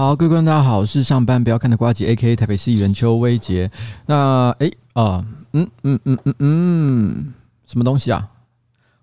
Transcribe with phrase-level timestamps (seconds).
[0.00, 2.34] 好，各位观众大家好，我是上班不要看的瓜吉，A.K.A.
[2.34, 3.70] 台北市议员邱威杰。
[4.06, 5.22] 那哎啊，
[5.52, 7.34] 嗯嗯嗯嗯嗯，
[7.66, 8.30] 什么东西啊？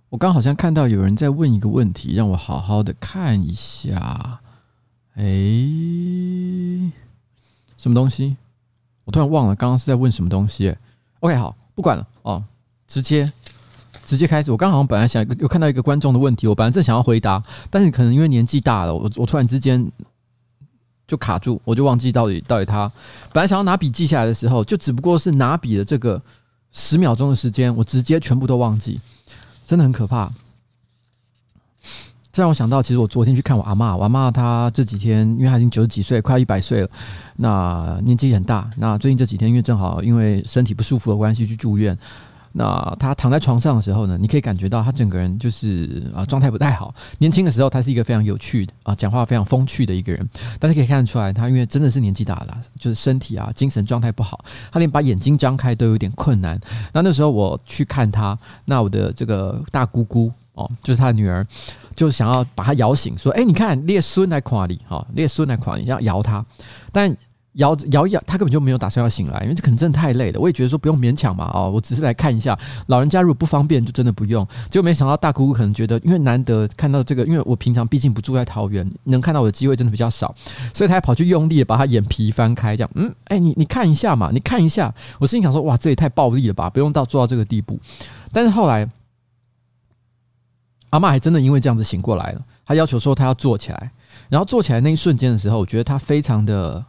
[0.09, 4.39] 我刚好像看到有人在问一个问题，让我好好的看一下。
[5.13, 5.23] 哎，
[7.77, 8.35] 什么东西？
[9.05, 10.75] 我突然忘了刚刚是在问什么东西。
[11.19, 12.43] OK，好，不管了哦，
[12.87, 13.31] 直接
[14.03, 14.49] 直接开始。
[14.49, 19.91] 我刚好像本来想有看到一个观众的问题，我本来正想要回答，但是可能因为年纪大了，我我突然之间。
[21.07, 22.91] 就卡住，我就忘记到底到底他
[23.31, 26.21] 本来想要拿笔记下来的时候，就只不过是拿笔的这个
[26.73, 28.99] 十秒钟的时间，我直接全部都忘记，
[29.65, 30.29] 真的很可怕。
[32.31, 36.89] 这让我想到，其实我昨天去看我阿嬷，我阿嬷她这几天，因为她已经九十几岁，快要一百岁了，
[37.37, 38.69] 那年纪很大。
[38.77, 41.97] 那最近这几天，因为正好因为身体不舒服的关系去住院。
[42.59, 46.91] 那他躺在床上的时候呢，你可以感觉到他整个人就是啊状态不太好。
[47.19, 50.27] 年轻的时候，他是一个非常有趣的啊，讲话非常风趣的一个人。
[50.59, 56.59] 但是可以看得出来，他因为真的是年纪大了，就是身体啊精神状态不好，他连把眼睛张开都有点困难。
[56.91, 58.35] 那那时候我去看他，
[58.65, 61.45] 那我的这个大姑姑哦，就是他的女儿，
[61.95, 66.43] 就想要把他摇醒，说：“哎，你看，列孙来夸你，哈，列孙来夸你，要摇他。”
[66.91, 67.15] 但
[67.57, 70.39] 摇摇摇，他根本就没有打算要醒来，因为这可能真的太累了。
[70.39, 72.57] 我也觉得说不用勉强嘛，哦，我只是来看一下
[72.87, 74.47] 老人家，如果不方便就真的不用。
[74.69, 80.33] 结果没想到大姑姑可能觉得，因为难得看到这个，因为我平常毕竟不住在桃园，能看到我的机会真的比较少，
[80.73, 84.93] 所以他还跑去用力的把他眼皮翻开，这样，嗯，哎，你你看一下嘛，你看一下。
[85.19, 87.79] 我心里想说，哇，这也太暴力了吧，不用到做到这个地步。
[88.31, 88.87] 但是后来，
[90.91, 93.91] 阿嬷还真的因为这样子醒过来了，她要求说她要坐起来，
[94.29, 96.85] 然后坐起来那一瞬间的时候，我觉得她非常的。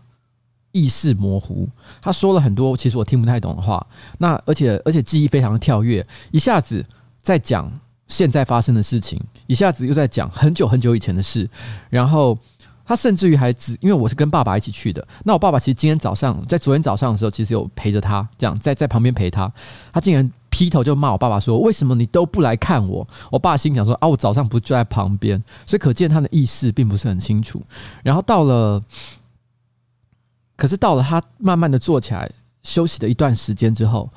[0.73, 1.69] 意识模糊，
[2.01, 3.85] 他说了很多其实我听不太懂的话。
[4.19, 6.85] 那而且而且记忆非常的跳跃，一下子
[7.23, 7.73] 在讲
[8.07, 11.49] 现在发生的事情，一下子又在讲很久很久以前的事。
[11.89, 12.39] 然后
[12.85, 19.51] 他甚至于还只因为我是跟爸爸一起去的，那我爸爸其实今天早上在昨天早上的时候，其实有陪着他，这样在在旁边陪他。
[19.93, 27.63] 他竟然劈头就骂我爸爸说：“为什么你都不来看我？”我爸心想说：“啊，我早上不就在旁边？”所以可见他的意识并不是很清楚。
[28.03, 28.83] 然后到了。
[30.59, 32.29] 可是到了他慢慢的坐起来
[32.65, 34.11] 休息了一段时间之后，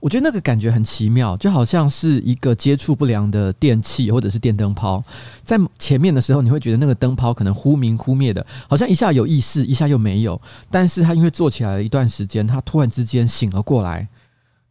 [0.00, 5.02] 我觉得那个感觉很奇妙，就好像是一个接触不良的电器或者是电灯泡，
[5.44, 10.40] 在前面的时候你会觉得那个灯泡可能忽明忽灭的，好像一下有意识，一下又没有。
[10.70, 14.08] 但是他因为坐起来了一段时间，他突然之间醒了过来，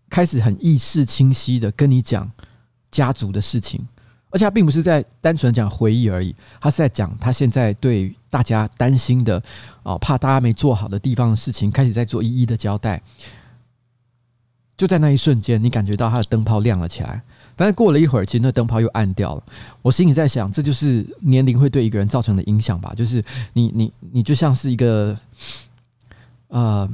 [0.10, 2.30] 开始很意识清晰的跟你讲
[2.92, 3.88] 家族的事情。
[4.36, 9.42] 而且他并不是在单纯讲回忆而已，他是在讲他现在对大家担心的
[9.84, 13.02] 哦，怕大家没做好的地方的事情，开始在做一一的交代。
[14.76, 17.22] 就在那一瞬间，你感觉到他的灯泡亮了起来，
[17.56, 19.44] 但是过了一会儿，其实那灯泡又暗掉了。
[19.82, 22.94] 我心里在想，这就是年龄会对一个人造成的影响吧？
[22.94, 23.24] 就是
[23.54, 25.18] 你你你就像是一个
[26.50, 26.90] 呃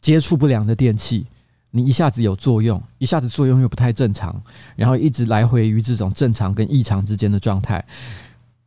[0.00, 1.26] 接触不良的电器。
[1.74, 4.40] 你一下子有作用，一下子作用又不太正常，
[4.76, 7.84] 然后一直来回于这种正常跟异常之间的状态。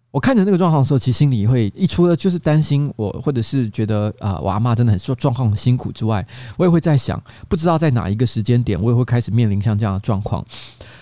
[0.10, 6.26] 我看着那个状况的时候，其实心里会一除了就是担心我，或者是觉得啊、呃，我阿妈真的很说状况很辛苦之外，
[6.58, 10.44] 我也会在想，不知道在哪一个时间点，我也会开始面临像这样的状况。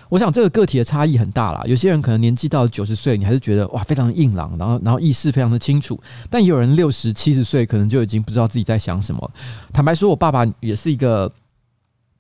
[0.10, 5.98] 我想这个个体的差异很大啦，有些人可能年纪到九十岁，你还是觉得哇非常硬朗，然后然后意识非常的清楚，
[6.30, 9.32] 但也有人六十七十岁，可能就已经不知道自己在想什么。
[9.72, 11.32] 坦白说，我爸爸也是一个。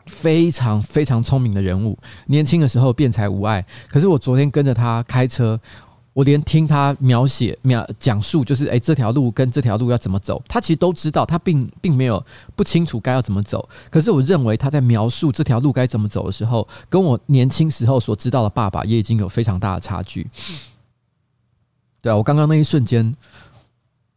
[0.06, 1.98] 非常非常聪明的人物，
[2.28, 3.66] 年轻的时候辩才无碍。
[3.88, 5.60] 可是我昨天跟着他开车，
[6.14, 12.24] 我连听他描写、描讲述，就是诶，这条路跟这条路要怎么走，他其实都知道，他并 并没有
[12.56, 13.68] 不清楚该要怎么走。
[13.90, 20.30] 可是我认为他在描述这条路该怎么走的时候，跟我年轻时候所知道的爸爸也已经有非常大的差距。
[22.02, 23.16] 对啊，我刚刚那一瞬间，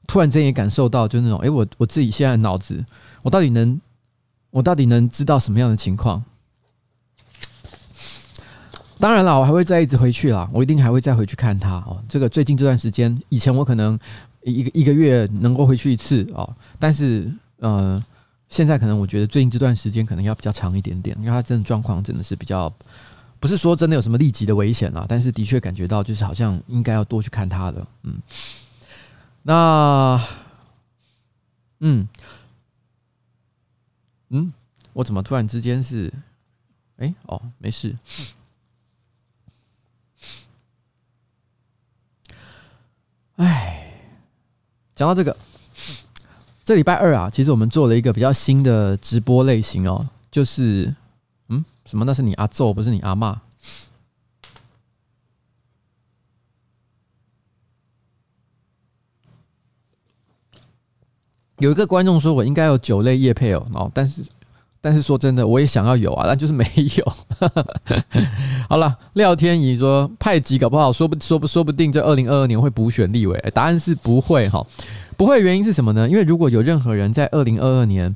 [0.07, 2.85] 突然间也感受到，就那种诶，我我自己现在的脑子，
[3.23, 3.81] 我到底能。
[4.57, 6.25] 我到底能知道什么样的情况？
[8.99, 12.03] 当然了，我还会再一直回去啦，我一定还会再回去看他哦。
[12.09, 13.99] 这个最近这段时间，以前我可能
[14.45, 18.03] 一个一个月能够回去一次哦，但是呃，
[18.49, 22.73] 现在可能我觉得最近这段时间可能要比较长一点点，因为他真的状况真的是比较，
[23.39, 28.15] 不是说真的有什么立即的危险啦，但是的确感觉到就是好像应该要多去看他的，嗯，
[29.43, 30.19] 那，
[31.81, 32.09] 嗯。
[34.31, 34.53] 嗯，
[34.93, 36.13] 我怎么突然之间是？
[36.99, 37.95] 哎、哦，没事。
[43.37, 43.93] 哎，
[44.95, 45.37] 讲到这个，
[46.65, 50.95] 这礼拜二啊，其实我们做了一个比较新的直播类型哦，就是
[51.49, 52.05] 嗯，什么？
[52.07, 53.41] 那是你阿揍，不是你阿骂。
[61.59, 64.23] 有一个观众说我应该有酒类业配哦，哦，但是
[64.81, 66.65] 但是说真的，我也想要有啊，但就是没
[66.97, 67.13] 有。
[68.69, 74.67] 好了，廖天怡说派吉搞不好说不说不说不定这二零二二年会补选立委，答案是不会哈，
[75.17, 76.09] 不会原因是什么呢？
[76.09, 78.15] 因为如果有任何人在二零二二年。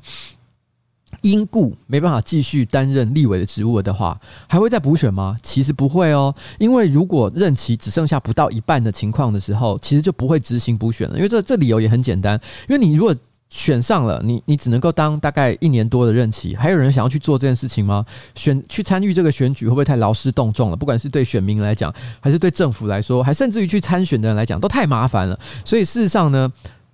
[1.21, 5.37] 因故没办法继续担任立委的职务的话，还会再补选吗？
[5.43, 11.17] 其实不会哦，因为如果任期只剩下不到一半的情况的时候，其实就不会执行补选了。
[11.17, 13.13] 因为这这理由也很简单，因为你如果
[13.51, 18.03] 选上了，你你只能够当大概一年多的任期，还有人想要去做这件事情吗？
[18.33, 20.75] 选去参与这个选举会不会太劳师动众了？
[20.75, 25.37] 不管是对选民来讲，还是对政府来说，还甚至于去参选的人来讲，都太麻烦了。
[25.65, 26.49] 所以事实上呢，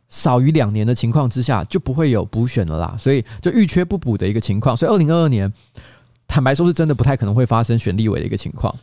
[0.09, 4.75] 少于两年的情况之下，就不会有补选了啦，所以就预缺不补的一个情况。
[4.75, 5.53] 所以二零二二年，
[6.27, 8.75] 坦白说是真的不太可能会发生选立委的一个情况。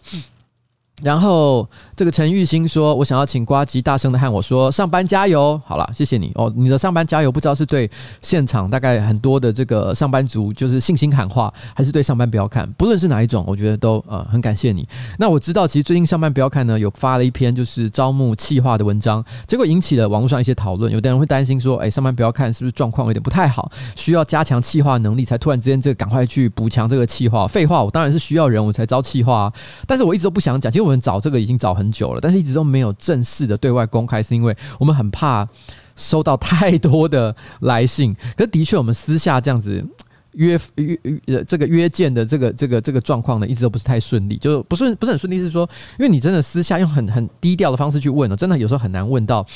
[1.02, 6.50] 然后这个陈玉兴说：“我想要请呱吉大声的和我说，上班加油。”好了，谢谢你哦。
[6.56, 7.90] 你的上班加油，不知道是对
[8.22, 12.70] 现场大概很多的这个上班族就是信心喊话，还是对上班不要看？
[12.78, 14.86] 不论是哪一种，我觉得都呃很感谢你。
[15.18, 20.92] 那我知道，其实最近上班不要看呢，有发了一篇就是招募企划的文章，结果引起了网络上一些讨论。
[20.92, 23.70] 有的人会担心说：“哎，上班不要看，是不是状况有点不太好？
[23.96, 29.52] 需要加强企划能力，才突然之间这个赶快去补强这个企划？”废话，我当然是需要人，我才招企划啊。
[29.88, 35.48] 但是我一直都不想讲，其实我们找这个已经找很久了，但是一直都没有正式的对外公开，是因为我们很怕
[35.96, 38.14] 收到太多的来信。
[38.36, 39.84] 可是的确，我们私下这样子
[40.32, 45.38] 约约约这个约见的这个这个这个状况呢，一直都不是太顺利，就不是不是很顺利。
[45.38, 49.46] 是说，因为你真的私下用很很低调的方式去问了，真的有时候很难问到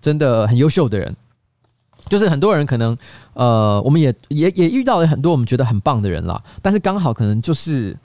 [0.00, 1.14] 真的很优秀的人。
[2.08, 2.96] 就是很多人可能
[3.32, 7.96] 呃，我们也也也遇到了很多我们觉得很棒的人啦，但是刚好可能就是。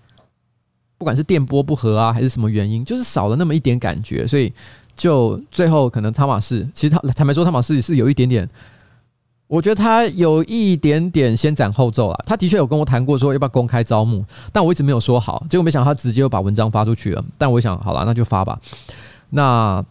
[0.99, 4.53] 不管是电波不合啊，还是什么原因，就是少了那么一点感觉，所以
[4.95, 8.47] 就最后可能汤马士，其实他坦白说，汤马士是有一点点，
[9.47, 12.23] 我觉得他有一点点先斩后奏啊。
[12.27, 17.23] 他的确有跟我谈过说要不要公开招募，但我一直没有说好，结果没想到他直接又把文章发出去了。
[17.37, 18.59] 但我想好了，那就发吧。
[19.29, 19.83] 那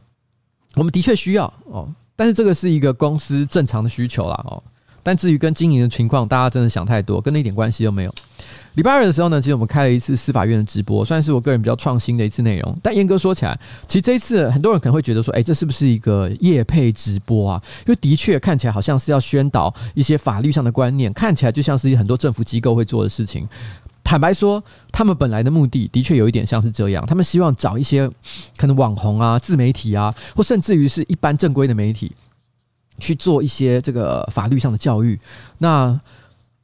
[0.77, 4.63] 我们的确需要哦，但是这个是一个公司正常的需求啦哦。
[5.03, 8.15] 但至于跟经营的情况，大家真的想太多，跟那一点关系都没有。
[8.79, 12.79] 礼拜二的时候呢，其实我们开了一次司法院的直播，算是我个人比较创新的一次内容。
[12.81, 13.59] 但严格说起来，
[13.89, 17.63] 其实这一次很多人可能会觉得说，哎，这是不是一个业配直播啊？
[17.89, 23.49] 因为的确看起来好像是要宣导一些法律上的观念，看起来就像是很多政府机构会做的事情。
[24.05, 28.09] 坦白说，他们本来的目的的确有一点像是这样，他们希望找一些
[28.57, 32.13] 可能网红啊、自媒体啊，或甚至于是一般正规的媒体
[33.01, 35.19] 去做一些这个法律上的教育。
[35.59, 36.01] 那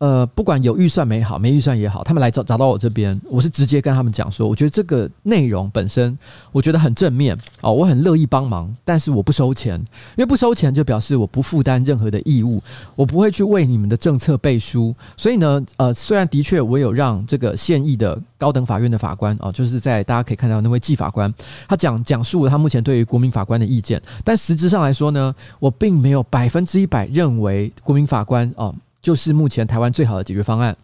[0.05, 6.19] 呃，不管有预算没好，没预算也好，他们来找找到我这边，我是直接跟他们讲说，我觉得这个内容本身
[6.53, 12.63] 我觉得很正面哦，我很乐意帮忙，但是我不收钱，因为不收钱就表示我不负担任何的义务，
[12.95, 14.95] 我不会去为你们的政策背书。
[15.17, 21.33] 所以呢，呃，虽然的确我有让这个现役的高等法院的法官啊，就是在大家可以看到那位季法官，
[21.67, 28.75] 他讲讲述了他目前对于国民法官的意见，但实质上来说呢，我并没有百分之一百认为国民法官哦。
[29.05, 30.75] 就是目前台湾最好的解决方案。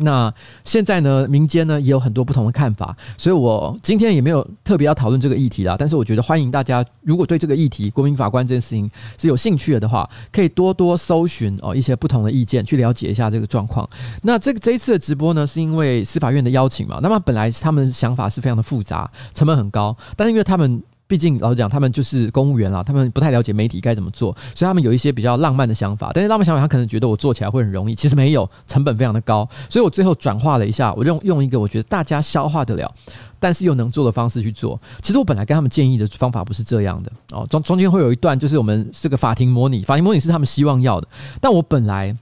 [0.00, 0.32] 那
[0.64, 5.74] 现在呢，民间呢也有很多不同的看法，所以我今天也没有特别要讨论这个议题啦。
[5.76, 8.88] 但是我觉得欢迎大家，如果对这个议题、国民法官这件事情
[9.20, 13.86] 是有兴趣的话，可以多多搜寻哦一些不同的意见，去了解一下这个状况。
[14.22, 17.00] 那这个这一次的直播呢，是因为司法院的邀请嘛。
[17.02, 20.82] 那么本来他们想法是非常的复杂，成本很高，但是因为他们。
[21.08, 26.10] 毕竟老实讲，他们就是公务员啦，他们不太了解媒体该怎么做，所以他们有一些比较浪漫的想法。
[26.12, 29.48] 但是浪漫想法，他可能觉得我做起来会很容易，其实没有，成本非常的高。
[29.70, 32.94] 所以我最后转化了一下，我用用一个我觉得大家消化得了，
[33.40, 34.78] 但是又能做的方式去做。
[35.00, 41.08] 其实我本来跟他们建议的方法不是这样的哦，中中间会有一段就是我们这个法庭模拟，法庭模拟是他们希望要的。
[41.40, 42.14] 但我本来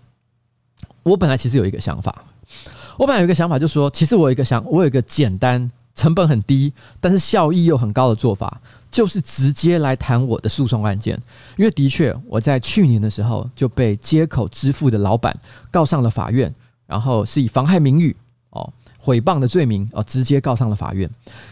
[1.02, 2.22] 我本来其实有一个想法，
[2.96, 5.68] 我本来有一个想法，就是说，其实我有一个想，我有一个简单。
[5.96, 8.60] 成本很低，但是效益又很高的做法，
[8.90, 11.20] 就是直接来谈我的诉讼案件。
[11.56, 15.36] 因为的确，我在去年的时候就被街口支付的老板
[15.70, 16.54] 告上了法院，
[16.86, 18.14] 然后是以妨害名誉、
[18.50, 18.72] 哦
[19.02, 21.08] 诽谤的罪名哦，直接告上了法院。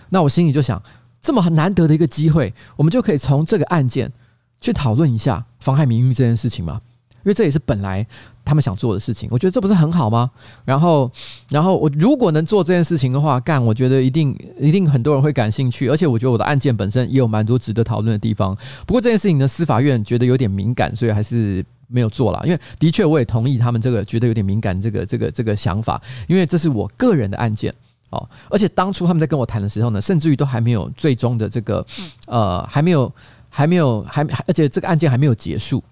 [0.08, 0.82] 那我心里就想，
[1.22, 4.12] 这么很难得的一个机会，我们就可以从这个案件
[4.60, 6.80] 去讨论一下妨害名誉这件事情吗？
[7.24, 8.06] 因为这也是本来。
[8.46, 10.30] 他们想做的事情，我觉得这不是很好吗？
[10.66, 11.10] 然后，
[11.48, 18.54] 然后我如果能做这件事情的话，干，我觉得一定一定很多人会感兴趣，而且我觉得我的案件本身也有蛮多值得讨论的地方。
[18.86, 22.42] 不过这件事情呢，司法院觉得有点敏感，所以还是没有做了。
[22.44, 27.74] 因为的确我也同意他们这个觉得有点敏感这个这个这个想法，因为这是我个人的案件
[28.10, 28.28] 哦。
[28.50, 31.82] 而且当初他们在跟我谈的时候呢，甚至于都还没有最终的这个
[32.26, 33.10] 呃，还没有
[33.48, 35.82] 还没有还而且这个案件还没有结束。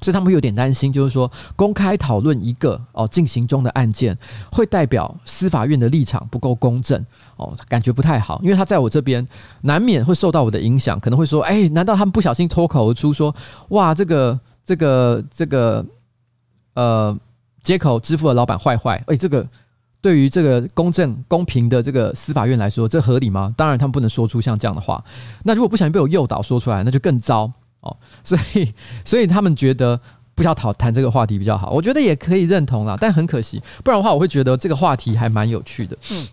[0.00, 4.16] 所以他们会有点担心，就是说公开讨论一个哦进行中的案件，
[4.52, 7.04] 会代表司法院的立场不够公正
[7.36, 8.40] 哦，感觉不太好。
[8.42, 9.26] 因为他在我这边
[9.62, 13.34] 难免会受到我的影响，可能会说：哎，难道他们不小心脱口而出说，
[13.70, 15.84] 哇，这个这个这个
[16.74, 17.18] 呃，
[17.62, 19.02] 街口支付的老板坏坏？
[19.08, 19.46] 哎，这个
[20.00, 23.52] 对于这个公正公平的这个司法院来说，这合理吗？
[23.56, 25.04] 当然，他们不能说出像这样的话。
[25.42, 27.52] 那如果不小心被我诱导说出来，那就更糟。
[27.80, 28.72] 哦，所以
[29.04, 30.00] 所以他们觉得
[30.34, 35.96] 不要讨谈这个话题比较好，我觉得也可以认同啦，但很可惜，不然的话我会觉得这个话题还蛮有趣的。
[36.12, 36.26] 嗯，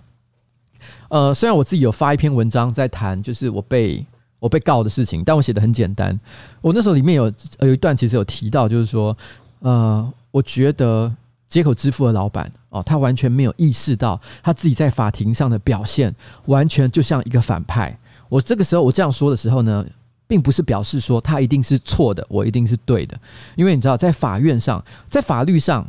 [1.10, 4.06] 呃，虽然我自己有发一篇文章在谈，就是我被
[4.40, 6.20] 我被告的事情，但我写的很简单。
[6.62, 9.16] 我那时候里面有有一段其实有提到，就是说，
[9.60, 11.12] 呃，我觉得
[11.48, 16.14] 接口支付的老板哦，他完全没有意识到他自己在法庭上的表现，
[16.46, 17.98] 完全就像一个反派。
[18.30, 19.86] 我这个时候我这样说的时候呢，
[20.28, 23.20] 并不是表示说他一定是错的，我一定是对的，
[23.56, 25.88] 因为你知道，在法院上，在法律上，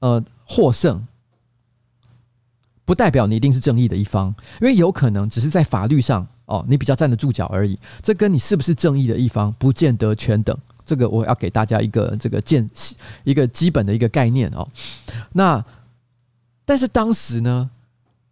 [0.00, 1.06] 呃，获胜
[2.84, 10.56] 不代表你一定是正义的一方，因为有可能只是在法律上哦，你比较站得住脚而已，这跟你是不是正义的一方不见得全等。
[10.84, 12.68] 这个我要给大家一个这个见
[13.22, 14.66] 一个基本的一个概念哦。
[15.32, 15.64] 那
[16.64, 17.70] 但是当时呢，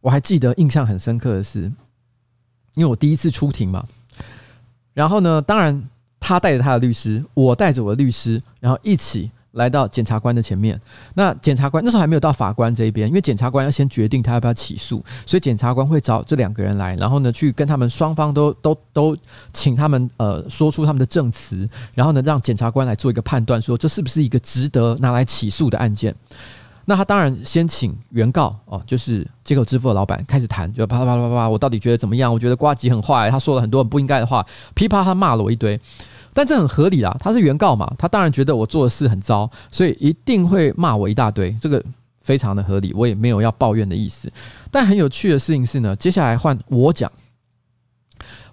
[0.00, 1.70] 我还记得印象很深刻的是，
[2.74, 3.86] 因为我第一次出庭嘛。
[4.98, 5.80] 然后呢，当然，
[6.18, 10.76] 他带着他的律师，我带着我的律师，然后一起来到检察官的前面。
[11.14, 19.16] 那检察官那时候还没有到法官这一边，因为检察官要先决定他要不要起诉，所以检察官会找这两个人来，然后呢，去跟他们双方都 都都
[19.52, 26.12] 请他们呃说出他们的证词，然后呢，让检察官来做一个判断，说这是不是一个值得拿来起诉的案件。
[26.88, 32.32] 那他当然先请原告哦，就是接口支付的老板开始谈，就啪啪啪啪啪，我到底觉得怎么样？
[32.32, 34.42] 我觉得瓜吉很坏，他说了很多很不应该的话，
[34.74, 35.78] 噼啪他骂了我一堆，
[36.32, 41.84] 但这很合理啦，他是原告嘛，他当然觉得我做的事很糟，所以一定会骂我一大堆，这个
[42.22, 44.32] 非常的合理，我也没有要抱怨的意思。
[44.70, 47.12] 但很有趣的事情是呢，接下来换我讲。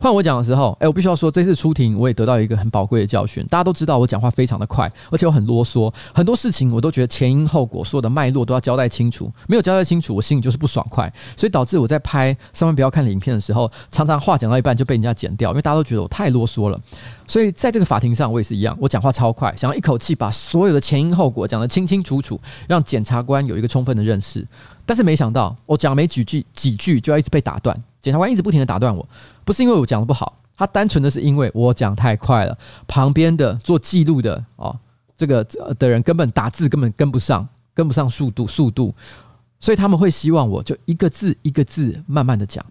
[0.06, 3.44] 换我讲的时候，哎、我必须要说，这次出庭我也得到一个很宝贵的教训。
[3.48, 9.34] 大家都知道我讲话非常的快，而且我很啰嗦，很多事情我都觉得前因后果、所有的脉络都要交代清楚。
[9.48, 16.80] 没有交代清楚，我心里就是不爽快，所以导致我在拍上面不要看影片的时候，常常话讲到一半就被人家剪掉，因为大家都觉得我太啰嗦了。
[17.26, 24.48] 所以在这个法庭上，我也是一样，我讲话超快，想要一口气把所有的前因后果讲得清清楚楚，让检察官有一个充分的认识。
[24.86, 29.08] 但是没想到，我讲没几句几句就要一直被打断，检察官一直不停的打断我，
[29.44, 34.78] 不是因为我讲的不好，他单纯的是因为我讲太快了，旁边的做记录的哦，
[35.18, 35.44] 这个
[35.80, 38.94] 的人根本打字根本跟不上，跟不上速度速度，
[39.60, 42.64] 所以他们会希望我就一个字一个字慢慢的讲。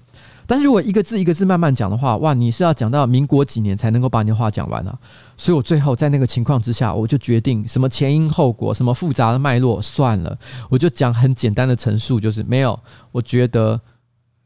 [0.47, 4.99] 但是如果一个字一个字慢慢讲的话，哇，你是要讲到民国几年才能够把你的话讲完啊？
[5.37, 12.79] 所以我最后在那个情况之下，我就决定什么前因后果，什么复杂的脉络算了，我就讲很简单的陈述，就是没有。
[13.13, 13.81] 我觉得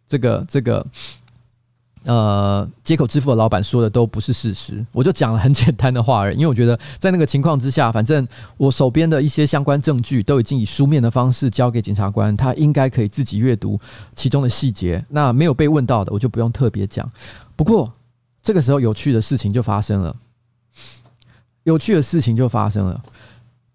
[0.06, 0.86] 这个这个。
[2.08, 6.36] 呃，接口支付的老板说的都不是事实，我就讲了很简单的话而已。
[6.36, 13.78] 因为我觉得在那个情况之下，反正我手边的一些相关证据都已经以书面的方式交给检察官，他应该可以自己阅读
[14.16, 15.04] 其中的细节。
[15.10, 17.06] 那没有被问到的，我就不用特别讲。
[17.54, 17.92] 不过
[18.42, 20.16] 这个时候有趣的事情就发生了，
[21.64, 22.98] 有趣的事情就发生了。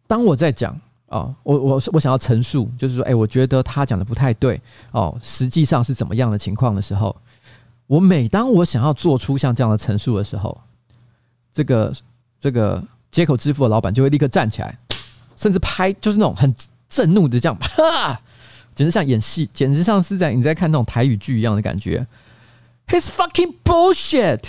[0.08, 0.76] 当我在讲
[1.06, 4.60] 啊，我我我想要陈述，就是说，哎，我觉得他讲的不太对
[4.92, 7.16] 哦，实际上是怎么样的情况的时候。
[7.94, 10.60] 我每当我想要做出像这样的陈述的时候，
[11.54, 11.94] 这个
[12.40, 14.76] 这个街口支付的老板就会立刻站起来，
[15.36, 16.52] 甚至拍，就是那种很
[16.90, 18.20] 震怒的这样， 哈，
[18.74, 22.08] 简直像演戏，简直像是在你在看那种台语剧一样的感觉。
[22.88, 24.42] He's fucking bullshit！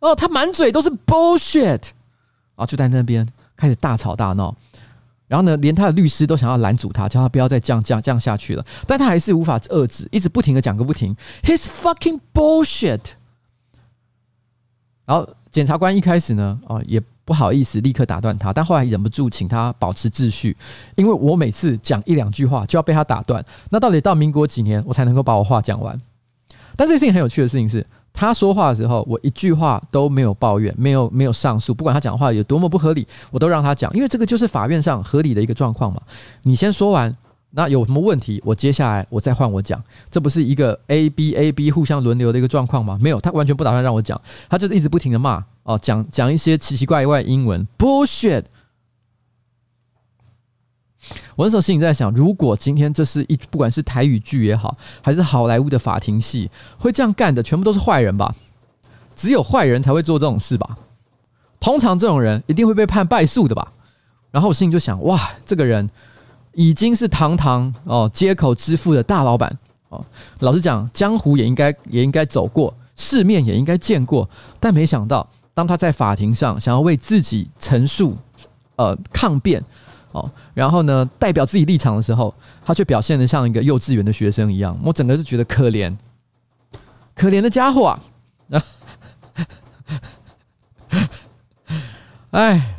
[0.00, 1.82] 哦，他满嘴都是 bullshit，
[2.56, 4.56] 啊，就在那边开始大吵大闹。
[5.30, 8.66] 然后呢，连他的律师都想要拦阻他，叫他不要再这样这样这样下去了。
[8.84, 11.14] 但他还是无法遏制，一直不停的讲个不停。
[11.44, 12.98] He's fucking bullshit。
[15.06, 20.56] 然后检察官一开始呢，哦，也不好意思立刻打断他，但后来忍不住请他保持秩序，
[20.96, 23.44] 因为我每次讲一两句话就要被他打断。
[23.70, 25.96] 那到底到民国几年我才能够把我话讲完？
[26.74, 27.86] 但这个事情很有趣的事情是。
[28.20, 36.02] 他说话的时候，我一句话都没有抱怨，没有没有上诉，不管他讲话有多么不合理，我都让他讲，因为这个就是法院上合理的一个状况嘛。
[36.42, 37.16] 你先说完，
[37.52, 42.98] 那有什么问题，我接下来我再换我讲，这不是一个 A B A B 互相轮流的一个状况吗？
[43.00, 48.44] 没有，他完全不打算让我讲，他就一直不停的骂哦，讲讲一些奇奇怪怪英文，bullshit。
[51.36, 58.34] 我那时候心里在想，如果今天这是一不管是台语剧也好，还是好莱坞的法庭戏，会这样干的全部都是坏人吧？
[59.16, 60.76] 只有坏人才会做这种事吧？
[61.58, 63.72] 通常这种人一定会被判败诉的吧？
[64.30, 65.88] 然后我心里就想，哇，这个人
[66.52, 69.58] 已经是堂堂哦街口支付的大老板
[69.88, 70.04] 哦。
[70.38, 78.16] 老实讲，江湖也应该也应该走过，世面也应该见过，但没想到，当他在法庭上想要为自己陈述、
[78.76, 79.62] 呃抗辩
[80.12, 85.96] 哦，然后呢代表自己立场的时候，他却表现的像一个幼稚园的学生一样，我整个是觉得可怜，
[87.14, 88.02] 可怜的家伙啊！
[92.32, 92.76] 哎。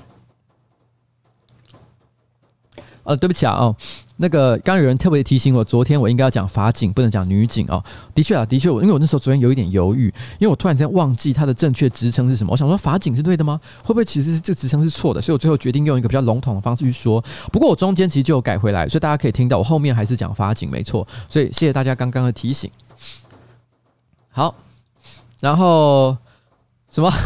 [3.04, 3.76] 呃，对不起啊，哦，
[4.22, 7.84] 那个刚有人特别提醒我，昨天我应该要讲法警，不能讲女警哦。
[8.14, 12.52] 的确啊，的确，我因为我那时候昨天有一点犹豫，因为我突然间忘记它的正确职称是什么。
[12.52, 13.60] 我想说法警是对的吗？
[13.84, 15.20] 会不会其实是这个职称是错的？
[15.20, 17.20] 所以我最后决定用一个比较笼统的方式去说。
[17.52, 21.08] 不过我中间其实就有改回来，所以大家可以听到我后面还是讲法警没错。
[21.28, 22.70] 所以谢谢大家刚刚的提醒。
[24.30, 24.54] 好，
[25.40, 26.16] 然后
[26.92, 27.12] 什么？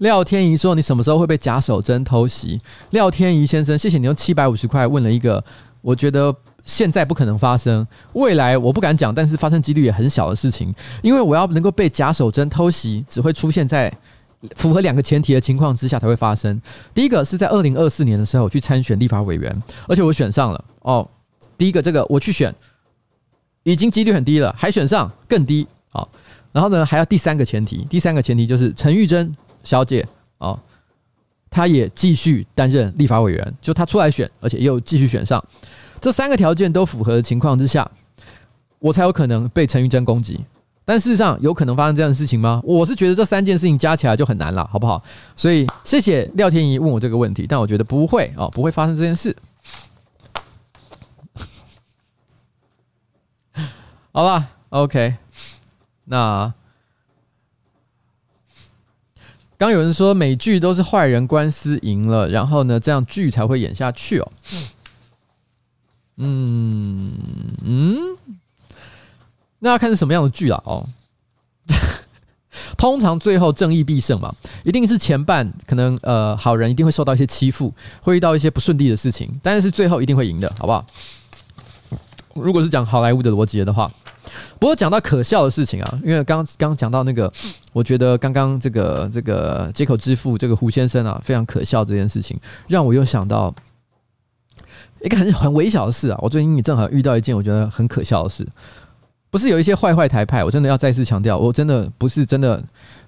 [0.00, 5.44] 廖天怡说：“你什么时候会被假手针偷袭？”廖天怡先生，谢谢你用七百五十块问了一个
[5.80, 10.74] 我觉得现在不可能发生，未来我不敢讲，但是发生几率也很小的事情。
[11.02, 13.92] 因为我要能够被假手真偷袭，只会出现在
[14.56, 16.60] 符合两个前提的情况之下才会发生。
[16.94, 21.08] 第一个是在二零二四年的时候去参选立法委员，而且我选上了哦。
[21.56, 22.54] 第一个这个我去选，
[23.62, 26.06] 已经几率很低了，还选上更低啊。
[26.52, 29.34] 然后呢，还要第三个前提，第三个前提就是陈玉珍。
[29.62, 30.58] 小姐哦，
[31.50, 35.44] 他也继续担任立法委员，就他出来选，而且又继续选上，
[36.00, 37.90] 这三个条件都符合的情况之下，
[38.78, 40.44] 我才有可能被陈玉珍攻击。
[40.84, 42.60] 但事实上，有可能发生这样的事情吗？
[42.64, 45.02] 我是觉得这三件事情加起来就很难了，好不好？
[45.36, 49.36] 所以谢谢廖天怡问我这个问题，但我觉得不会哦，不会发生这件事。
[54.12, 55.16] 好吧，OK，
[56.04, 56.54] 那。
[59.60, 64.32] 刚有人说美剧都是坏人官司赢了，然后呢，这样剧才会演下去哦。
[66.16, 67.12] 嗯
[67.62, 67.98] 嗯，
[69.58, 70.88] 那要看是什么样的剧了哦。
[72.78, 80.86] 通常最后正义必胜嘛，一定是前半可能呃好人一定会受到一些欺负，会遇到一些不顺利的事情，但是最后一定会赢的，好不好？
[82.32, 83.92] 如果是讲好莱坞的逻辑的话。
[84.58, 87.32] 不过讲到可笑的事情啊，因为刚刚讲到那个，
[87.72, 93.54] 我觉得刚刚这个这个街口支付这个胡先生啊，非常可笑这件事情，让我又想到
[95.02, 96.18] 一个很很微小的事啊。
[96.20, 98.46] 我最近也正好遇到一件我觉得很可笑的事，
[99.30, 102.62] 不是有一些坏坏台派，我真的要再次强调，我真的不是真的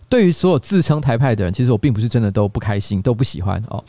[0.09, 3.85] 对于所有自称台派的人，其实我并不是真的都不开心，都不喜欢哦。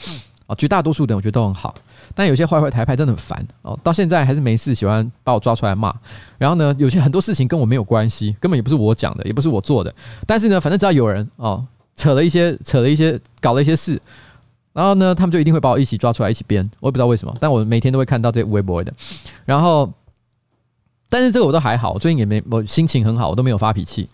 [0.45, 1.73] 啊，绝大多数的人我觉得都很好，
[2.15, 5.93] 但有些坏坏台派真的很烦哦，到现在还是没事喜欢把我抓出来骂。
[6.38, 9.93] 然后呢，有些很多事情跟我没有关系，根本也不是我讲的，也不是我做的。
[10.28, 13.99] 但是呢，反正只要有人哦扯了一些、扯了一些、搞了一些事，
[14.73, 16.69] 然后呢，他们就一定会把我一起抓出来一起编。
[16.80, 18.93] 我也不知道为什么，但我每天都会看到这些微博的。
[19.45, 19.91] 然后，
[21.10, 24.10] 但是这个我都还好，我最近也没我心情很好，我都没有发脾气。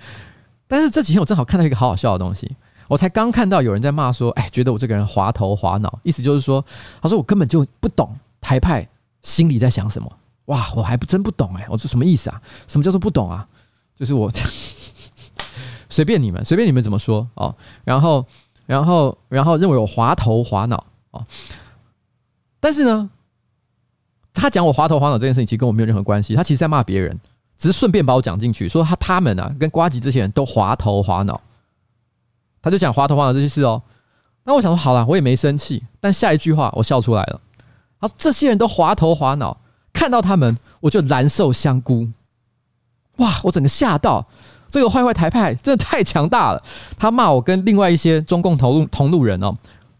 [0.67, 2.49] 但是这几天我正好看到一个好好笑的东西。
[2.89, 6.65] 我才刚看到有人在骂说：“哎，觉得我这个人滑头滑脑，意思就是说，
[6.99, 8.85] 他说我根本就不懂台派
[9.21, 10.11] 心里在想什么。
[10.45, 12.41] 哇，我还真不懂哎，我说什么意思啊？
[12.67, 13.47] 什么叫做不懂啊？
[13.95, 14.31] 就是我
[15.87, 17.55] 随便你们，随便你们怎么说哦。
[17.83, 18.25] 然后，
[18.65, 21.23] 然后，然后认为我滑头滑脑哦。
[22.59, 23.07] 但是呢，
[24.33, 26.33] 他讲我滑头滑脑这件事情，其实跟我没有任何关系。
[26.33, 27.19] 他其实在骂别人，
[27.55, 31.39] 只是顺便把我讲进去，说他他们啊，跟瓜吉这些人都滑头滑脑。”
[32.61, 33.81] 他就讲滑头滑脑这些事哦，
[34.43, 37.41] 那我想说好了，我也没生气，但下一句话我笑出来了。
[37.99, 39.57] 他说这些人都滑头滑脑，
[39.93, 42.07] 看到他们我就蓝瘦香菇。
[43.17, 44.25] 哇，我整个吓到，
[44.69, 46.63] 这个坏坏台派真的太强大了。
[46.97, 49.53] 他骂我跟另外一些中共同路同路人哦，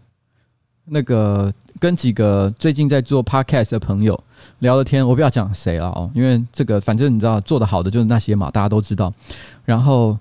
[0.86, 4.22] 那个跟几个最近在做 Podcast 的朋友
[4.60, 9.14] 聊了天，我不要讲谁了哦，因为这个反正你知道做的好的就是那些嘛，大家都知道。
[9.66, 10.18] 然后。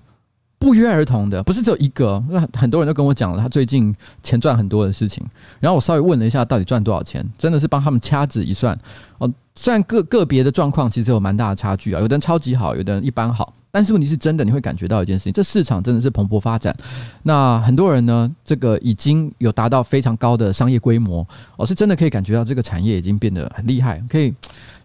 [0.61, 5.25] 不约而同的，不是只有一个，那很多人都跟我讲了，他最近钱赚很多的事情。
[5.59, 7.27] 然后我稍微问了一下，到底赚多少钱？
[7.35, 8.77] 真的是帮他们掐指一算
[9.17, 9.27] 哦。
[9.55, 13.55] 虽然个个别的状况其实有蛮大的差距啊，有的人超级好，有的人一般好。
[13.71, 16.75] 但是问题是真的，你会感觉到一件事情，这市场真的是蓬勃发展。
[17.23, 24.33] 那很多人呢，这个已经有达到非常高的商业规模，哦，是真的可以感觉到这个产业已经变得很厉害，可以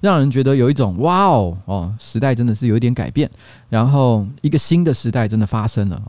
[0.00, 3.28] 让人觉得有一种哇哦哦，时代真的是有一点改变，
[3.68, 6.00] 然后一个新的时代真的发生了。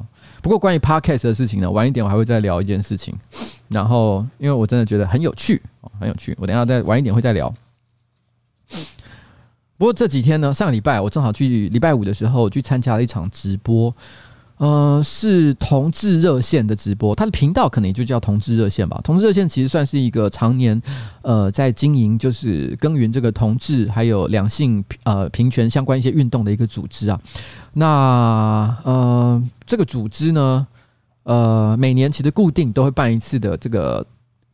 [0.42, 3.16] 不过关于 Podcast 的事情呢，晚一点我还会再聊一件事情。
[3.70, 5.62] 然后因为我真的觉得很有趣，
[6.00, 7.54] 很有趣，我等下再晚一点会再聊。
[9.78, 13.94] 不过这几天呢，上个礼拜我正好去礼拜五的时候去参加了一场直播，
[14.58, 19.00] 呃，是同志热线的直播，它的频道可能也就叫同志热线吧。
[19.04, 20.82] 同志热线其实算是一个常年
[21.22, 27.22] 呃在经营，就是耕耘这个同志还有两性呃平权相关一些运动的一个组织啊。
[27.74, 30.66] 那呃这个组织呢，
[31.22, 34.04] 呃每年其实固定都会办一次的这个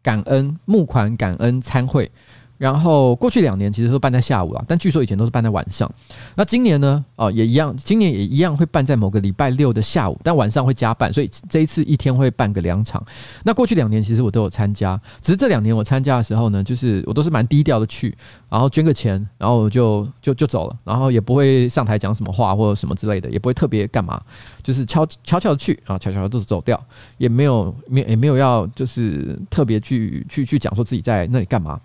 [0.01, 2.11] 感恩募款感恩餐会。
[2.57, 5.91] 然后过去两年其实都办在下午啊，但据说以前都是办在晚上。
[6.35, 7.03] 那今年呢？
[7.15, 13.03] 哦，也一样，今年也一样会办在某个礼拜六的下午，但晚上会加办，所以这一次一天会办个两场。
[13.43, 18.15] 那过去两年其实我都有参加，只是这两年我参加的时候呢，就是我都是蛮低调的去，
[18.49, 24.21] 然后捐个钱，然后就就就走了，然后也不会上台讲什么话或者什么之类的，也不会特别干嘛，
[24.61, 26.81] 就是悄悄悄的去啊，悄悄的都走掉，
[27.17, 31.79] 也没有没也没有要就是特别去去去讲说自己在那里干嘛。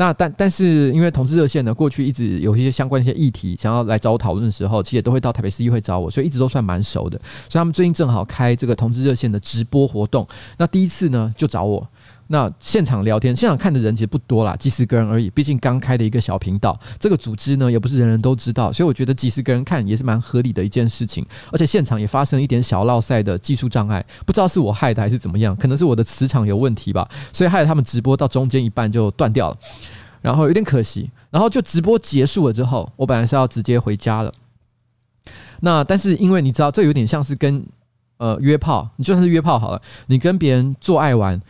[0.00, 7.20] 那但但是因为同志热线呢，过去一直有一些相关一些议题想要来找我讨论的时候，其实也都会到台北市议会找我，所以一直都算蛮熟的。
[7.50, 11.86] 所以他们最近正好开这个同志热线的直播活动，那第一次呢就找我，
[12.32, 15.28] 那现场聊天，现场看的人其实不多啦，几十个人而已。
[15.30, 21.26] 毕竟刚开的一个小频道，这个组织呢也不是人人都知道，所以我觉得几十个人看也是蛮合理的一件事情。
[21.50, 29.56] 而且现场也发生了一点小落赛的技术障碍，不知道是我害的还是怎么样，可能是我的磁场有问题吧，所以害得他们直播到中间一半就断掉了。
[30.22, 34.32] 然后有点可惜，然后就直播结束了之后，我本来是要直接回家了。
[35.60, 37.66] 那但是因为你知道，这有点像是跟
[38.18, 41.40] 呃约炮，你就算是约炮好了，你跟别人做爱玩，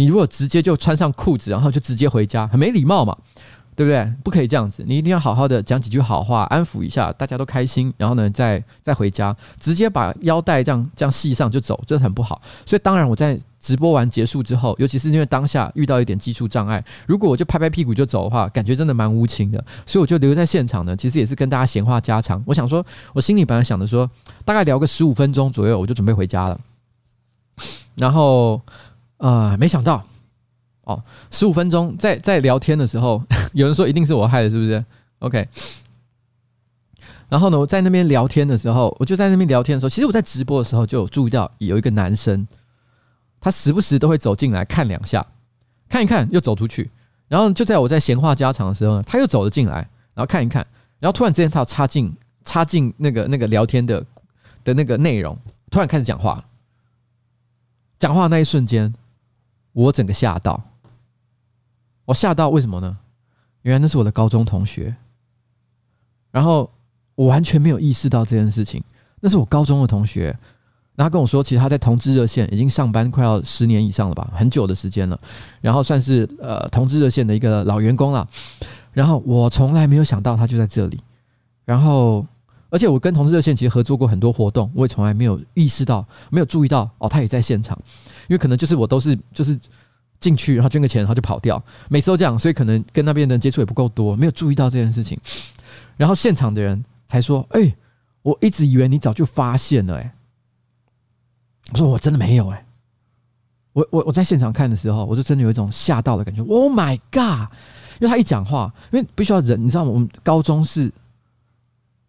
[0.00, 3.14] 你如果直接就穿上裤子，然后就直接回家，很没礼貌嘛。
[3.76, 4.12] 对不对？
[4.22, 12.42] 不可以这样子，你一定要好好的讲几句好话，安抚一下，大家都开心，然后呢，再再回家，直接把腰带这样这样系上就走，这很不好。
[12.66, 19.64] 所以当然我在直播完结束之后，尤其是因为当下遇到一点技术障碍，如果我就拍拍屁股就走的话，感觉真的蛮无情的。
[19.86, 22.42] 所以我就留在现场呢，其实也是跟大家闲话家常。
[22.44, 22.84] 我想说，
[23.14, 24.10] 我心里本来想的说，
[24.44, 26.60] 大概聊个十五分钟左右，我就准备回家了。
[27.96, 28.60] 然后
[29.20, 30.04] 呃，没想到。
[30.84, 34.84] 哦，十五分钟在在聊天的时候， 有人说一定是我害的，是不是
[35.20, 35.46] ？OK。
[37.28, 42.46] 然后呢，我在那边聊天的时候，我就在那边聊天的时候，其实我在直播的时候就有注意到有一个男生，
[43.38, 45.24] 他时不时都会走进来看两下，
[45.88, 46.90] 看一看又走出去。
[47.28, 49.76] 然后就在我在闲话家常的时候呢，他又走了进来，
[50.14, 50.66] 然后看一看，
[50.98, 52.12] 然后突然之间他要插进
[52.44, 54.04] 插进那个那个聊天的
[54.64, 55.38] 的那个内容，
[55.70, 56.42] 突然开始讲话。
[58.00, 58.92] 讲话那一瞬间，
[59.72, 60.62] 我整个吓到。
[62.04, 62.98] 我吓到，为什么呢？
[63.62, 64.94] 原来那是我的高中同学，
[66.30, 66.68] 然后
[67.14, 68.82] 我完全没有意识到这件事情。
[69.20, 70.36] 那是我高中的同学，
[70.96, 75.20] 然后他跟我说，其实他在同志热线已经上班快要十年以上了吧，很久的时间了，
[75.60, 78.26] 然后算是呃同志热线的一个老员工了。
[78.92, 81.00] 然后我从来没有想到他就在这里，
[81.64, 82.26] 然后
[82.70, 87.78] 而且我跟同志热线其实合作过很多活动，我也从来没有意识到，没有注意到哦，他也在现场，
[88.30, 89.60] 因为可能就是我都是就是。
[90.20, 91.64] 进去，然后捐个钱，然后就跑掉。
[91.88, 95.18] 每次都这样，所以可能跟那边的人接触也不够多，没有注意到这件事情。
[95.96, 97.74] 然后现场的人才说：“哎、
[98.20, 100.12] 我一直以为你早就发现了。”哎，
[101.72, 102.66] 我说我真的没有哎。
[103.72, 106.42] 我我我在现场看的时候，我就真的有一种吓到的感觉。
[106.42, 107.50] Oh my god！
[107.98, 109.90] 因为他一讲话，因为必须要忍，你知道吗？
[109.90, 110.92] 我们高中是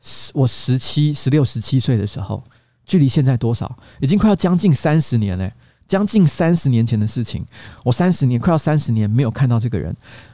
[0.02, 2.44] 十我十七、十六、十七岁的时候，
[2.86, 3.74] 距离现在多少？
[4.02, 5.54] 已经快要将近三十年嘞，
[5.92, 7.46] 将近三十年前的事情。
[7.84, 9.94] 我三十年，快要三十年没有看到这个人。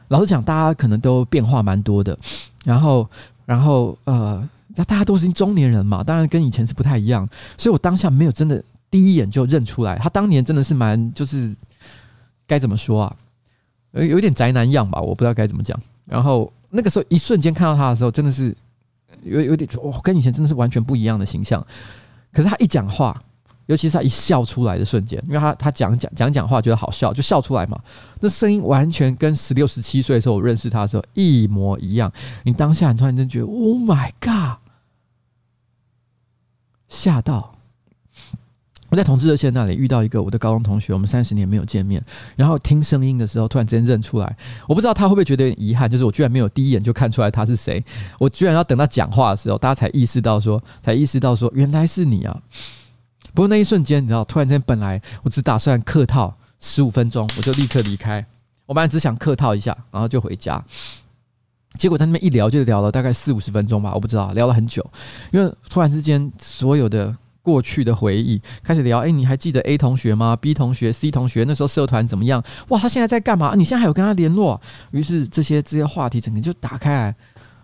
[0.09, 2.15] 老实讲，大家可能都变化蛮多的。
[2.63, 3.09] 然后，
[3.43, 7.27] 然后呃，那大家都是中年人嘛，当然跟以前是不太一样。
[7.57, 11.51] 所以我当下没有真的第一眼就认出来，他当年真的是蛮就是
[12.45, 13.15] 该怎么说啊？
[13.93, 15.75] 有有点宅男样吧，我不知道该怎么讲。
[16.05, 18.55] 然后那个时候一瞬间看到他的时候，真的是
[19.23, 21.65] 有有点哇，跟以前真的是完全不一样的形象。
[22.31, 23.19] 可是他一讲话，
[23.67, 27.79] 尤其是他一笑出来的瞬间，因为他他讲讲讲讲话觉得好笑，就笑出来嘛。
[28.19, 32.11] 那声音完全跟十六十七岁的时候我认识他的时候一模一样。
[32.43, 34.57] 你当下你突然间觉得，Oh my God，
[36.89, 37.53] 吓到。
[38.89, 42.01] 我在同志热线那里遇到一个我的高中同学，我们三十年没有见面，
[42.37, 47.83] 然后听声音的时候突然之间认出来，我不知道他会不会觉得有点遗憾，就是我居然没有第一眼就看出来他是谁，
[48.17, 52.41] 我居然要等他讲话的时候，大家才意识到说，才意识到说原来是你啊！
[53.37, 58.25] 不过那一瞬间，你知道，突然间本来我只打算客套十五分钟，我就立刻离开，
[58.65, 60.59] 我本来只想客套一下，然后就回家，
[61.77, 64.83] 结果在那边一聊就聊了大概四五十分钟吧，我不知道聊了很久，
[65.31, 67.15] 因为突然之间所有的。
[67.43, 72.43] 过去的回忆开始聊，哎，你还记得 A 同学吗？B 同学、C 同学那时候社团怎么样？
[72.67, 73.55] 哇，他现在在干嘛？
[73.55, 74.59] 你现在还有跟他联络？
[74.91, 77.15] 于是这些这些话题整个就打开来，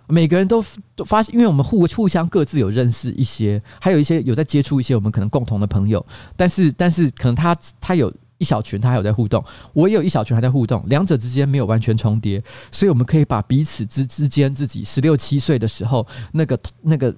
[0.07, 0.63] 每个人都
[0.95, 17.15] 都发现，因为我们互互相各自有认识一些，还有一些有在接触一些我们可能共同的朋友，但是但是可能他他有一小群他还有在互动，我也有一小群还在互动，两者之间没有完全重叠，所以我们可以把彼此之之间自己十六七岁的时候那个那个。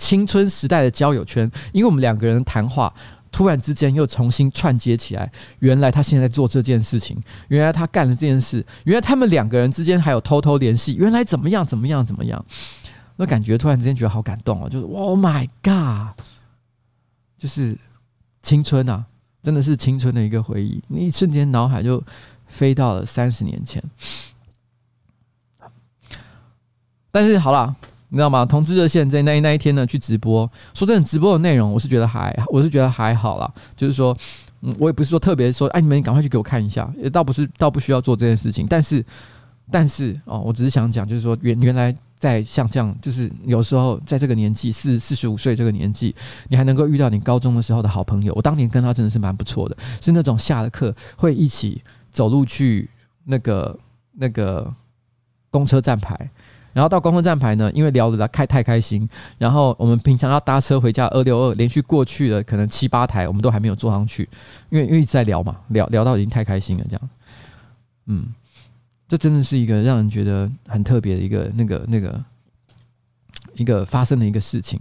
[0.00, 2.94] 青春时代的交友圈，因为我们两个人谈话
[3.30, 5.30] 突然之间又重新串接起来。
[5.60, 7.16] 原来他现在做这件事情，
[7.48, 10.94] 原来他干了这件事，原来他们两个人之间还有偷偷联系。
[10.94, 11.64] 原来怎么样？
[11.66, 12.04] 怎么样？
[12.04, 12.44] 怎么样？
[13.16, 16.16] 那感觉突然之间觉得好感动哦，就是 Oh my God，
[17.36, 17.76] 就是
[18.42, 19.04] 青春啊，
[19.42, 20.82] 真的是青春的一个回忆。
[20.88, 22.02] 那一瞬间脑海就
[22.46, 23.82] 飞到了三十年前。
[27.10, 27.74] 但是好了。
[28.10, 28.44] 你知道吗？
[28.44, 30.50] 同志热线在那一那一天呢，去直播。
[30.72, 33.52] 说真的，直播的内容我是觉得还，我是觉得还好啦。
[33.76, 34.16] 就是说，
[34.62, 38.66] 嗯，我也不是说特别说，哎，你们赶快去给我看一下，也倒不是，倒不需要做这件事情。
[38.66, 39.04] 但是，
[39.70, 46.14] 但是哦，我只是想讲，就是说，原原来在像这样，就是有时候在这个年纪，四四十五岁这个年纪，
[46.48, 48.32] 你还能够遇到你高中的时候的好朋友。
[48.34, 52.88] 我当年跟他真的是蛮不错的，是那种下了课会一起走路去
[53.24, 53.78] 那个
[54.14, 54.72] 那个
[55.50, 56.28] 公车站牌。
[56.78, 64.28] 然后到公车站牌呢，因为聊得他开太开心，然后我们平常要搭车回家二六二，连续过去了可能七八台，我们都还没有坐上去，
[64.70, 67.08] 因为因为一直在聊嘛，聊聊到已经太开心了，这样，
[68.06, 68.32] 嗯，
[69.08, 72.24] 这真的是一个让人觉得很特别的一个那个那个
[73.56, 74.78] 一个发生的一个事情。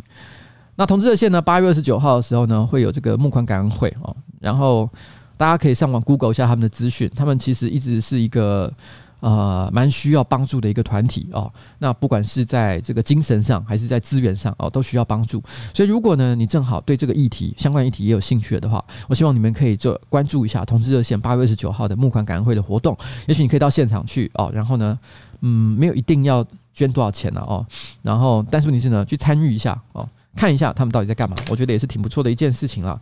[0.76, 4.88] 那同志热线呢，八月二十九号的时候呢，会有这个募款感恩会哦，然后
[5.36, 8.72] 大家可以上网 Google 一下他们的资讯，他们其实一直是一个。
[9.20, 11.52] 呃，蛮需要帮助的一个团体哦。
[11.80, 15.42] 那不管是在这个精神上，还是在资源上哦，都需要帮助。
[15.74, 22.96] 所以，如果呢，你正好对这个议题、相关议题也有兴趣的话，我希望你们可以做关注一下同志热线八月二十九号的募款感恩会的活动。
[23.28, 24.52] 也许你可以到现场去哦。
[24.54, 24.98] 然后呢，
[25.42, 27.66] 嗯，没有一定要捐多少钱了哦。
[28.04, 31.36] 然后，但是问题是呢，去参与一下哦，看一下他们到底在干嘛。
[31.50, 33.00] 我觉得也是挺不错的一件事情啦。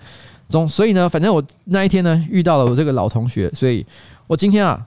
[0.47, 3.85] 总所以呢，反正我那一天呢，遇到了我这个老同学，所以
[4.27, 4.85] 我今天啊。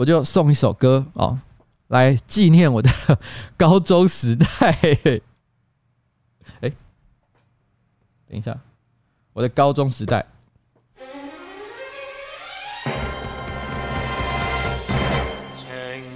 [0.00, 1.38] 我就送一首歌哦，
[1.88, 2.90] 来纪念我的
[3.54, 4.46] 高中时代。
[6.62, 6.72] 哎，
[8.26, 8.58] 等一下，
[9.34, 10.24] 我的高中时代。
[15.52, 15.68] 情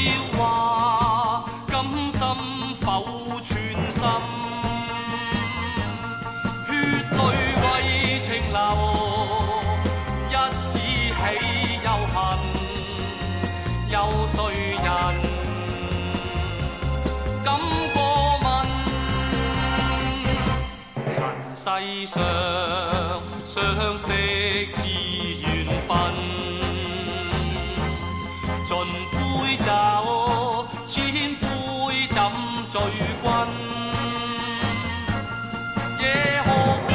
[0.06, 2.20] 为骄华，甘心
[2.80, 2.86] 否
[3.42, 3.58] 全
[3.92, 4.04] 心？
[6.68, 6.72] 血
[7.12, 7.18] 泪
[7.62, 7.66] 为
[8.22, 8.58] 情流，
[10.30, 11.18] 一时起
[11.84, 12.16] 又恨，
[13.90, 13.94] 有
[14.28, 14.38] 谁
[14.76, 14.86] 人
[17.44, 17.48] 敢
[17.94, 17.98] 过
[18.44, 18.46] 问？
[21.10, 21.14] 尘
[21.56, 22.14] 世上。
[23.44, 23.54] 相
[23.98, 24.06] 识
[28.66, 28.76] 尽
[29.12, 29.70] 杯酒，
[30.88, 30.96] 千
[31.36, 31.46] 杯
[32.10, 32.18] 怎
[32.72, 32.82] 醉
[33.22, 33.26] 君？
[36.02, 36.04] 夜
[36.44, 36.48] 哭
[36.88, 36.92] 逐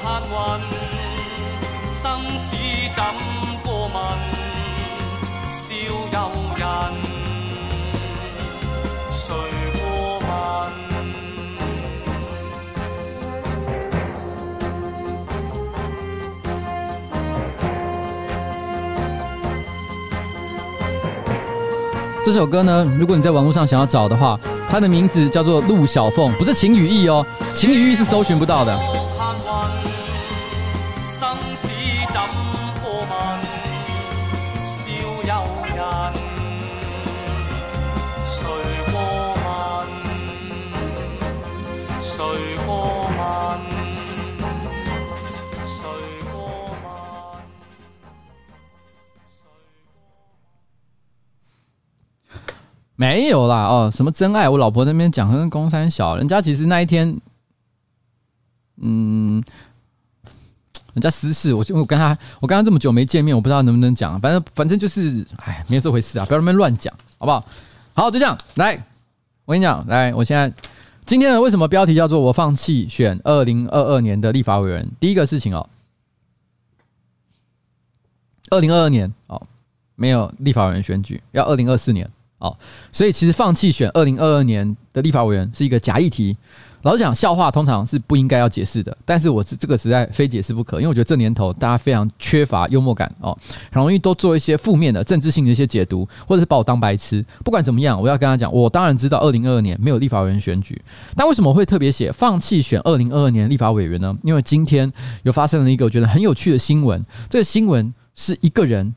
[0.00, 0.34] 客云，
[1.84, 1.98] 生
[2.38, 2.46] 死
[2.94, 2.98] 怎
[3.64, 3.96] 过问？
[5.50, 5.60] 笑
[6.12, 6.16] 游
[6.56, 6.62] 人，
[22.32, 24.38] 这首歌呢，如果你在网络上想要找的话，
[24.68, 29.09] 它的名字叫做《陆小凤》，不是情与义哦，情与义是搜寻不到的。
[53.00, 54.46] 没有啦，哦，什么真爱？
[54.46, 57.18] 我老婆那边讲跟公三小，人家其实那一天，
[58.76, 59.42] 嗯，
[60.92, 67.42] 人家私事，我就我跟他，我跟他这么久没见面，我不知道能不能讲，反正反正就是，哎，没有这回事啊，不要那么乱讲，好不好？
[67.94, 68.74] 好，就这样，来，
[69.46, 70.52] 我跟你讲，来，我现在
[71.06, 74.86] 今天的，为什么标题叫做我放弃选二零二二年的立法委员？
[75.00, 75.66] 第一个事情哦，
[78.50, 79.40] 二零二二年哦，
[79.94, 82.06] 没有立法委员选举，要二零二四年。
[82.40, 82.56] 哦，
[82.90, 86.36] 所以其实放弃选二零二二年的立法委员是一个假议题。
[86.82, 93.36] 老实讲，笑话通常是不应该要解释的，但是我这个实在非解释不可，因为我觉得这年头大家非常缺乏幽默感哦，
[93.70, 97.22] 很容易都做一些负面的政治性的一些解读，或者是把我当白痴。
[97.44, 100.80] 不管怎么样，我要跟他讲，我当然知道二零二二年没有立法委员选举，
[101.14, 104.16] 但为什么会特别写放弃选二零二二年立法委员呢？
[104.22, 104.90] 因为今天
[105.24, 108.94] 又发生了一个我觉得很有趣的新闻，这个新闻是一个人。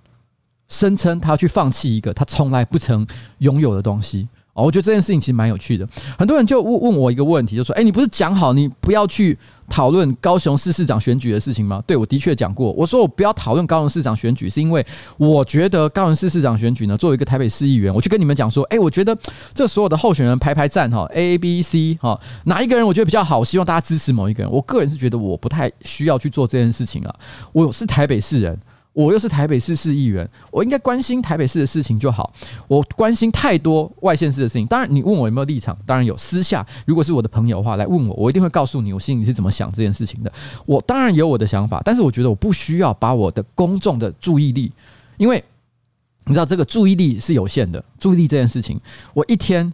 [0.69, 3.05] 声称他要去放弃一个他从来不曾
[3.39, 5.87] 拥有的东西哦，我觉得这件事情其实蛮有趣的。
[6.15, 9.35] 很多人就问问我一个问题，就说：“诶，你不是讲好你不要去
[9.67, 14.85] 讨论高雄市市长选举的事情吗？”对，我的确讲过，我说我不要讨论高雄市长选举，是因为
[15.17, 19.17] 我觉得高雄市市长选举呢，作为一个台北市议员，我去跟你们讲说：“诶，我觉得
[19.55, 27.15] 这所有的候选人排排站哈，A、B、C 哈，哪一个人我觉得比较好，希望大家支持某一个人。”我个人是觉得我不太需要去做这件事情啊，
[27.53, 28.55] 我是台北市人。
[28.93, 32.31] 我又是台北市市议员，我应该关心台北市的事情就好。
[32.67, 34.67] 我关心太多外县市的事情。
[34.67, 36.15] 当然，你问我有没有立场，当然有。
[36.15, 40.31] 私下如果是我的朋友的话来问我，我一定会告诉你我心里是怎么想这件事情的。
[40.65, 44.71] 我当然有我的想法，但是我觉得我不需要把我的公众的注意力，
[45.17, 45.43] 因为
[46.25, 47.83] 你知道这个注意力是有限的。
[47.99, 48.79] 注意力这件事情，
[49.15, 49.73] 我一天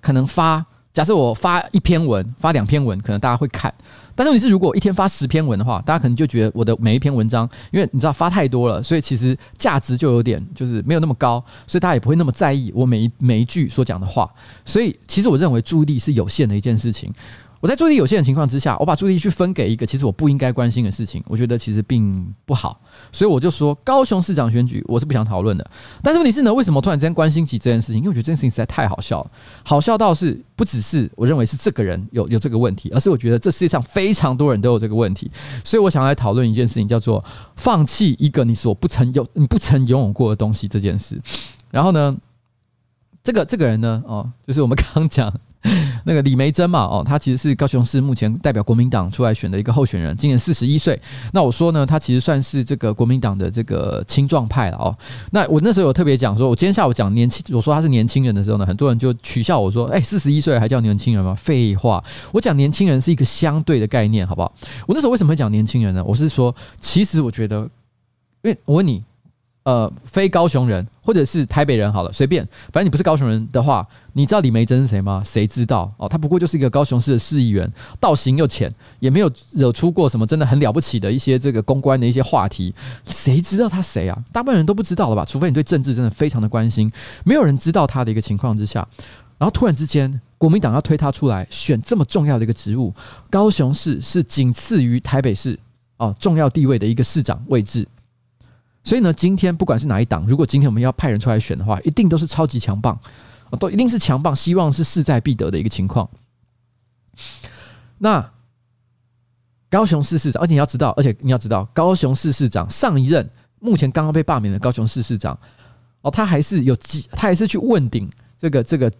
[0.00, 3.72] 可能发，假设我发一篇文，发两篇文，可能大家会看。
[4.14, 14.30] 但是你是如果一天发十篇文的话，大家可能就觉得我的每一篇文章，因为你知道发太多了，所以其实价值就有点就是没有那么高，所以大家也不会那么在意我每一每一句所讲的话。
[14.64, 17.12] 所以其实我认为注意力是有限的一件事情。
[17.62, 22.80] 我在注意力有限的情况之下，我把注意力去分给一个其实我不应该关心的事情，我觉得其实并不好，
[23.12, 25.70] 所以我就说高雄市长选举我是不想讨论的。
[26.02, 27.98] 但是问题是呢，为什么突然之间关心起这件事情？
[27.98, 29.30] 因为我觉得这件事情实在太好笑了，
[29.64, 35.30] 好笑到是不只是我认为是这个人有有这个问题，而是我觉得这世界上非常多人都有这个问题。
[35.62, 41.16] 所以我想来讨论一件事情，叫做放弃一个你所不曾有、你不曾拥有过的东西这件事。
[41.70, 42.16] 然后呢，
[43.22, 45.32] 这个这个人呢，哦，就是我们刚刚讲。
[46.04, 51.00] 那个李梅珍嘛，哦，他其实是高雄市目前代表国民党出来选的一个候选人，今年四十一岁。
[51.32, 54.96] 那我说呢，他其实算是这个国民党的这个青壮派了哦。
[55.30, 61.34] 那我那时候有特别讲说，我今天下午讲年轻，我说他是年轻人的时候呢，很多人就取笑我说，哎，四十一岁还叫年轻人吗？
[61.34, 62.02] 废话，
[62.32, 64.52] 我讲年轻人是一个相对的概念，好不好？
[64.88, 66.02] 我那时候为什么会讲年轻人呢？
[66.04, 67.60] 我是说，其实我觉得，
[68.42, 69.02] 因为我问你。
[69.64, 75.22] 呃，非高雄人或者是台北人好了，随便，反正你不是高雄人的话，你知道李梅珍是谁吗？
[75.24, 76.08] 谁知道哦？
[76.08, 82.74] 他不过就是一个高雄市的市议员，道行又浅，也没有惹出过什么真的很了不起的一些这个公关的一些话题，
[83.06, 84.18] 谁知道他谁啊？
[84.32, 85.24] 大部分人都不知道了吧？
[85.24, 86.90] 除非你对政治真的非常的关心，
[87.24, 88.84] 没有人知道他的一个情况之下，
[89.38, 92.92] 然后突然之间国民党要推他出来选这么重要的一个职务，
[93.30, 95.56] 高雄市是仅次于台北市
[95.98, 97.86] 哦重要地位的一个市长位置。
[98.84, 102.98] 所以呢，今天不管是哪一党，如果今天我们要派人出来选的话，一定都是超级强棒，
[103.60, 106.08] 都一定是强棒，希望是势在必得的一个情况。
[107.98, 108.28] 那
[109.70, 113.28] 高雄市市长，而且你要知道，而且你要知道，高雄市市长上一任
[113.60, 115.38] 目前刚刚被罢免的高雄市市长，
[116.00, 118.90] 哦，他还是有机，他还是去问鼎这个这个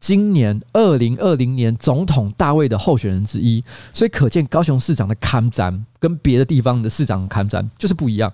[0.00, 3.62] 今年二零二零年总统大位的候选人之一。
[3.92, 8.32] 所以可见高雄市长的看涨跟别的地方的市长看涨就是不一样。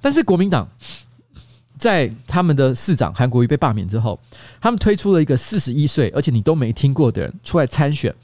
[0.00, 0.68] 但是国民党
[1.76, 4.18] 在他们的市长韩国瑜被罢免之后，
[4.60, 8.14] 他们推出了一个四十一岁而且你都没听过的人出来参选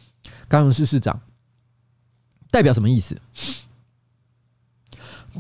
[0.49, 1.21] 高雄市市长，
[2.51, 3.17] 代表什么意思？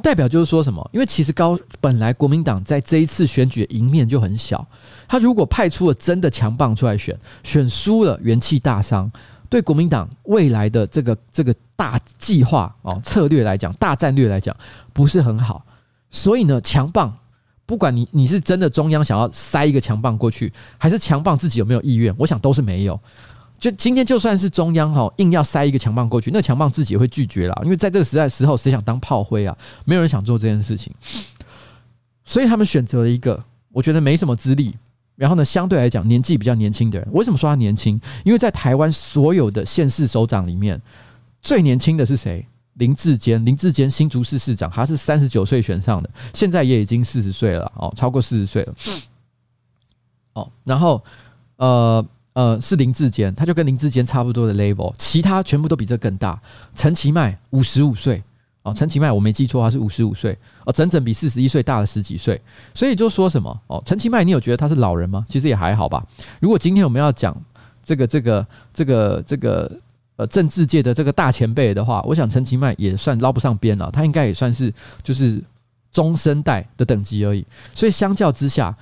[0.03, 0.87] 代表就是说什么？
[0.93, 4.67] 因为其实高本来国民党在这一次选举的赢面就很小，
[5.09, 9.11] 他如果派出了真的强棒出来选，选输了元气大伤。
[9.49, 14.55] 对国民党未来的这个这个大计划哦策略来讲，大战略来讲
[14.93, 15.65] 不是很好，
[16.17, 17.15] 所以呢，强棒
[17.67, 22.99] 不管你你是真的中央想要塞一个强棒过去，还是强棒自己有没有意愿，我想都是没有。
[23.59, 29.55] 就今天就算是中央哈硬要塞一个强棒过去，那强棒自己也会拒绝啦，因为在这个时代时候，谁想当炮灰啊？
[29.85, 30.91] 没有人想做这件事情，
[32.25, 34.75] 所以他们选择了一个我觉得没什么资历。
[35.17, 38.01] 然后呢，相对来讲年纪比较年轻的人，为什么说他年轻？
[38.25, 40.81] 因为在台湾所有的县市首长里面，
[41.43, 42.47] 最年轻的是谁？
[42.77, 48.75] 林志坚，林志坚新竹市市长，他是三十九岁选上的，现在也已经四十岁了哦，超过四十岁了。
[50.35, 51.03] 哦，然后
[51.57, 56.41] 呃呃是林志坚，他就跟林志坚差不多的 level，其他全部都比这更大。
[56.75, 58.23] 陈其迈五十五岁。
[58.63, 62.43] 哦，陈其迈，我没记错，他是五十五岁哦，整整比四十一岁大了十几岁。
[62.75, 65.25] 所以就说什么哦，陈其迈，你有觉得他是老人吗？
[65.29, 66.05] 其实也还好吧。
[66.41, 67.41] 如果今天我们要讲
[67.85, 69.71] 这个、这个、这个、这个
[70.17, 75.43] 呃政治界的这个大前辈的话，我想陈其迈也算捞不上边了，他应该也算是就是
[75.93, 77.47] 中生代的等级而已。
[77.73, 78.77] 所以相较之下，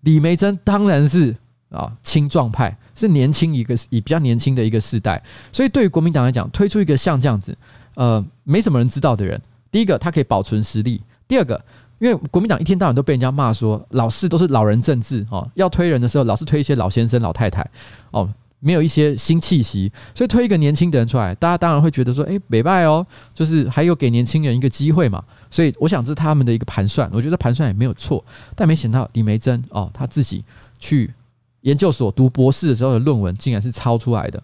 [0.00, 1.36] 李梅珍当然是
[1.70, 5.22] 啊青壮派，是年轻一个以比较年轻的一个世代。
[5.52, 7.56] 所以对于国民党来讲，推出一个像这样子。
[7.94, 9.40] 呃，没什么人知道的人。
[9.70, 11.58] 第一个，他可以保存实力；第二个，
[11.98, 17.66] 因为国民党一天到晚都被人家骂说老是都是老人政治哦，要推人的时候老是推一些老先生、老太太
[18.10, 18.28] 哦，
[18.66, 25.22] 没有一些新气息，所以推一个年轻的人出来，大家当然会觉得说，哎，北拜哦，就是还有给年轻人一个机会嘛。
[25.52, 28.24] 所以我想这是他们的一个盘算，我觉得盘算也没有错。
[28.56, 30.44] 但没想到李梅珍哦，他自己
[30.80, 31.14] 去
[31.60, 34.42] 研究所读博士的时候的论文竟然是抄出来的。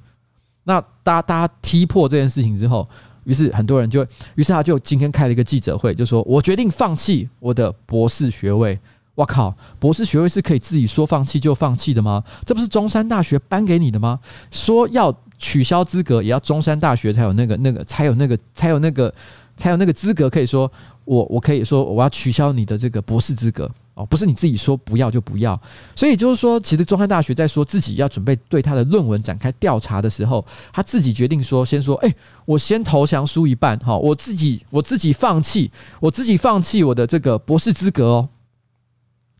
[0.62, 2.88] 那大家大家踢破这件事情之后。
[3.24, 4.04] 于是很多人就，
[4.34, 8.76] 于是他就今天开了一个记者会，就说：“我决定放弃我的博士学位。”
[9.14, 12.22] 我靠，博士学位是可以自己说放弃就放弃的吗？
[12.46, 14.18] 这不是中山大学颁给你的吗？
[14.50, 19.12] 说要取消资格，也要中山大学才有那个、那个、才有那个、才有那个、
[19.56, 20.70] 才有那个资格，可以说
[21.04, 23.70] 我我可以说我要取消你的这个博士资格。
[23.94, 25.60] 哦，不是你自己说不要就不要，
[25.94, 30.42] 所以就是说，其实中山大学在说自己要准备对他的论文展开调查的时候，
[30.72, 32.10] 他自己决定说，先说，哎，
[32.46, 38.28] 我先投降输一半，哈，我自己我自己放弃，我自己放弃我的这个博士资格哦。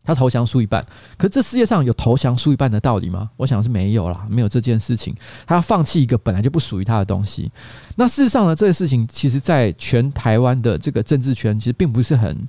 [0.03, 0.85] 他投降输一半，
[1.17, 3.29] 可是这世界上有投降输一半的道理吗？
[3.37, 5.15] 我想是没有啦，没有这件事情。
[5.45, 7.51] 他要放弃一个本来就不属于他的东西。
[7.95, 12.47] 那事实上呢，这个事情其实在全台湾的这个政治圈，其实并不是很。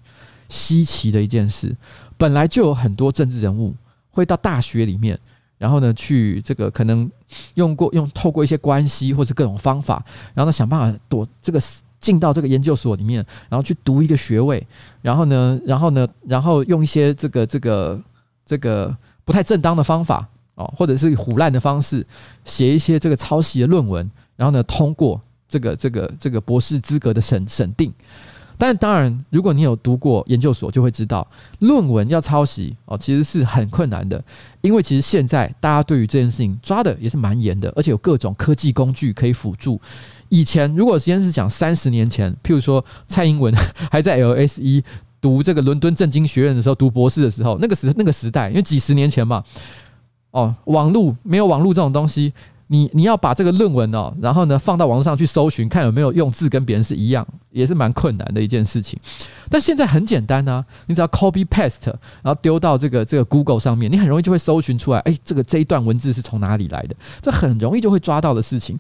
[0.51, 1.75] 稀奇的一件事，
[2.19, 3.75] 本来就有很多政治人物
[4.11, 5.19] 会到大学里面，
[5.57, 7.11] 然后呢，去这个可能
[7.55, 11.59] 用过用透过一些关系或者各种方法，然后呢想办法躲这个
[12.05, 14.65] 进到这个研究所里面，然后去读一个学位，
[15.01, 17.99] 然后呢，然后呢，然后用一些这个这个
[18.45, 18.95] 这个
[19.25, 22.07] 不太正当的方法哦，或者是唬烂的方式
[22.45, 27.91] 写一些这个抄袭的论文，然后呢通过这个这个这个博士资格的审审定。
[28.57, 31.27] 但当然，如果你有读过研究所，就会知道
[31.59, 34.23] 论文要抄袭哦，其实是很困难的。
[34.61, 39.81] 因为其实现在大家对于这件事情抓的也是蛮严的，而且有各种科技工具可以辅助。
[40.35, 43.55] 以前如果先是讲三十年前，譬如说蔡英文
[43.89, 44.83] 还在 LSE
[45.21, 49.45] 读这个伦敦政经学院的时候读博士的时候，那个时那个时代，因为几十年前嘛，
[50.33, 52.33] 哦，网络没有网络这种东西。
[52.67, 58.99] 你你要把这个论文哦，然后呢放到网络上去搜寻，看有没有用字跟别人是一样，也是蛮困难的一件事情。
[59.51, 61.89] 但现在很简单啊，你只要 copy paste，
[62.23, 66.97] 然后丢到这个这个 Google 上面，你很容易就会搜寻出来，哎，这个这一段文字是从哪里来的？
[67.21, 68.79] 这很容易就会抓到的事情。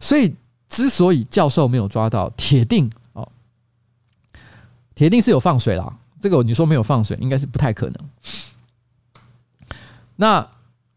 [0.00, 0.34] 所以
[0.70, 3.28] 之所以教授没有抓到，铁定哦，
[4.94, 5.94] 铁定是有放水啦。
[6.18, 7.96] 这个你说没有放水，应该是不太可能。
[10.16, 10.48] 那。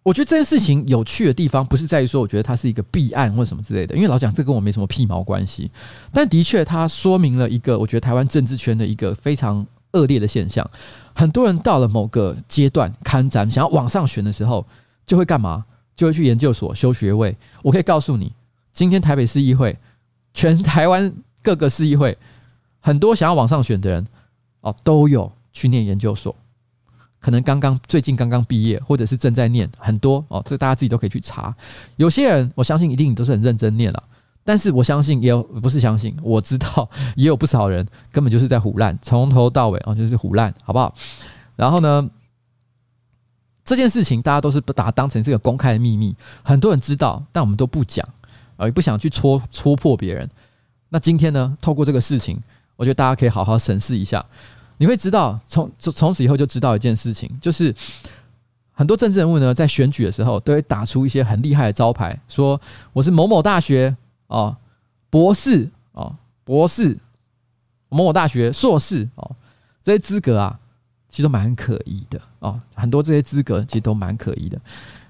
[0.06, 5.72] 我觉得这件事情有趣的地方，不是在于说，我觉得它是一个弊案或什么之类的，因为老蒋这跟我没什么屁毛关系。
[6.12, 10.70] 但的确，它说明了一个我觉得台湾政治圈的一个非常恶劣的现象。
[11.16, 14.68] 很多人到了某个阶段，看咱想要往上选的时候，
[15.08, 15.64] 就会干嘛？
[15.96, 17.34] 就会去研究所修学位。
[17.62, 18.30] 我可以告诉你，
[18.74, 19.78] 今天台北市议会，
[20.34, 22.18] 全台湾各个市议会，
[22.80, 24.06] 很多想要往上选的人，
[24.62, 26.36] 哦，都有去念研究所。
[27.20, 31.56] 可能刚刚最近刚刚毕业，或者是正在念很多哦，这大家自己都可以去查。
[31.96, 34.04] 有些人我相信一定都是很认真念了，
[34.44, 40.94] 但是我相信也有不是相信，我知道 也有不少人根本就是在胡烂，从头到尾啊就是胡烂，好不好？
[41.56, 42.10] 然后呢，
[43.64, 46.14] 这件事情大家都是把它当成这个公开的秘密，
[46.44, 48.06] 很多人知道，但我们都不讲，
[48.66, 50.30] 也不想去戳戳破别人。
[50.90, 52.40] 那今天呢，透过这个事情，
[52.76, 54.26] 我觉得大家可以好好审视一下，
[54.78, 57.74] 你会知道，从从此以后就知道一件事情，就是
[58.72, 62.60] 很多政治人物呢，在选举的时候都会打出一些很厉害的招牌，说
[62.94, 63.96] 我是某某大学。
[64.28, 64.56] 哦，
[65.12, 66.98] 博士哦，博士，
[67.90, 69.36] 某某大学硕士哦，
[69.84, 70.60] 这些资格啊，
[71.08, 72.60] 其实都蛮可疑的哦。
[72.74, 74.60] 很多这些资格其实都蛮可疑的。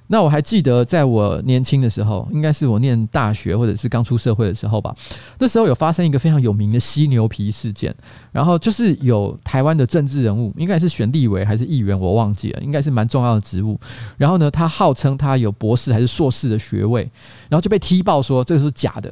[0.08, 4.94] 那我还记得，在我年轻的时候，应该是我念大学或者是刚出社会的时候吧。
[5.40, 7.96] 那时候有发生一个非常有名的犀牛皮事件，
[8.32, 13.80] 然后就是有台湾的政治人物，应该是选立委还是议员，我忘记了，应该是蛮重要的职务。
[14.18, 17.10] 然后呢，他号称他有博士还是硕士的学位，
[17.50, 19.12] 然后就被踢爆说这个是假的。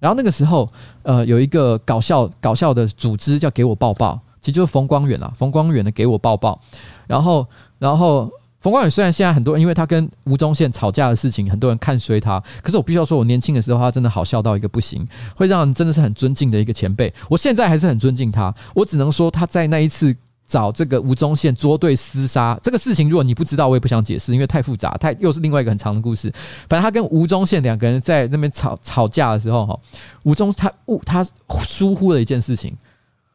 [0.00, 0.68] 然后那个时候，
[1.02, 6.60] 呃，有一个搞笑搞笑的组织叫“给我抱抱”，其实就是冯光远啊，冯光远的“给我抱抱”。
[7.06, 7.46] 然后，
[7.78, 8.28] 然后。
[8.66, 15.06] 冯光远虽然现在很多人因为他跟吴宗宪吵架的事情，很多人看衰他，可是我必须要说，我年轻的时候他真的好笑到一个不行，
[15.36, 17.14] 会让人真的是很尊敬的一个前辈。
[17.30, 20.12] 我现在还是很尊敬他，我只能说他在那一次
[20.48, 26.28] 找这个吴宗宪捉对厮杀这个事情，如果你不知道，我也不想解释，因为太复杂，太又是另外一个很长的故事。
[26.68, 29.78] 反正他跟吴宗宪两个人在那边吵吵架的时候，哈，
[30.24, 31.24] 吴宗他误他
[31.60, 32.76] 疏忽了一件事情，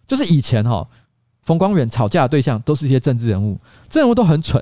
[0.05, 0.86] 就是以前哈
[1.43, 3.53] 冯光远吵架的对象都是一些政治人物，
[3.88, 4.61] 政治人物都很蠢。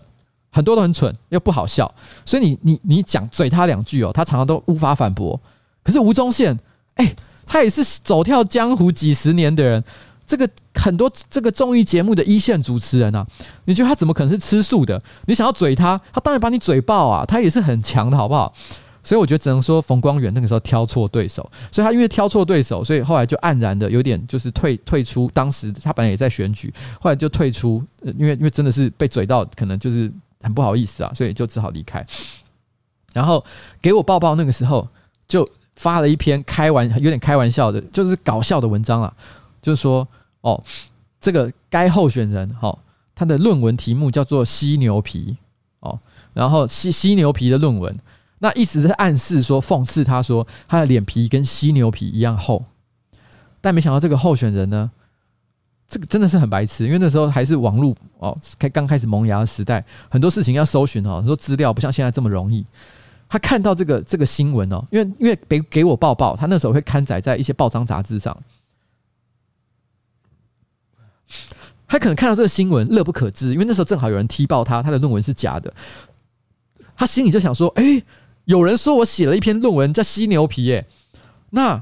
[0.51, 1.93] 很多都很蠢又不好笑，
[2.25, 5.39] 所以你你你讲嘴他两句哦，他常常都无法反驳。
[5.83, 6.57] 可是吴宗宪，
[6.95, 9.83] 哎、他也是走跳江湖几十年的人，
[10.25, 13.25] 这个很多这个综艺节目的一线主持人啊，
[13.65, 15.01] 你觉得他怎么可能是吃素的？
[15.25, 18.53] 你想要嘴他，他当然把你嘴爆啊，他也是很强的，好不好？
[19.03, 25.29] 所以我觉得只能说冯光远那个时候挑错对手，所以他因为挑错对手，所以后来就黯然的有点就是退退出。
[25.33, 30.11] 当时他本来也在选举，后来就退出，因为因为真的是被嘴到，可能就是。
[30.41, 32.05] 很不好意思啊，所以就只好离开。
[33.13, 33.43] 然后
[33.81, 34.87] 给我报报那个时候
[35.27, 39.13] 就发了一篇开玩有点开玩笑的，就是搞笑的文章啊，
[39.61, 40.07] 就是说
[40.41, 40.63] 哦，
[41.19, 42.77] 这个该候选人哈，
[43.15, 45.37] 他的论文题目叫做“犀牛皮”
[45.81, 45.99] 哦，
[46.33, 47.97] 然后犀犀牛皮的论文，
[48.39, 52.65] 那意思是暗示说讽刺他说他的脸皮跟犀牛皮一样厚，
[53.59, 54.91] 但没想到这个候选人呢。
[55.89, 62.63] 这个真的是很白痴，因为那时候还是网络哦，开刚开始萌芽的时代，很多事情要搜寻哦，很多资料不像现在这么容易。
[63.27, 68.37] 他看到这个这个新闻哦，因为因为给给我报报，他那时候会刊载在一些报章杂志上，
[71.87, 75.73] 他可能看到这个新闻乐不可支，因为那时候正好有人踢爆他，他的论文是假的，
[76.95, 78.03] 他心里就想说：哎，
[78.45, 80.85] 有人说我写了一篇论文叫犀牛皮耶，
[81.49, 81.81] 那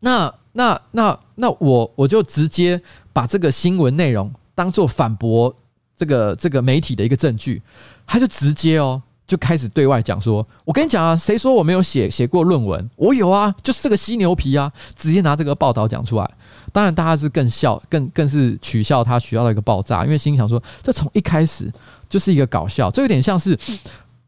[0.00, 0.41] 那。
[0.52, 2.80] 那那那我我就直接
[3.12, 5.54] 把这个新闻内容当做反驳
[5.96, 7.62] 这个这个媒体的一个证据，
[8.06, 12.90] 他就直接哦就开始对外讲说，我跟你讲啊，谁说我没有写写过论文？
[12.96, 16.30] 我有啊，就是这个犀牛皮啊，直接拿这个报道讲出来。
[16.70, 21.72] 当然大家是更笑，更更是取笑他，取笑到一个爆炸，因为心想说，这从一开始
[22.08, 23.58] 就是一个搞笑，这有点像是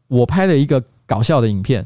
[0.07, 1.85] 我拍了一个搞笑的影片。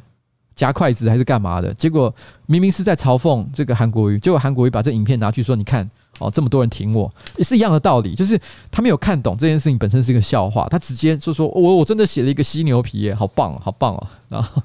[0.59, 1.73] 夹筷子还是干嘛的？
[1.75, 2.13] 结果
[2.45, 8.37] 明明是在嘲讽这个韩国瑜，结果韩国瑜把这影片拿去说：“你看哦，这么多人挺我，也是一样的道理。”就是
[8.69, 14.61] 他没有看懂这件事情本身是一个笑话，他直接就说：“我我真的写了一个犀牛皮耶，好棒哦，好棒哦。”然后，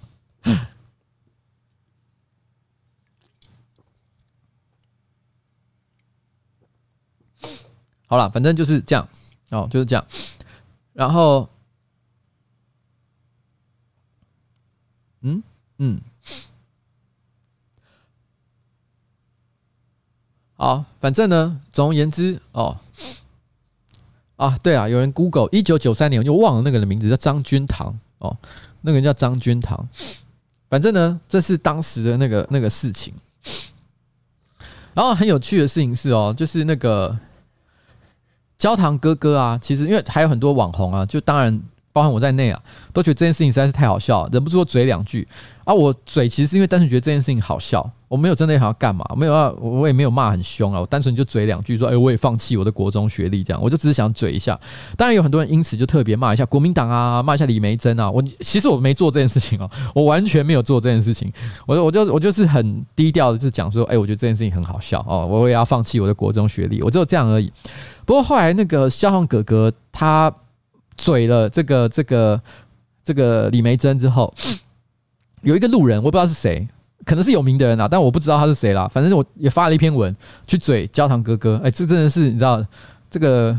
[8.07, 9.09] 好了，反正就是这样
[9.51, 10.05] 哦，就是这样。
[10.92, 11.49] 然后，
[15.20, 15.40] 嗯。
[15.79, 16.01] 嗯，
[20.55, 22.77] 好，反正呢，总而言之，哦，
[24.37, 28.37] 啊，对啊，有人 Google 一九九三年，我就忘了那个人的名字，叫张君堂哦，
[28.83, 29.89] 那个人叫张君堂。
[30.68, 33.12] 反正呢，这是当时的那个那个事情。
[34.95, 37.18] 然后很有趣的事情是哦，就是那个
[38.57, 41.61] 焦糖哥哥啊，其实因为还有很多网红啊，就当然。
[41.95, 42.61] 包含我在内啊，
[42.92, 45.26] 都觉得这件事情实在是太好笑，忍不住嘴两句
[45.62, 45.72] 啊。
[45.72, 50.80] 我嘴其实是因为单纯觉得这件事情好笑，我没有真的想要干嘛，没有啊，我也没有骂很凶啊。
[50.80, 54.59] 我单纯就嘴两句说，哎，我也放弃我的国中学历，这样，我就只是想嘴一下。
[54.97, 58.11] 当然有很多人因此就特别骂一下国民党啊，骂一下李梅珍啊。
[58.11, 61.32] 我其实我没做这件事情哦，我完全没有做这件事情。
[61.64, 67.53] 我我就我就是很低调的，就讲说，哎，我觉得这件事情很好笑哦，我也要放弃我的国中学历，我只有这样而已。
[68.05, 70.34] 不过后来那个消防哥哥他。
[70.97, 72.40] 嘴了这个这个
[73.03, 74.32] 这个李梅珍之后，
[75.42, 76.66] 有一个路人，我不知道是谁，
[77.05, 78.88] 可能是有名的人啊，但我不知道他是谁啦。
[78.88, 80.14] 反正我也发了一篇文
[80.47, 82.64] 去嘴焦糖哥哥，哎、这真的是你知道
[83.11, 83.59] 这个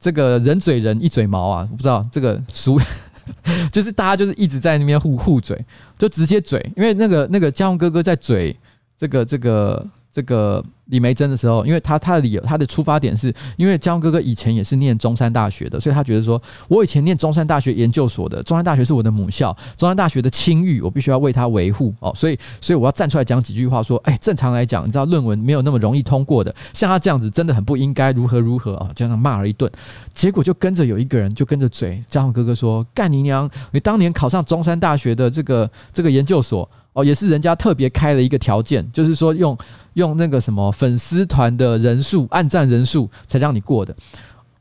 [0.00, 2.78] 这个人嘴人一嘴毛啊，我不知道这个俗，
[3.72, 5.62] 就是大家就是一直在那边互互嘴，
[5.98, 8.56] 就直接嘴，因为那个那个焦糖哥哥在嘴
[8.96, 9.86] 这个这个。
[10.14, 29.68] 这个李梅珍的时候，因为他他的理由，他的出发点是因为江哥哥以前也是念中山大学的，所以他觉得说，我以前念中山大学研究所的，中山大学是我的母校，中山大学的清誉，我必须要为他维护哦，所以所以我要站出来讲几句话，说，哎，正常来讲，你知道论文没有那么容易通过的，像他这样子真的很不应该，如何如何啊，这样骂了一顿，
[30.14, 36.70] 结果就跟着有一个人就跟着嘴，江哥哥说，干你娘，你当年考上中山大学的这个这个研究所。
[36.94, 39.56] 哦，也是人家特别开了一个条件，就是说用
[39.92, 43.94] 用那个什么粉丝团的人数、按赞人数才让你过的。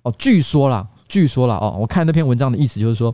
[0.02, 3.14] 哦，据说啦，据说啦，哦，我看那篇文章的意思就是说，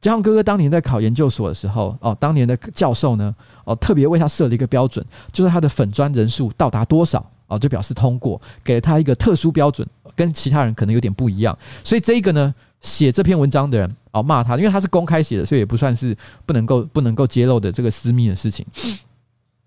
[0.00, 3.34] 江哥哥当年在考研究所的时候，哦，当年的教授呢，
[3.64, 11.58] 哦，特别为他设了一个标准，就是他的粉砖人数到达多少，哦，就表示通过，给了他一个特殊标准，跟其他人可能有点不一样。
[11.82, 12.54] 所以这一个呢，
[12.84, 13.96] 写这篇文章的人。
[14.12, 16.16] 哦，骂他，因为他是公开写的，所以也不算是
[16.46, 18.64] 不能够不能够揭露的这个私密的事情。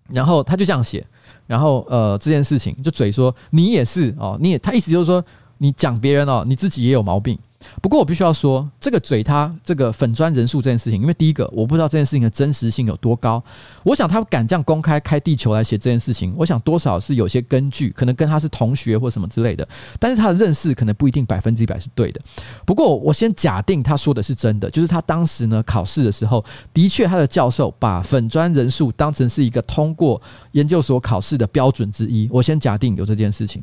[0.08, 1.06] 然后他就这样写，
[1.46, 5.22] 然后呃，这件事情就嘴说你也是哦，你也他意思就是说
[5.58, 7.38] 你讲别人哦，你自己也有毛病。
[7.82, 13.42] 不过我必须要说，这个嘴他这个粉专人数这件事情，因为第一个我不知道这件事情的真实性有多高。
[13.82, 19.66] 我想他敢这样公开开地球来写这件事情，我想多少是有些根据，可能跟他是同学或什么之类的。
[19.98, 22.20] 但是他的认识可能不一定百分之一百是对的。
[22.64, 30.20] 不过我先假定他说的是真的，就是他当时呢考试的时候，的确他的教授把粉专人数当成是一个通过
[30.52, 32.28] 研究所考试的标准之一。
[32.30, 33.62] 我先假定有这件事情。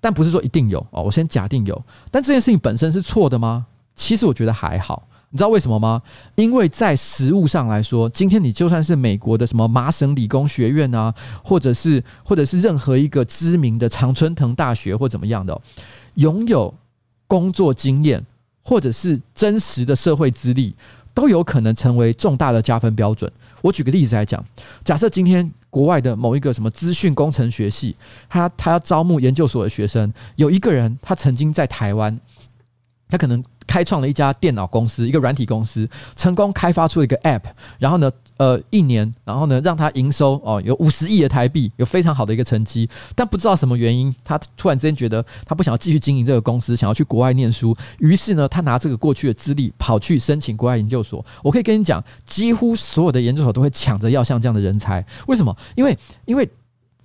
[0.00, 1.84] 但不是说一定有哦，我先假定有。
[2.10, 3.66] 但这件事情本身是错的吗？
[3.94, 5.06] 其实我觉得还好。
[5.32, 6.02] 你知道为什么吗？
[6.34, 15.60] 因为在实务上来说，今天你就算是美国的什么麻省理工学院啊，或者是或者是任何一个知名的常春藤大学或怎么样的，
[16.14, 16.74] 拥有
[17.28, 18.26] 工作经验
[18.60, 20.74] 或者是真实的社会资历，
[21.14, 23.30] 都有可能成为重大的加分标准。
[23.62, 24.44] 我举个例子来讲，
[24.84, 25.50] 假设今天。
[25.70, 27.96] 国外的某一个什么资讯工程学系，
[28.28, 32.18] 他他要招募研究所的学生，有一个人他曾经在台湾，
[33.08, 33.40] 他可能。
[33.70, 37.42] 开创了一家电脑公司，一个软体公司，成功开发出一个 App，
[37.78, 42.90] 然后呢，呃，一年，然后呢，让他营收哦有五十亿的台币，有非常好的一个成绩。
[43.14, 47.76] 但不知道什么原因，他突然之间觉得他不想要继续经营这个公司，想要去国外念书。
[48.00, 51.24] 于是呢，他拿这个过去的资历跑去申请国外研究所。
[51.44, 55.06] 我可以跟你讲，几乎所有的研究所都会抢着要像这样的人才。
[55.28, 55.56] 为什么？
[55.76, 56.48] 因为因为。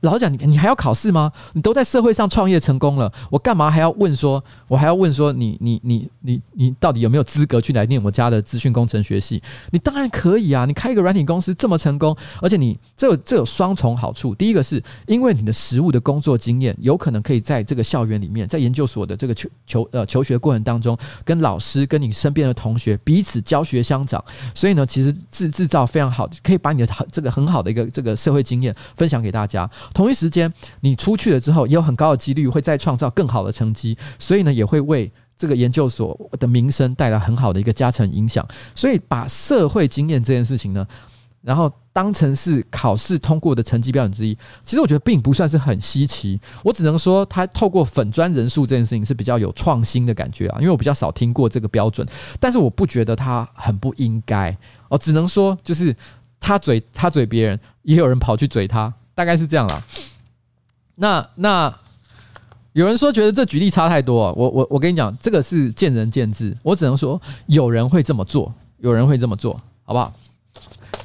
[0.05, 1.31] 老实讲，你你还要考试吗？
[1.53, 4.41] 你都在社会上创业成功了，我干嘛还要问说？
[4.67, 9.41] 我还要问说你你你你你到底有没有资格去来念我家的资讯工程学系？
[9.71, 10.65] 你当然可以啊！
[10.65, 14.33] 你开一个软体公司这么成功，而且你这有这有双重好处。
[14.35, 24.23] 第一个是因为你的实务的工作经验，有可能可以在这个校园里面，在研究所的这个求求呃求学过程当中，跟老师跟你身边的同学彼此教学相长。
[24.53, 29.69] 所以呢，其实制制造非常好，可以把你的这个很好的一个这个社会经验分享给大家。
[29.95, 38.45] 同一时间，你出去了之后，也有很高的几率会再创造更好的成绩，所以呢，也会为这个研究所的名声带来很好的一个加成影响。
[38.75, 40.85] 所以，把社会经验这件事情呢，
[41.41, 46.37] 然后当成是考试通过的成绩标准之一，其实我觉得并不算是很稀奇。
[46.61, 52.05] 我只能说，他透过粉专人数这件事情是比较有创新的感觉啊，因为我比较少听过这个标准，
[52.39, 54.55] 但是我不觉得他很不应该。
[54.89, 55.95] 哦只能说，就是
[56.39, 58.93] 他嘴他嘴别人，也有人跑去嘴他。
[59.15, 59.83] 大概是这样啦。
[60.95, 61.75] 那那
[62.73, 66.55] 有人说觉得这举例差太多，我我我跟你讲，这个是见仁见智。
[66.61, 70.13] 我只能说有人会这么做，有人会这么做，好不好？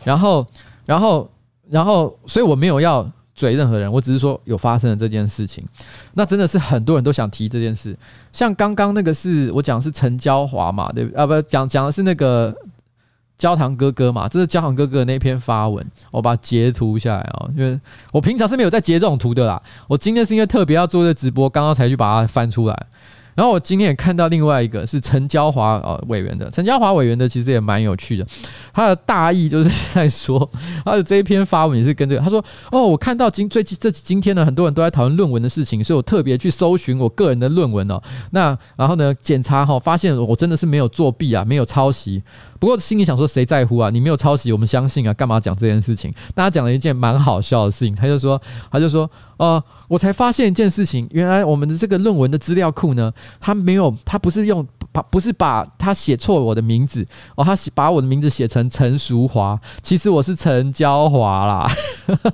[0.05, 0.47] 然后
[0.85, 1.31] 然后
[1.69, 5.65] 然后，所以我没有要嘴任何人，我只是说有发生了这件事情。
[6.15, 7.97] 那真的是很多人都想提这件事。
[8.33, 11.09] 像刚刚那个是我讲是陈娇华嘛，对？
[11.15, 12.55] 啊，不，讲讲的是那个。
[13.41, 17.81] 焦糖哥哥嘛，这是焦糖哥哥的那篇发文，我把它截图下来哦，因为
[18.13, 22.87] 我平常是没有在截这种图的啦，我今天是因为特别要做这直播，刚刚才去把它翻出来。
[23.41, 28.27] 然后我今天也看到另外一个是陈娇华呃委员的，陈娇华委员的其实也蛮有趣的，
[28.71, 30.47] 他的大意就是在说
[30.85, 37.99] 他的这一篇发文也是跟这个，他说哦，我看到今最近这今天呢，很多人都在讨论论文的事情，所以我特别去搜寻我个人的论文哦，
[38.33, 42.23] 那然后呢检查哈，发现我真的是没有作弊啊，没有抄袭。
[42.59, 43.89] 不过心里想说，谁在乎啊？
[43.89, 46.13] 你没有抄袭，我们相信啊，干嘛讲这件事情？
[46.35, 48.39] 大家讲了一件蛮好笑的事情，他就说，
[48.71, 49.11] 他就说，
[49.41, 53.11] 呃，我才发现一件事情，原来我们的这个论文的资料库呢，
[53.41, 61.67] 他没有，他不是用把不是把他写错我的名字哦，他写把我的名字写成陈淑华，其实我是陈娇华啦。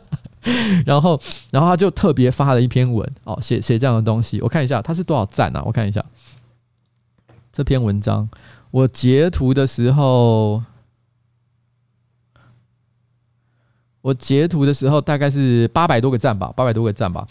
[0.84, 1.20] 然后，
[1.52, 5.62] 然后他就特别发了一篇文哦，写写这样的东西，我看一下他是多少赞啊？
[5.64, 6.04] 我看一下
[7.52, 8.28] 这篇文章，
[8.72, 10.60] 我截图的时候。
[14.06, 17.26] 我截图的时候大概是八百多个赞吧，八百多个赞吧。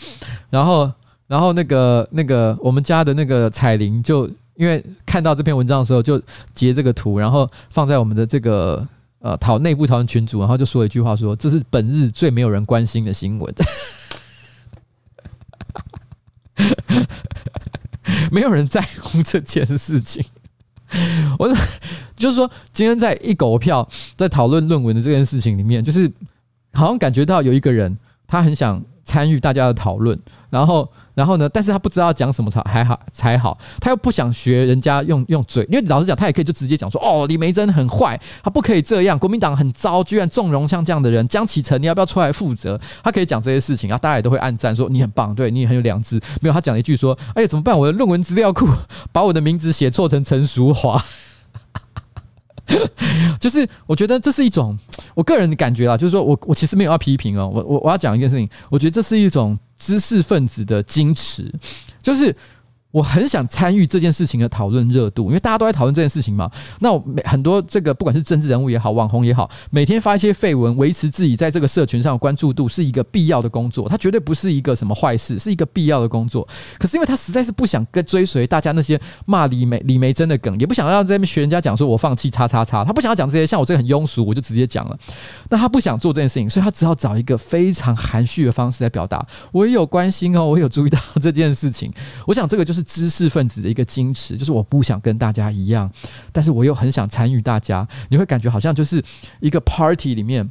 [0.49, 0.91] 然后，
[1.25, 6.21] 然后那个那个我们家的那个彩铃就因为看到这篇文章的时候，就
[6.53, 8.85] 截这个图，然后放在我们的这个
[9.19, 13.55] 呃讨内部讨论群组，然后就说了一句话说，这是本日最没有人关心的新闻，
[18.33, 20.21] 没有人在乎这件事情。
[21.39, 21.47] 我
[22.17, 26.11] 就是说，今天在一狗票在讨论论文的这件事情里面，就是。
[26.75, 27.97] 好像感觉到有一个人，
[28.27, 30.19] 他很想参与大家的讨论，
[30.49, 42.79] 然后，然后呢，但是他不知道讲什么才还好才好，他又不想学人家用用嘴，因为老实讲，他也可以就直接讲说，哦，李梅珍很坏，他不可以这样，国民党很糟，居然纵容像这样的人，江启臣，你要不要出来负责？
[43.03, 46.19] 他可以讲这些事情，啊大家也都会暗赞说你很棒，对你也很有良知。
[46.41, 47.77] 没有，他讲了一句说，哎呀，怎么办？
[47.77, 48.67] 我的论文资料库
[49.13, 50.99] 把我的名字写错成陈淑华。
[53.39, 54.77] 就是我觉得这是一种
[55.13, 61.51] 我个人的感觉啦，就是说我我其实没有要批评哦，我我我要讲一件事情，我觉得这是一种知识分子的矜持，
[62.01, 62.35] 就是。
[62.95, 66.49] 我很想参与这件事情的讨论热度，因为大家都在讨论这件事情嘛。
[66.79, 73.89] 那我很多这个不管是政治人物也好，网红也好，每天发一些废文，维持自己在这个社群上的关注度，是一个必要的工作。
[73.89, 76.47] 它绝对不是一个什么坏事，是一个必要的工作。
[76.79, 83.45] 可是因为他实在是不想跟追随大家那些骂李梅李梅珍的梗，也不想要在那边学人家讲说我放弃叉叉叉，他不想要讲这些。
[83.45, 84.97] 像我这个很庸俗，我就直接讲了。
[85.49, 89.25] 那他不想做这件事情，所以他只好找一个非常含蓄的方式来表达。
[89.51, 91.91] 我也有关心哦，我有注意到这件事情。
[92.25, 95.91] 我想这个就是知识分子的一个矜持，就是我不想跟大家一样，
[96.31, 97.85] 但是我又很想参与大家。
[98.09, 99.03] 你会感觉好像就是
[99.41, 100.49] 一个 party 里面，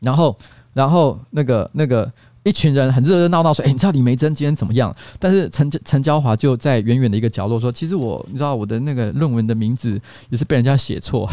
[0.00, 0.38] 然后，
[0.72, 2.10] 然后那个那个
[2.42, 11.28] 一群人很热热闹闹说：“哎，你知道李梅珍今天怎么样？”但是陈陈娇华就在远远的一个角落说：“其实我，你知道我的那个论文的名字也是被人家写错。”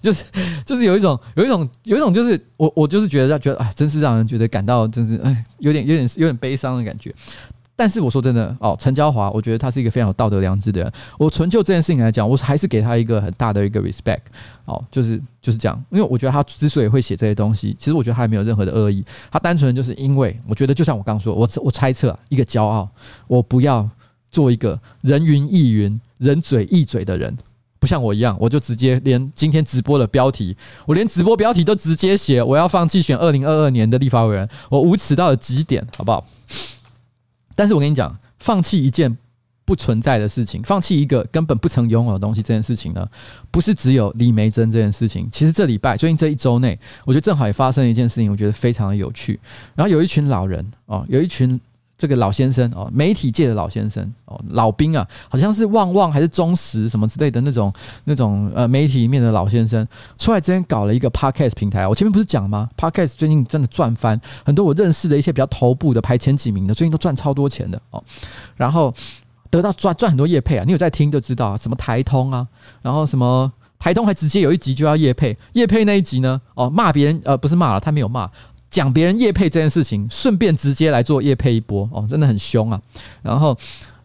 [0.00, 0.24] 就是
[0.64, 7.14] 就是有一种有一种有一种就是我我就是觉得觉得哎，真是让人觉得感到真是哎，有点有点有点悲伤的感觉。
[7.74, 10.92] 但是我说真的哦，陈娇华，我觉得他是一个非常有道德良知的人。
[11.18, 14.20] 我纯就这件事情来讲，我还是给他一个很大的一个 respect
[14.66, 15.82] 哦，就是就是这样。
[15.90, 22.86] 因为我觉得他之所以会写这些东西，其实我觉得他也没有任何的恶意，他单纯就是因为我觉得就像我刚说，我我猜测一个骄傲，
[23.26, 23.88] 我不要
[24.30, 27.36] 做一个人云亦云、人嘴亦嘴的人。
[27.82, 30.56] 不像我一样，我就直接连今天直播的标题，
[30.86, 36.24] 我连直播标题都直接写，我要放弃选二零二二年的立法委员，我无耻到了极点，好不好？
[37.56, 39.18] 但是我跟你讲，放弃一件
[39.64, 43.04] 不存在的事情，放弃一个根本不曾拥有的东西，这件事情呢，
[43.50, 45.28] 不是只有李梅珍这件事情。
[45.32, 49.40] 其实这礼拜，最近这一周内，我觉得正好也发生了一件事情，我觉得非常的有趣。
[49.74, 51.60] 然后有一群老人哦，有一群。
[52.02, 57.72] 这个老先生哦，媒体界的老先生哦，老兵啊，好像是旺旺还是中时什么之类的那种
[58.02, 59.86] 那种呃媒体里面的老先生，
[60.18, 61.86] 出来之前搞了一个 podcast 平台。
[61.86, 68.02] 我前面不是讲吗？podcast 最近真的赚翻，很多我认识的一些比较头部的排前几名的，最近都赚超多钱的哦。
[68.56, 68.92] 然后
[69.48, 72.44] 得到赚赚很多业配啊，你有在听就知道，什么台通啊，
[72.82, 78.28] 然后什么台通还直接有一集就要业配，业配那一集呢，哦骂别人呃不是骂了，他没有骂。
[78.72, 82.80] 讲别人业配这件事情，顺便直接来做业配一波哦，真的很凶啊！
[83.20, 83.54] 然后，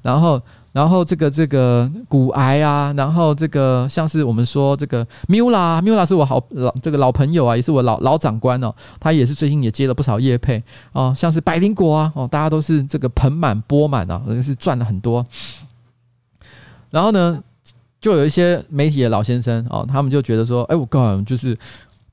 [0.01, 0.41] 然后，
[0.74, 10.61] 然后这个这个骨癌啊，然后这个像是我们说这个 Mula，Mula 是我好老这个老朋友啊，也是我老老长官哦，他也是最近也接了不少业配
[10.91, 15.26] 哦，像是百灵果啊哦，大家都是这个盆满钵满啊，是赚了很多。
[16.89, 17.41] 然后呢，
[18.01, 21.57] 就有一些媒体的老先生哦，他们就觉得说，哎，我告诉你，就是。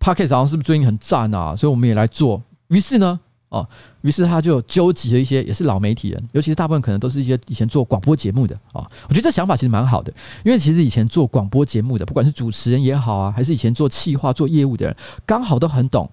[0.05, 1.57] Podcast 好像是不是最近很赞啊？
[1.57, 2.42] 所以我们也来做。
[2.68, 3.66] 于是呢，哦，
[4.02, 8.86] 于是他就纠集了一些也是老媒体人，尤其是大部分可能都是一些以前做广播节目的啊。
[9.09, 10.12] 我觉得这想法其实蛮好的，
[10.44, 14.94] 因为其实以前做广播节目的，不管是主持人也好啊，还是以前做企划、做业务的人，
[15.24, 16.07] 刚好都很懂。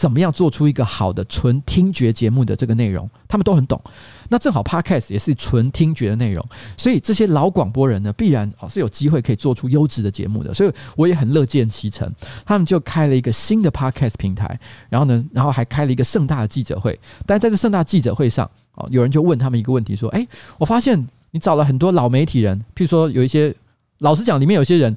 [0.00, 3.78] 怎么样做出一个好的纯听觉节目的这个内容，他们都很懂。
[4.30, 6.42] 那正好 Podcast 也是纯听觉的内容，
[6.74, 10.54] 所以这些老广播人呢，必然啊是有机会可以做出优质的节目的。
[10.54, 12.10] 所以我也很乐见其成，
[12.46, 16.98] 他们就开了一个新的 Podcast 平台，然后呢，然后还开了一个盛大的记者会。
[17.26, 20.26] 但在这盛大记者会上，哦，有人就问他们一个问题，说：“哎，
[20.56, 23.54] 我发现你找了很多老媒体人，譬如说有一些，
[23.98, 24.96] 老实讲，里面有些人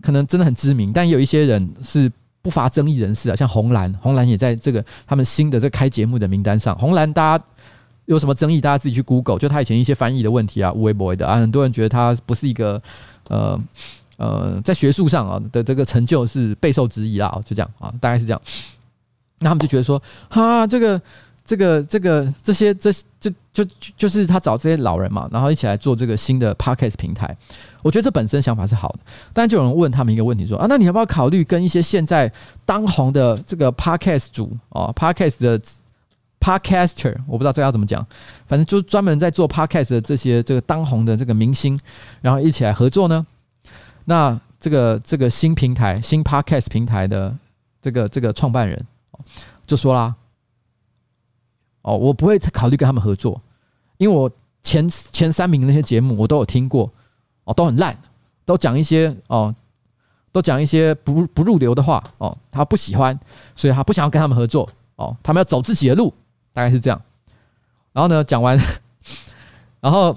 [0.00, 2.08] 可能真的很知名，但有一些人是。”
[2.44, 6.78] 不乏争议人士啊，像红蓝，红蓝也在这个他们新的这开节目的名单上。
[6.78, 7.44] 红蓝，大家
[8.04, 9.38] 有什么争议，大家自己去 Google。
[9.38, 12.80] 就他以前一些翻译的问题啊，无微博的啊，很多人觉得他不是一个
[13.28, 13.58] 呃
[14.18, 17.40] 呃，在学术上啊的这个成就是备受质疑啦。
[17.46, 18.42] 就这样啊，大概是这样。
[19.38, 21.00] 那他们就觉得说，哈，这个。
[21.44, 22.90] 这个这个这些这
[23.20, 23.64] 就就
[23.96, 27.36] 就是他找这些老人嘛，然后一起来做这个新的 podcast 平台。
[27.82, 29.00] 我觉得这本身想法是好的，
[29.34, 32.32] 但就有人问他们一个问题说啊，那你要不要考虑跟一些现在
[32.64, 35.60] 当红的这个 podcast 主哦，podcast 的
[36.40, 38.04] podcaster，我不知道这要怎么讲，
[38.46, 41.78] 反正就是专门在做 podcast 的这些这个当红的这个明星，
[42.22, 43.26] 然后一起来合作呢？
[44.06, 47.36] 那这个这个新平台新 podcast 平台的
[47.82, 48.82] 这个这个创办人
[49.66, 50.14] 就说啦。
[51.84, 53.38] 哦，我不会考虑跟他们合作，
[53.98, 54.30] 因为我
[54.62, 56.90] 前前三名那些节目我都有听过，
[57.44, 57.94] 哦，都很烂，
[58.46, 59.54] 都讲一些哦，
[60.32, 63.18] 都讲一些不不入流的话哦，他不喜欢，
[63.54, 64.66] 所以他不想要跟他们合作
[64.96, 66.12] 哦，他们要走自己的路，
[66.54, 66.98] 大概是这样。
[67.92, 68.58] 然后呢，讲完，
[69.82, 70.16] 然后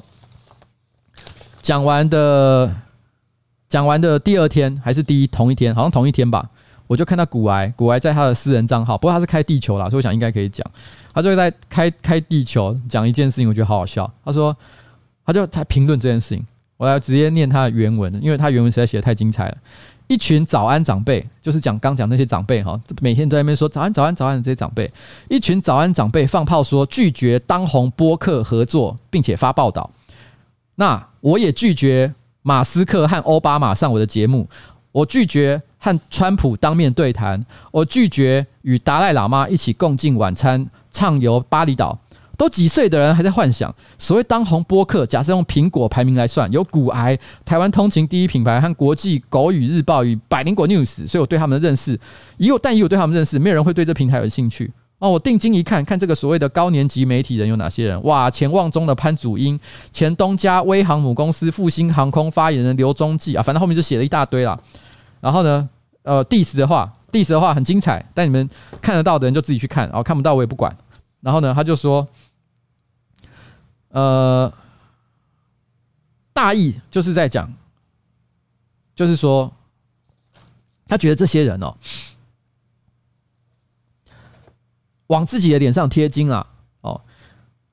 [1.61, 2.74] 讲完的
[3.68, 6.49] 讲完的第二天还是第一同一天，好像同一天吧。
[6.88, 10.66] 我就看到股癌，股癌在他的私人账号，不过他是开地球啦，所以我想应该可以讲。
[11.14, 14.12] 他就在开开地球讲一件事情，我觉得好好笑。
[14.24, 14.56] 他说，
[15.26, 16.46] 他就他评论这件事情，
[16.78, 19.58] 我来直接念他的原文，因为他原文实在写的太精彩了。
[20.08, 24.90] 一群早安长辈，就是讲刚讲那些长辈哈，每天都在那边说早安早安早安的这些长辈，
[25.28, 29.90] 一群早安长辈放炮说拒绝当红播客合作，并且发报道。
[30.76, 34.48] 那我也拒绝马斯克和奥巴马上我的节目，
[34.98, 35.62] 我拒绝。
[35.80, 37.39] 和川普当面对谈，
[37.72, 41.98] 我拒绝与达赖喇嘛一起共进晚餐，畅游巴厘岛。
[42.36, 45.06] 都几岁的人还在幻想所谓当红播客？
[45.06, 51.98] 假设用苹果排名来算，有股癌、台湾通勤第一品牌和国际狗语日报与百灵果 news，所以我对他们的认识，
[52.38, 55.12] 以我但以我对他们认识，没有人会对这平台有兴趣哦。
[55.12, 58.04] 我定睛一看，看这个所谓的高年级媒体人有哪些人？
[58.04, 59.60] 哇，前旺中的潘祖英，
[59.93, 64.60] 前东家威航母公司复兴航空发言人刘宗记啊，反正后面就写了一大堆啦。
[65.20, 65.70] 然后呢，
[66.03, 68.49] 呃，diss 的话，diss 的话很精彩，但你们
[68.82, 70.76] 看得到的人就自己去看，然后看不到我也不管。
[71.22, 72.07] 然后呢，他就说，
[73.89, 74.51] 呃，
[76.32, 77.51] 大意就是在讲，
[78.95, 79.51] 就是说，
[80.86, 81.76] 他觉得这些人哦，
[85.07, 86.45] 往自己的脸上贴金啊，
[86.82, 87.01] 哦，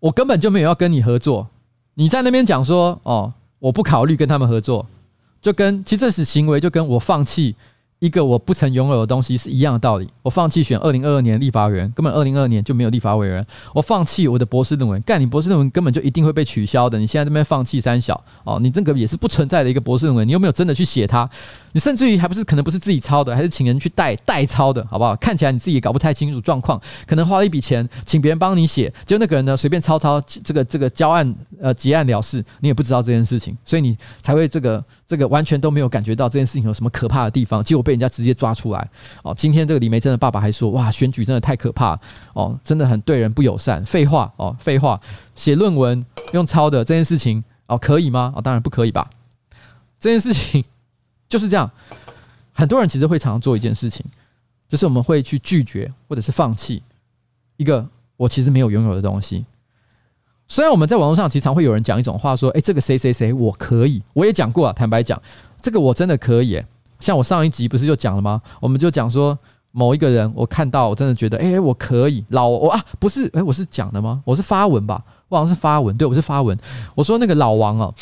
[0.01, 1.47] 我根本就没有要跟你合作，
[1.93, 4.87] 你在那边讲说，哦，我不考虑跟他们合作。
[5.45, 7.55] 就跟其实这是行为，就跟我放弃
[7.99, 10.09] 一个我不曾拥有的东西是一样的道理。
[10.23, 13.47] 我放弃选二零二二年立法委员，根本二零二二年就没有立法委员。
[13.75, 16.99] 我放弃我的博士论文，干你博士论文根本就一定会被取消的。
[16.99, 21.29] 你现在这边放弃三小哦，你这个也是不存在的一个博士论文，你又没有真的去写它？
[21.75, 25.17] 你甚至于还不是可能不是自己抄的，还是请人去代代抄的，好不好？
[25.17, 38.65] 看起来你自己也搞不太清楚状况，可能花了一笔钱请别人帮你写，结果那个人呢随便抄抄这个这个交案呃结案了事，你也不知道这件事情，所以你才会这个这个完全都没有感觉到这件事情有什么可怕的地方，结果被人家直接抓出。
[38.75, 38.91] 来
[39.23, 41.99] 哦，今天这个李梅珍的爸爸还说哇，选举真的太可怕
[42.33, 43.85] 哦，真的很对人不友善。
[43.85, 45.01] 废话哦，废话，
[45.37, 48.33] 写论文用抄的这件事情哦，可以吗？
[48.35, 49.09] 哦，当然不可以吧。
[50.01, 50.65] 这件事情
[51.35, 51.69] 就是这样，
[52.53, 54.07] 很多人其实会常常做一件事情，
[54.69, 56.81] 就是我们会去拒绝或者是放弃
[57.57, 57.85] 一个
[58.17, 59.45] 我其实没有拥有的东西。
[60.47, 65.21] 虽然我们在网络上经常会有人讲一种话说，诶，这个谁谁谁我可以，我也讲过啊，坦白讲，
[65.61, 66.63] 这个我真的可以。
[67.01, 68.41] 像我上一集不是就讲了吗？
[68.61, 69.37] 我们就讲说
[69.73, 74.23] 某一个人，我看到我真的觉得，哎，我可以老我啊，不是，哎，我是讲的吗？
[74.25, 76.57] 我是发文吧，我好像是发文，对，我是发文。
[76.95, 77.93] 我说那个老王哦，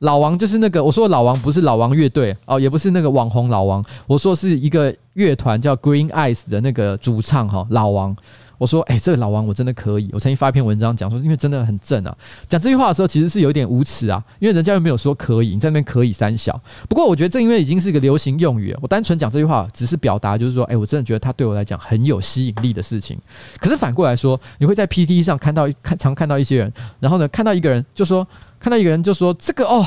[0.00, 8.14] 老王就是那个，我说老王不是老王乐队哦，也不是那个网红老王，我说是一个乐团叫 Green Eyes 的那个主唱哈，老王。
[8.56, 10.10] 我说，哎、这个老王我真的可以。
[10.12, 12.14] 我曾经发一篇文章讲说，因为真的很正啊。
[12.46, 16.60] 讲这句话的时候，其实是有点无耻啊，因为人家又没有说可以，你在那边可以三小。
[16.86, 23.18] 不过我觉得这因为已经是一个流行用语，我单纯讲这句话，只是表达就是说，哎、我真的觉得他对我来讲很有吸引力的事情。
[23.58, 28.28] 可是反过来说，你会在 PTT 上看到看常看到一些人，然后呢，看到一个人就说，
[28.60, 29.84] 看到一个人就说，这个哦，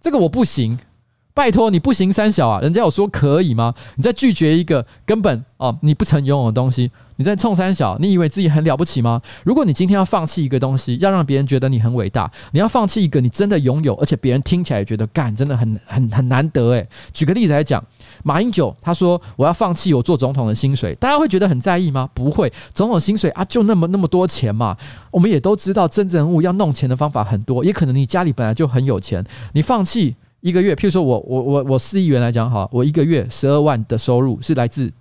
[0.00, 0.78] 这个我不行。
[1.38, 2.60] 拜托你不行三小啊！
[2.60, 3.72] 人家有说可以吗？
[3.94, 9.22] 你在拒绝一个根本哦你不曾拥有的东西，你在冲三小，你以为自己很了不起吗？
[9.44, 16.84] 如果你今天要放弃一个东西，要让别人觉得你很伟大，你要放弃一个你真的拥有，而且别人听起来觉得干真的很很很难得诶。
[17.12, 17.80] 举个例子来讲，
[18.24, 22.10] 马英九他说我要放弃我做总统的薪水，大家会觉得很在意吗？
[22.12, 24.76] 不会，总统薪水啊就那么那么多钱嘛。
[25.12, 30.16] 我们也都知道，政治人物要弄钱的方法很多，也可能你家里本来就很有钱，你放弃。
[30.40, 34.92] 一个月，譬如说我我我我四亿元来讲哈，我一个月十二万的收入是来自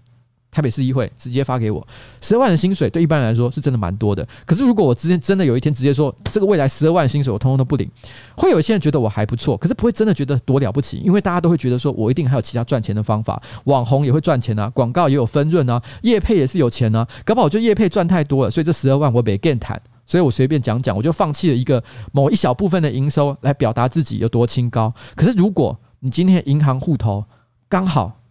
[0.49, 1.85] 台北市议会直接发给我
[2.21, 4.27] 十二万的薪水，对一般人来说是真的蛮多的。
[4.45, 7.87] 可是如果我之前真的有一天直接说这个未来十二万的薪水我通通都不领，
[8.35, 24.91] 会有一些人觉得我还不错，可是不会真的觉得多了不起，因为大家都会觉得说我一定还有其他赚钱的方法，网红也会赚钱啊，广告也有分润啊，业配也是有钱啊，搞不好我就业配赚太多了，所以这十二万我没跟谈，所以我随便讲讲，我就放弃了一个某一小部分的营收来表达自己有多清高。
[25.15, 27.25] 可是如果你今天银行户头
[27.67, 28.21] 刚好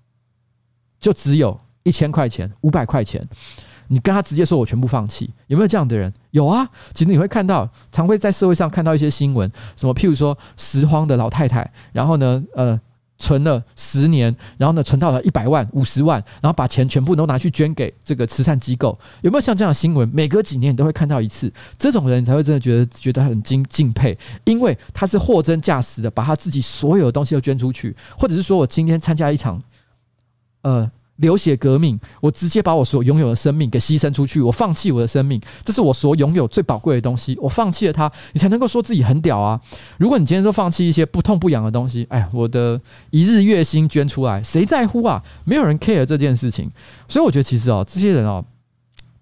[0.98, 3.28] 就只有一千块钱、五百块钱，
[3.88, 6.12] 你跟他直接说我全部放弃，有没有这样的人？
[6.30, 12.80] 有啊，其实你会看到，常会在社会上看到一些新闻，什么譬如说拾荒的老太太，然后呢，呃，
[13.18, 20.08] 存了十年，然后呢，存到了一百万、五十万，然后把钱全部都拿去捐给这个慈善机构，有没有像这样的新闻？
[20.12, 29.62] 每隔几年你都会看到一次，这种人才会真的觉得觉得很敬敬佩，因为他是货真价实的把他自己所有的东西都捐出去，或者是说我今天参加一场。
[30.62, 39.60] 呃，流血革命，我直接把我所拥有的生命给牺牲出去，我放弃我的生命，这是我所拥有最宝贵的东西，我放弃了它，你才能够说自己很屌啊！
[39.98, 45.22] 如果你今天说放弃一些不痛不痒的东西，哎，我的一日月薪捐出来，谁在乎啊？
[45.44, 46.70] 没有人 care 这件事情，
[47.08, 48.44] 所以我觉得其实哦，这些人哦，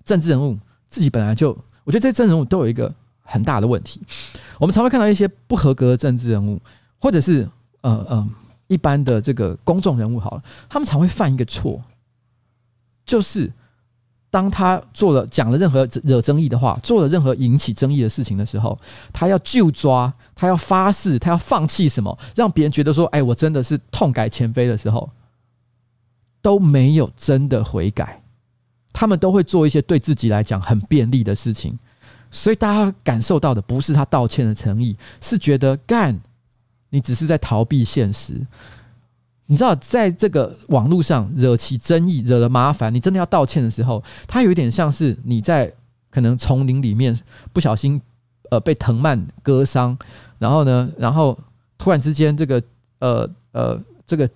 [0.04, 2.92] 政治人物自己本来就，我觉得这些政治人物都有一个
[3.22, 4.02] 很大的问题，
[4.58, 6.60] 我们常会看到一些不合格的政治人物，
[6.98, 7.48] 或者是
[7.82, 8.28] 呃呃。
[8.74, 11.80] 一般的这个公众人物好了，他们常会犯一个错，
[13.06, 13.50] 就是
[14.30, 18.76] 当他做了讲了任何惹争议的话，做了任何引起争议的事情的时候，
[19.12, 25.08] 他要就抓，他要发誓，他要放弃什么，让别人觉得说：“哎，我真的是痛改前非的时候，
[26.42, 28.20] 都没有真的悔改。”
[28.92, 31.78] 他们都会做一些对自己来讲很便利的事情，
[32.30, 36.20] 所以大家感受到的不是他道歉的诚意，是觉得干。
[36.94, 38.34] 你只是在逃避现实，
[39.46, 45.74] 你知道，在这个网络上惹起争议、惹了麻烦，你真的要道歉的时候，它有一点像是你在
[46.08, 47.18] 可能丛林里面
[47.52, 48.00] 不小心
[48.48, 49.98] 呃被藤蔓割伤，
[50.38, 51.36] 然后呢，然后
[51.76, 52.62] 突然之间这个
[53.00, 54.30] 呃呃这个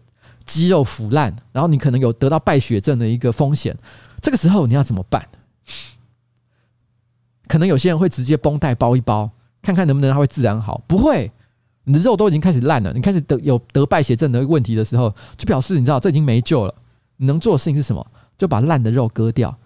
[0.44, 3.72] 肌肉腐烂，然后你可能有得到败血症的一个风险，
[4.20, 5.24] 这个时候你要怎么办？
[7.46, 9.30] 可能有些人会直接绷带包一包，
[9.62, 11.30] 看看能不能它会自然好，不会。
[11.88, 16.74] 你的肉都已经开始烂了，你开始得有得败血症的问题的时候，就表示你知道这已经没救了。
[17.16, 18.06] 你能做的事情是什么？
[18.36, 19.56] 就把烂的肉割掉。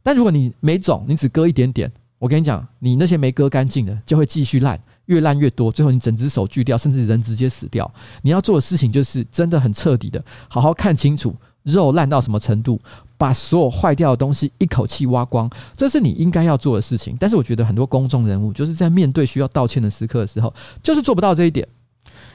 [0.00, 1.90] 但如果你没肿，你只割一点点，
[2.20, 7.92] 我跟你讲，你那些没割干净的就会继续烂，越烂越多，最后你整只手锯掉，甚至人直接死掉。
[8.22, 12.80] 你要做的事情就是真的很彻底的，好好看清楚肉烂到什么程度。
[13.18, 17.16] 把所有坏掉的东西一口气挖光，这是你应该要做的事情。
[17.18, 20.52] 但是我觉得很多公众人物就是在面对需要道歉的时刻的时候，
[20.82, 21.66] 就是做不到这一点。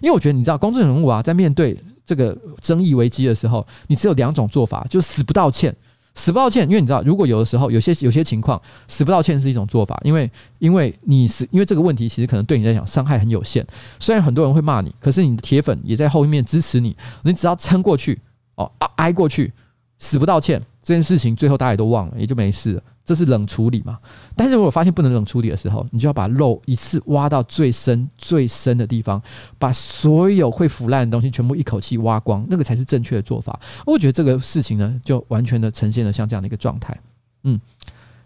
[0.01, 5.75] 因为我觉得你知道，公众人物啊，在面对这个争议危机的时候，你只有两种做法，就死不道歉，
[6.15, 6.67] 死不道歉。
[6.67, 13.65] 因为你知道，如果有的时候有些有些情况，死不道歉是一种做法，因为因为你是因为这个问题其实可能对你来讲伤害很有限。
[13.99, 18.19] 虽然很多人会骂你，可是你的铁粉也在后面支持你，你只要撑过去
[18.55, 19.53] 哦，挨过去。
[20.01, 22.81] 死不道歉这件事情，最后大家也都忘了，也就没事了。
[23.05, 23.99] 这是冷处理嘛？
[24.35, 29.21] 但是如果发现不能冷处理的时候，你就要把肉一次挖到最深、最深的地方，
[29.59, 33.59] 把所有会腐烂的东西全部一口气挖光，那个才是正确的做法。
[33.85, 36.99] 我觉得这个事情呢，就完全的呈现了像这样的一个状态。
[37.43, 37.59] 嗯，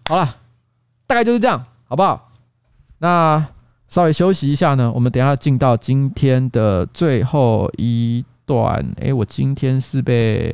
[0.07, 0.35] 好了，
[1.05, 2.31] 大概就是这样，好不好？
[2.99, 3.45] 那
[3.89, 8.93] 稍微休息一下呢，我们等一下进到今天的最后一段。
[8.97, 10.53] 诶，我今天是被。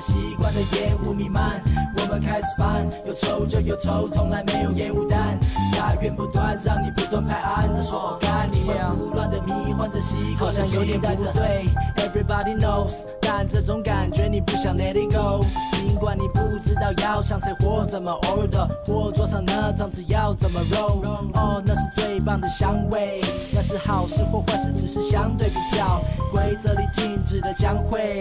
[0.00, 1.62] 习惯的烟雾弥漫。
[1.96, 5.38] 我们开始烦，有抽就有抽，从来没有烟雾弹。
[5.76, 11.66] 押韵不断，让你不断拍案，这说哦干，你们胡乱的迷幻着习惯，好像有点不对。
[11.96, 13.04] Everybody knows，
[13.40, 15.42] 但这种感觉你不想 let it go。
[15.72, 21.00] 尽管你不知道要向谁或怎么 order，或桌上那张纸要怎么 roll。
[21.32, 26.02] 哦，那是最棒的香味，那是好事或坏事，只是相对比较。
[26.30, 28.20] 规则里禁止的将会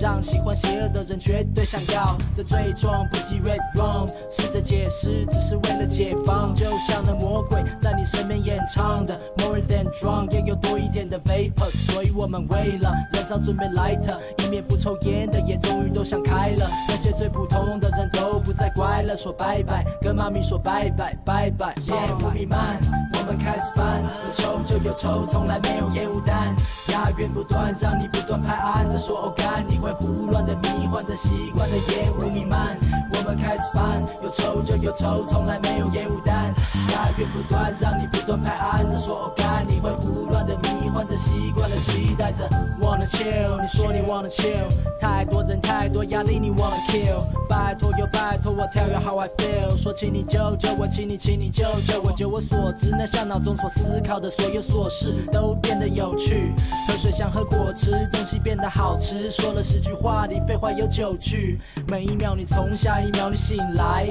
[0.00, 2.16] 让喜欢邪恶的人绝对想要。
[2.34, 14.16] 这最终不及 red rum，试着解释只是为了解放，就像那魔鬼在你身边演唱的 more than drunk，也有多一点的 vapor，所以我们为了燃烧准备 lighter，
[14.46, 16.70] 一面不抽烟的也终于都想开了。
[16.88, 21.74] 那些最普通的人都不再乖了，说拜拜，跟妈咪说拜拜拜拜。
[21.86, 22.78] 烟雾弥漫，
[23.12, 26.54] 我我们开始烦，有抽就有抽，从来没有烟雾弹。
[26.92, 32.76] 押韵不断，让你不断拍案着说哦干，你会胡乱的迷幻着习惯的烟雾弥漫。
[33.12, 36.54] 我们开始烦，有抽就有抽，从来没有烟雾弹。
[36.92, 42.48] 押韵不断，让你不断拍案着说哦干，你会胡乱的迷幻着习惯的期待着。
[42.80, 44.68] Wanna chill，你说你 wanna chill，
[45.00, 47.18] 太多人太多压力，你 wanna kill。
[47.48, 52.12] 拜托又拜托我 tell you how I feel，说请你救救我，请你请你救救我。
[52.12, 56.52] 就我所知，那些大脑中所思考的所有琐事都变得有趣。
[56.86, 59.30] 喝水像喝果汁，东西变得好吃。
[59.30, 61.58] 说了十句话里废话有九句，
[61.88, 64.06] 每一秒你从下一秒你醒来，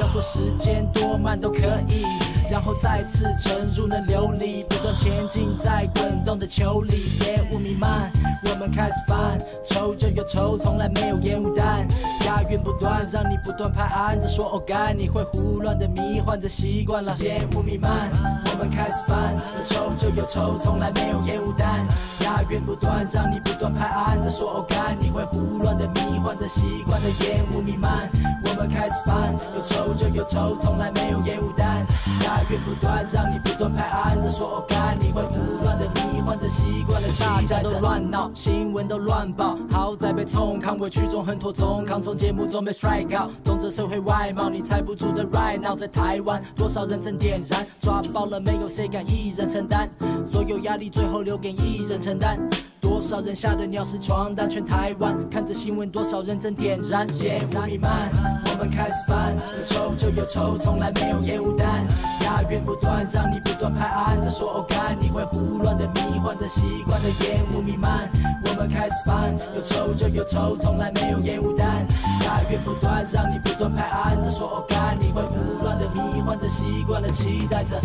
[0.00, 1.58] 要说时间多慢都可
[1.90, 2.06] 以，
[2.50, 8.10] 然后再次沉入那流里，不断前进在滚动的球里，烟雾弥漫，
[8.46, 11.86] 我们开始烦，抽就有抽，从来没有烟雾弹，
[12.24, 18.08] 押韵不断，让你不断拍案着说哦该，你会胡乱的迷幻着习惯了烟雾弥漫，
[18.44, 21.86] 我们开始烦，有愁就有愁，从来没有烟雾弹，
[22.28, 28.06] 押韵不断，让你不断拍案再说哦干，你会胡乱的迷幻着习惯的烟雾弥漫，
[28.44, 31.86] 我们开始烦，有抽就有抽，从来没有烟雾弹，
[32.24, 49.88] 押韵不断，让你不断拍案再说哦干，你会胡乱的迷幻着习惯了，大家都乱闹，新闻都乱报，好在被冲康委屈中很脱中康，从节目中被 strike out，总之社会外貌你猜不出这 right now 在台湾多少人正点燃，抓爆了没有谁敢一人承担，
[50.30, 52.38] 所有压力最后留给一人承担。
[52.80, 54.50] 多少人吓得尿湿床单？
[54.50, 58.10] 全台湾看着新闻，多少人正点燃烟雾弥漫。
[58.44, 61.86] 我们开始烦，有抽就有抽，从来没有烟雾弹。
[62.24, 68.10] 押韵不断，让你不断拍案再说哦干，你会胡乱的迷幻着习惯的烟雾弥漫。
[68.44, 71.86] 我们开始烦，有抽就有抽，从来没有烟雾弹。
[72.24, 77.76] 押韵不断，让你不断拍案再说哦干，你会胡乱的迷幻着习惯的期待着。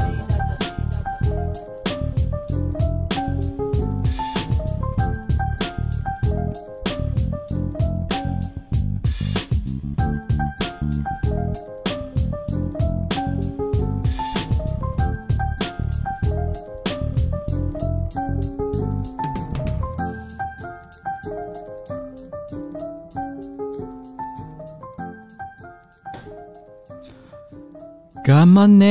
[28.54, 28.86] 嘛呢？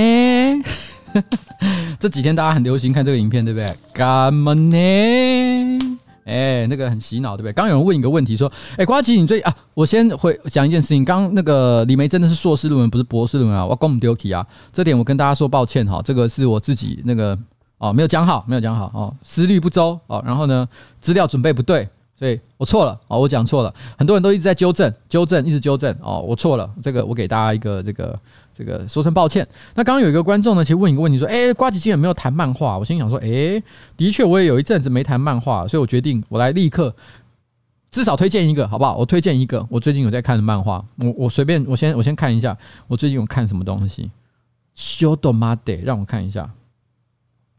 [2.01, 3.73] 这几天大家很流行看这个影片，对不对？
[3.93, 4.77] 干嘛呢？
[6.25, 7.53] 哎，那个很洗脑，对不对？
[7.53, 11.05] 刚有人问一个问题，说：“哎，瓜吉，你最啊？”我先回讲一件事情。
[11.05, 13.65] 刚那个李梅真的是硕士论文，不是博士论文啊！
[13.65, 14.45] 我讲唔丢弃啊！
[14.73, 17.39] 这点我跟大家说抱歉哈，这个是我自己那个
[17.79, 20.69] 哦，没有讲好，没有讲好哦，思虑不周哦，然后呢，
[21.01, 21.89] 资料准备不对。
[22.19, 28.17] 对，我错了哦，我讲错了，很多人都一直在纠正、纠正，一直纠正哦，我错了，这个我给大家一个这个
[28.55, 29.47] 这个说声抱歉。
[29.75, 32.79] 那刚刚有一个观众呢，其实问一个问题说，诶，呱吉今天有没有谈漫画？
[32.79, 33.63] 我心想说，诶，
[33.97, 36.95] 的确我也有一阵子没谈漫画，所以我决定我来立刻
[37.91, 38.97] 至少推荐一个，好不好？
[38.97, 42.57] 我推荐一个，我最近有在看的漫画，我我随便我先我先看一下，
[42.89, 44.11] 我最近有看什么东西？
[44.75, 46.51] 修多玛德，让我看一下，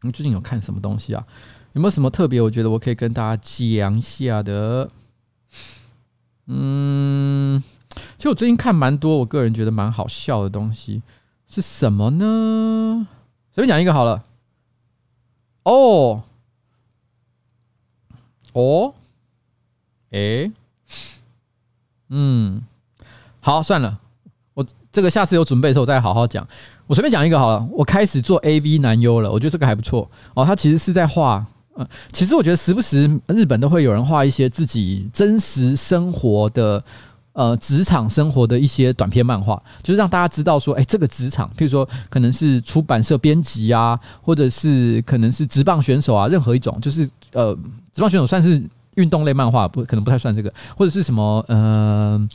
[0.02, 1.24] 你最近有看什么东西啊？
[1.72, 2.40] 有没有什么特别？
[2.40, 4.88] 我觉得我可以跟大家讲一下的。
[6.46, 7.62] 嗯，
[8.16, 11.02] 其实我最近看蛮多，我个人觉得蛮好笑的东西
[11.48, 13.06] 是什么呢？
[13.52, 14.24] 随便讲一个好了。
[15.64, 16.22] 哦，
[18.52, 18.94] 哦，
[20.10, 20.52] 诶，
[22.08, 22.62] 嗯，
[23.40, 23.98] 好，算了，
[24.54, 26.46] 我这个下次有准备的时候再好好讲。
[26.86, 27.66] 我随便讲一个好了。
[27.72, 30.44] 我开始做 AV 男优了，我觉得这个还不错哦。
[30.44, 31.44] 他其实是在画。
[31.76, 36.84] 嗯，其实我觉得时不时日本都会有人画一些自己真实生活的
[37.34, 47.54] 呃职场生活的一些短篇漫画，就是让大家知道说，哎，这个职场，譬如说可能是出版社编辑啊，或者是可能是职棒选手啊，任何一种，就是呃，
[47.92, 48.62] 职棒选手算是
[48.94, 52.28] 运动类漫画，不可能不太算这个，或者是什么呃，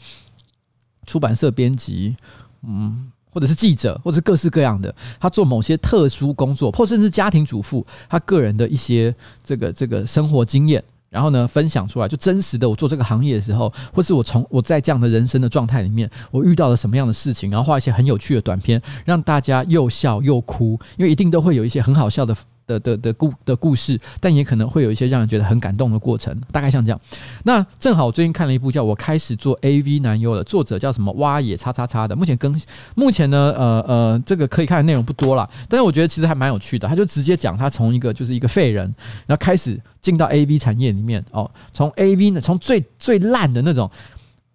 [1.08, 2.16] 出版社编辑，
[2.62, 3.12] 嗯。
[3.32, 9.14] 或者是记者，或者是各式各样的，他做某些特殊工作，或甚至家庭主妇，他个人的一些
[9.44, 22.36] 这个这个生活经验，然后呢分享出来，就真实的我做这个行业的时候，或是我从我在这样的人生的状态里面，我遇到了什么样的事情，然后画一些很有趣的短片，让大家又笑又哭，因为一定都会有一些很好笑的
[22.70, 27.02] 的的的故的故事，但也可能会有一些让人觉得很感动的过程，大概像这样。
[27.44, 32.16] 那正好我最近看了一部叫《我开始做 AV 男优了》，作者叫什么挖野叉叉叉的。
[32.16, 32.56] 目前更
[32.94, 36.88] 目前呢，呃呃，这个可以看的内容不多啦，但是我觉得其实还蛮有趣的。
[36.88, 38.86] 他就直接讲他从一个就是一个废人，
[39.26, 43.90] 然后开始进到 AV 产业里面哦，从 AV 呢，从最最烂的那种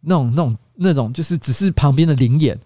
[0.02, 2.56] 那种那种那种，就是只是旁边的灵眼。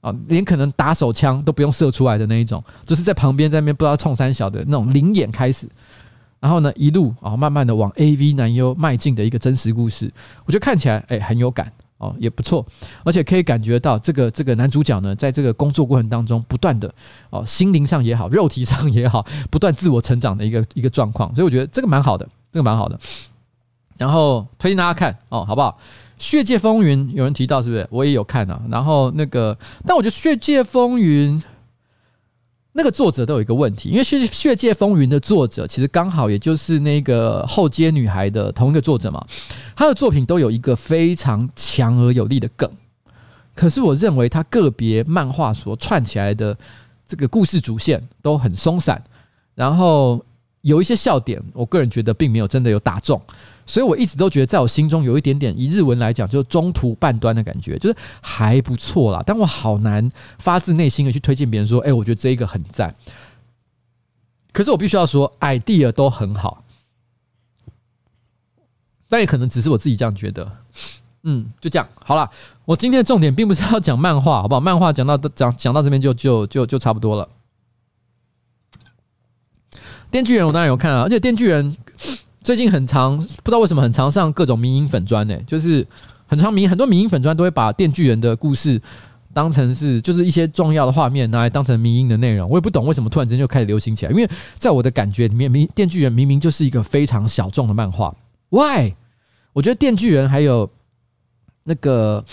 [0.00, 5.68] 啊，连可能打手枪都不用射出来的那一种，就是在旁边在那边不知道冲三小的那种灵眼开始，
[6.40, 10.12] 然后呢一路啊慢慢的往 AV 男优迈进的一个真实故事，
[10.44, 12.64] 我觉得看起来哎很有感哦，也不错，
[13.02, 16.88] 而且可以感觉到这个这个男主角呢，在这个工作过程当中不断的
[17.30, 22.96] 哦心灵上也好，肉体上也好，不断自我成长的一个一个状况，所以我觉得这个蛮好的，这个蛮好的，
[23.96, 25.76] 然后推荐大家看哦，好不好？
[26.18, 27.86] 《血界风云》有人提到是不是？
[27.90, 28.60] 我也有看啊。
[28.70, 31.40] 然后那个，但我觉得《血界风云》
[32.72, 39.24] 那个作者都有一个问题，因为《血血界风云》的作者其实刚好也就是那个《后街女孩》的同一个作者嘛。
[39.74, 42.70] 他的作品都有一个非常强而有力的梗，
[43.54, 46.56] 可是我认为他个别漫画所串起来的
[47.06, 49.02] 这个故事主线都很松散，
[49.54, 50.24] 然后
[50.68, 53.20] 有一些笑点，我个人觉得并没有真的有打中。
[53.66, 59.22] 所以我一直都觉得，在我心中有一点点，以日文来讲，就是中途半端的感觉，就是还不错啦。
[59.26, 62.94] 但我好难发自内心的去推荐别人说，哎，我觉得这一个很赞。
[64.52, 66.64] 可是我必须要说，idea 都很好，
[69.08, 70.50] 但也可能只是我自己这样觉得。
[71.24, 72.30] 嗯，就这样好了。
[72.64, 74.60] 我今天的重点并不是要讲漫画，好不好？
[74.60, 77.28] 漫画讲到讲讲到这边就就就就差不多了。
[80.10, 81.76] 电锯人我当然有看啊，而且电锯人。
[82.40, 85.86] 最近很常，不知道为什么很常上各种迷因粉砖呢，就是
[86.26, 88.80] 很常迷很多迷因粉砖都会把电锯人的故事
[89.34, 92.48] 当成是就是一些重要的画面拿来当成迷因的内容。
[92.48, 94.26] 我也不懂为什么突然之间就开始流行起来，因为
[94.56, 98.16] 在我的感觉里面，迷电锯人明明就是一个非常小众的漫画。
[98.48, 98.94] Why？
[99.52, 100.70] 我觉得电锯人还有
[101.64, 102.24] 那个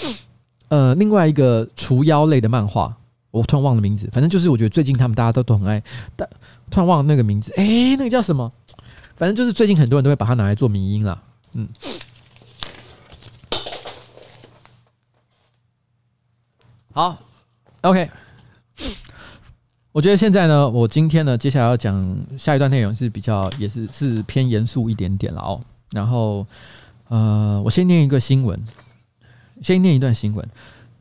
[0.69, 2.95] 呃另外一个除妖类的漫画，
[3.35, 5.83] 我突然忘了名字，反正就是我觉得最近他们大家都都很爱，
[6.15, 6.27] 但
[6.71, 8.49] 突然忘了那个名字，哎、那个叫什么？
[9.17, 11.21] 反正就是最近很多人都会把它拿来做迷音啦，
[11.51, 11.67] 嗯，
[16.93, 17.17] 好
[17.81, 18.09] ，OK，
[19.91, 25.59] 我觉得现在呢，我今天呢，接下来要讲下一段内容是比较也是是偏严肃一点点了哦，
[25.91, 26.47] 然后
[27.09, 28.57] 呃，我先念一个新闻，
[29.61, 30.47] 先念一段新闻。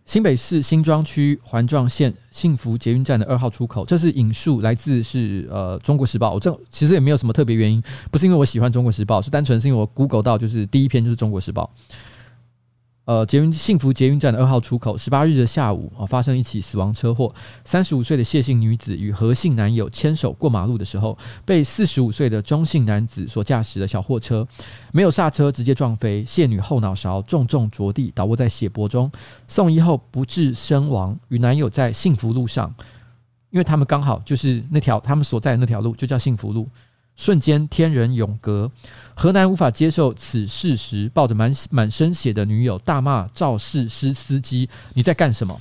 [0.06, 6.30] 新北市新庄区环状线幸福捷运站的二号出口，这是引述来自是呃《中国时报》。
[6.34, 11.70] 我这其实也没有什么特别原因，不是因为我喜欢《中国时报》，是单纯是因为我 Google 到就是第一篇就是《中国时报》。
[13.06, 17.30] 呃，捷运幸福捷运站的二号出口，十八日的下午啊，发生一起死亡车祸。
[17.62, 24.46] 三十五岁的谢姓女子与何姓男友牵手过马路的时候，被四十五岁的钟姓男子所驾驶的小货车
[24.90, 26.24] 没有刹车，直接撞飞。
[26.24, 29.12] 谢女后脑勺重重着地，倒卧在血泊中，
[29.48, 31.14] 送医后不治身亡。
[31.28, 32.74] 与男友在幸福路上，
[33.50, 36.66] 因为他们刚好就是那条他们所在的那条路就叫幸福路。
[37.16, 38.70] 瞬间天人永隔，
[39.14, 45.60] 河南无法接受此事实，抱着满满身血的女友大骂肇事司司机：“你在干什么？”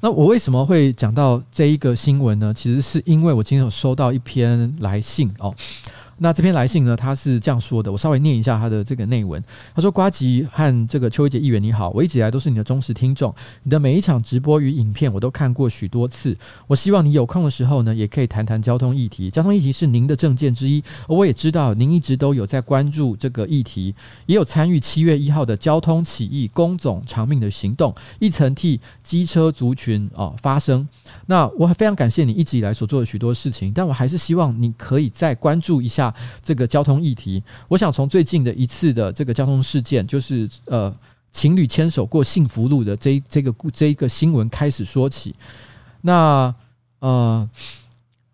[0.00, 2.54] 那我为什么会讲到这一个新闻呢？
[2.54, 5.54] 其实是因为我今天有收到一篇来信哦。
[6.20, 9.42] 那这篇来信呢，他是这样说的，我稍微念一下他的这个内文。
[9.74, 13.32] 他说：“瓜吉和这个邱威杰议员你好，我一直以来都是你的忠实听众，
[13.62, 16.36] 你的每一场直播与影片我都看过许多次。
[16.66, 19.30] 我希望你有空的时候呢，也可以谈谈交通议题。
[19.30, 23.94] 交通议题是您的政见之一，而我也知道您一直都有在关注这个议题，
[24.26, 30.86] 也有参与七月一号的交通起义，工总长命的行动，一层替机车族群、哦、发声。
[31.26, 36.07] 那我非常感谢你一直以来所做的许多事情，但我还是希望你可以再关注一下。”
[36.42, 40.94] 这个交通议题，我想从最近的一次的这个交通事件，就是呃
[41.32, 45.34] 情侣牵手过幸福路的这这个这一个新闻开始说起。
[46.00, 46.54] 那
[47.00, 47.48] 呃，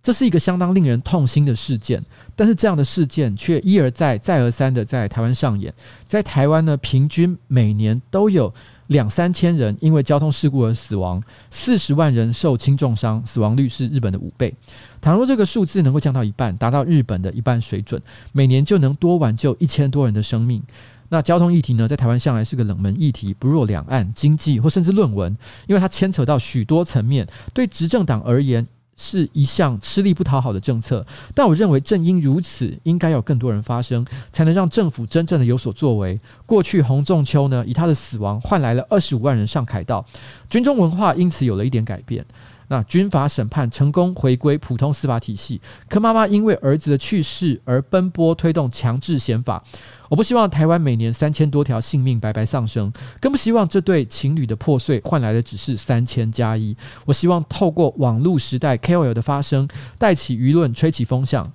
[0.03, 2.05] 这是一个相当令人痛心的事件，
[2.37, 5.73] 但是这样的事件却一而再、再而三的在台湾上演。
[6.07, 8.53] 在台湾呢，平均每年都有。
[8.89, 14.55] 两三千人因为交通事故而死亡，四十万人受轻重伤，死亡率是日本的五倍。
[15.01, 18.01] 倘若这个数字能够降到一半，达到日本的一半水准，
[18.33, 20.63] 每年就能多挽救一千多人的生命。
[21.11, 25.37] 那交通议题呢，在台湾向来是个冷门议题，不若两岸经济或甚至论文，
[25.69, 27.29] 因为它牵扯到许多层面。
[27.53, 31.05] 对执政党而言，是一项吃力不讨好的政策，
[31.35, 36.19] 但我认为正因如此，应该有更多人发声，才能让政府真正的有所作为。
[36.47, 40.05] 过去洪仲秋呢，以他的死亡换来了二十五万人上凯道，
[40.49, 42.25] 军中文化因此有了一点改变。
[42.69, 49.63] 那军法审判成功回归普通司法体系，柯妈妈因为儿子的去世而奔波推动强制宪法。
[50.09, 56.77] 我不希望台湾每年三千多条性命白白丧生，更不希望这对情侣的破碎换来的只是三千加一。
[57.05, 59.69] 我希望透过网络时代 KOL 的发声，
[59.99, 61.53] 带起舆论，吹起风向。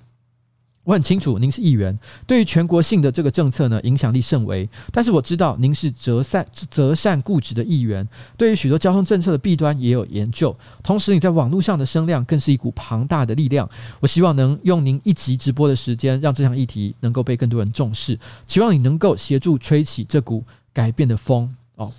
[0.84, 1.96] 我很清楚您是议员，
[2.26, 4.68] 对于全国性的这个政策呢，影响力甚微。
[4.90, 10.56] 但是我知道您是择善择善固执的议员，对于许多交通政策的弊端也有研究。
[10.82, 13.68] 同时，你在网络上的声量更是一股庞大的力量。
[14.00, 18.18] 我希望能用您一集直播的时间，让这项议题能够被更多人重视。
[18.46, 20.42] 希望你能够协助吹起这股
[20.72, 21.92] 改变的风哦。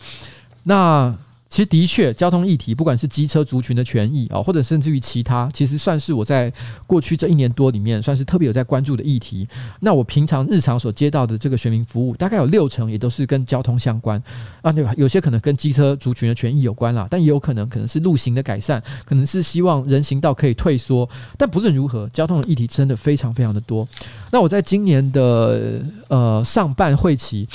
[0.64, 1.16] 那。
[1.52, 6.52] 其实的确，交通议题，不管是机车族群的权益啊，或者甚至于其他，其实算是我在
[6.88, 9.46] 过去这一年多里面，算是特别有在关注的议题。
[9.82, 14.18] 那我平常日常所接到的这个选民服务，大概有六成也都是跟交通相关
[14.62, 21.08] 啊，有有些可能跟机车族群的权益有关啦，但也有可能可能是路型的改善，可能是希望人行道可以退缩。
[21.38, 23.86] 但不论如何，交通的议题真的非常非常的多。
[24.32, 27.46] 那我在今年的呃上半会期，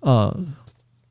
[0.00, 0.36] 呃。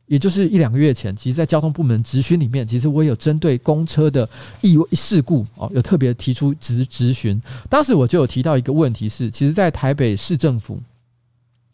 [0.07, 4.27] 也就是一两个月前，其实，在交通部门质询里面，其实我有针对公车的
[4.61, 7.39] 意外事故哦，有特别提出质质询。
[7.69, 10.81] 当时我就有提到一个问题是，其实，在台北市政府，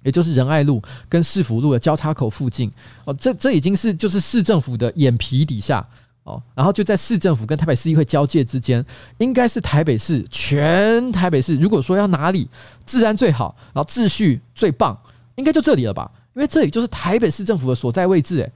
[0.04, 2.72] 也就是仁爱路跟市府路的交叉口附近
[3.06, 5.86] 哦，这这已经是就是市政府的眼皮底下
[6.24, 8.84] 哦，然后就在市政府跟台北市议会交界之间，
[9.20, 12.50] 应该是台北市全台北市，如果说要哪里
[12.86, 14.98] 治安最好，然后秩序最棒，
[15.36, 16.10] 应该就这里了吧。
[16.34, 18.52] 因为这里就是台北市政府的所在位置，诶，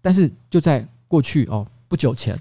[0.00, 2.38] 但是就在过去哦，不久前，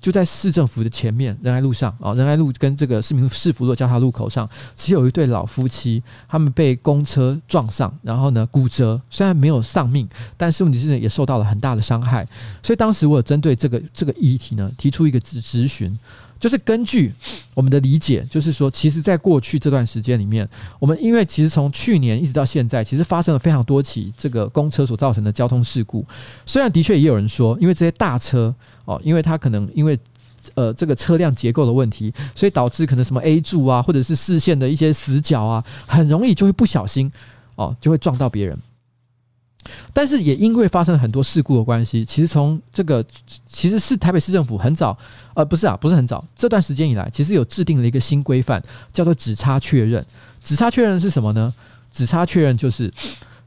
[0.00, 12.26] 就在市政府的前面仁爱路上啊，仁爱路跟这个市民市府路交叉路口上，只有一对老夫妻，他们被公车撞上，然后呢骨折，虽然没有丧命，但是问题是呢也受到了很大的伤害，
[12.62, 15.98] 所以当时我有针对这个这个议题呢提出一个质质询。
[16.42, 17.12] 就是根据
[17.54, 20.48] 我们的理解，就是说，其实，在过去这段时间里面，
[20.80, 26.04] 我们因为其实从去年一直到现在，其实发生了非常多起这个公车所造成的交通事故。
[26.44, 28.52] 虽然的确也有人说，因为这些大车
[28.86, 29.96] 哦，因为它可能因为
[30.56, 37.08] 呃这个车辆结构的问题，所以导致可能什么 A 柱啊，或者是视线的一些死角啊，很容易就会不小心
[37.54, 38.58] 哦，就会撞到别人。
[39.92, 43.04] 但是也因为发生了很多事故的关系，其实从这个
[43.46, 44.96] 其实是台北市政府很早，
[45.34, 48.62] 呃，不是啊，不是很早，这段时间以来，其实有制定了一个新规范，
[48.92, 50.04] 叫做指差确认。
[50.42, 51.54] 指差确认是什么呢？
[51.92, 52.92] 指差确认就是，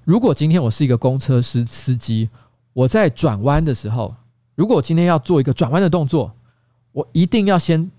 [0.03, 2.29] 如果今天我是一个公车司司机，
[2.73, 4.15] 我在转弯的时候，
[4.55, 6.31] 如果我今天要做一个转弯的动作，
[6.91, 7.91] 我一定要先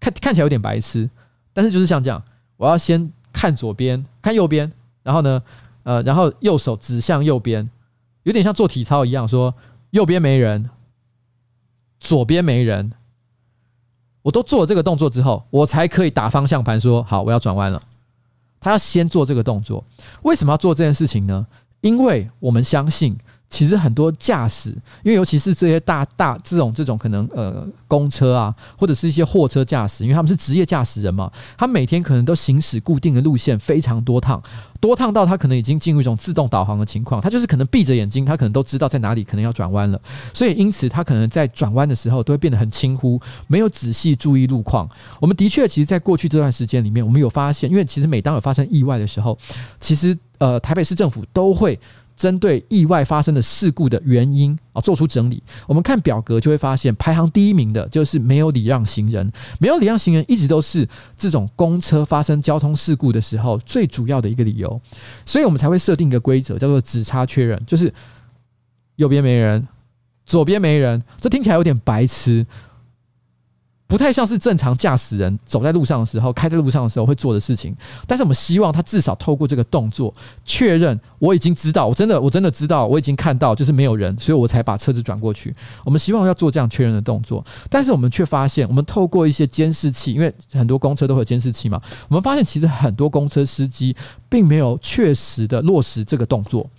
[0.00, 1.08] 看看起来有点白痴，
[1.52, 2.20] 但是就是像这样，
[2.56, 4.70] 我要先看左边，看右边，
[5.02, 5.40] 然后呢？
[5.82, 7.68] 呃，然后右手指向右边，
[8.22, 9.54] 有点像做体操一样，说
[9.90, 10.68] 右边没人，
[11.98, 12.92] 左边没人，
[14.22, 17.82] 我都做了这个动作之后，我才可以打方向盘说好，我要转弯了。
[18.60, 19.84] 他要先做这个动作，
[20.22, 21.46] 为什么要做这件事情呢？
[21.80, 23.16] 因为我们相信。
[23.50, 24.70] 其实很多驾驶，
[25.02, 34.40] 因为尤其是这些大大这种这种可能呃公车啊，或者是一些货车驾驶，因为他们是职业驾驶人嘛，他每天可能都行驶固定的路线非常多趟，
[34.80, 40.00] 多趟到他可能已经进入一种自动导航的情况，他就是可能闭着眼睛，他可能都知道在哪里可能要转弯了，
[40.32, 44.88] 所以因此他可能在转弯的时候都会变得很轻忽，没有仔细注意路况。
[45.20, 49.36] 我们的确，其实，在过去这段时间里面，我们有发现，因为其实每当有发生意外的时候，
[49.80, 51.76] 其实呃台北市政府都会。
[52.20, 55.42] 针对意外发生的事故的原因啊，做出整理。
[55.66, 59.32] 我们看表格就会发现，排行第一名的就是没有礼让行人。
[59.58, 60.86] 没有礼让行人一直都是
[61.16, 64.78] 这种公车发生交通事故的时候最主要的一个理由，
[65.24, 67.90] 所以我们才会设定一个规则，叫做只差确认，就是
[68.96, 69.66] 右边没人，
[70.26, 71.02] 左边没人。
[71.18, 72.46] 这听起来有点白痴。
[73.90, 77.74] 不太像是正常驾驶人走在路上的时候，开在路上的时候会做的事情。
[78.06, 80.14] 但是我们希望他至少透过这个动作
[80.44, 85.52] 确认，我已经知道，我真的我真的知道，我已经看到就是没有人，所以我才把车子转过去。
[85.84, 93.96] 我们希望要做这样确认的动作，但是我们却发现，我们透过一些监视器，因为很多公车都会有监视器嘛，我们发现其实很多公车司机
[94.28, 96.70] 并没有确实的落实这个动作。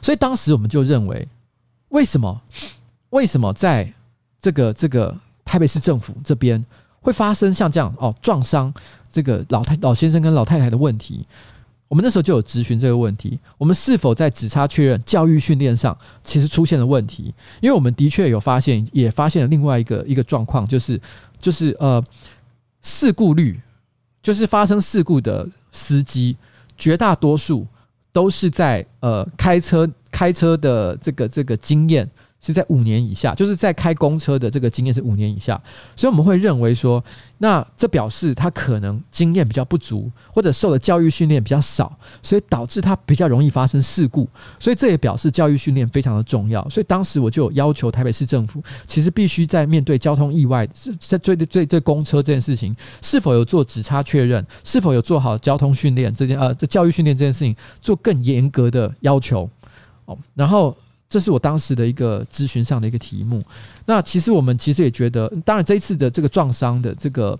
[0.00, 1.28] 所以当时我们就认为，
[1.90, 2.40] 为什么？
[3.10, 3.92] 为什么在
[4.40, 5.14] 这个这个？
[5.52, 6.64] 台北市政府这边
[6.98, 8.72] 会发生像这样哦撞伤
[9.10, 11.26] 这个老太老先生跟老太太的问题，
[11.88, 17.34] 我们那时候就有咨询这个问题：我们是否在只差确认教育训练上其实出现了问题？
[17.60, 20.98] 因为我们的确有发现，也发现了另外一个一个状况，就是
[21.38, 22.02] 就是呃
[22.80, 23.60] 事故率，
[24.22, 26.34] 就是发生事故的司机
[26.78, 27.66] 绝大多数
[28.10, 32.10] 都是在呃开车开车的这个这个经验
[32.42, 35.58] 是在五年以下，就是在开公车的这个经验是五年以下，
[35.94, 37.02] 所以我们会认为说，
[37.38, 44.28] 那这表示他可能经验比较不足，或者受的教育训练比较少，所以导致他比较容易发生事故。
[44.58, 46.68] 所以这也表示教育训练非常的重要。
[46.68, 59.48] 所以当时我就有要求台北市政府，其实必须在面对交通意外，在追追追公车这件事情，是否有做指差确认，是否有做好交通训练这件呃这教育训练这件事情，做更严格的要求
[60.06, 60.76] 哦，然后。
[61.12, 63.44] 这是我当时的一个咨询上的一个题目。
[63.84, 67.38] 那其实我们其实也觉得，当然这一次的这个撞伤的这个，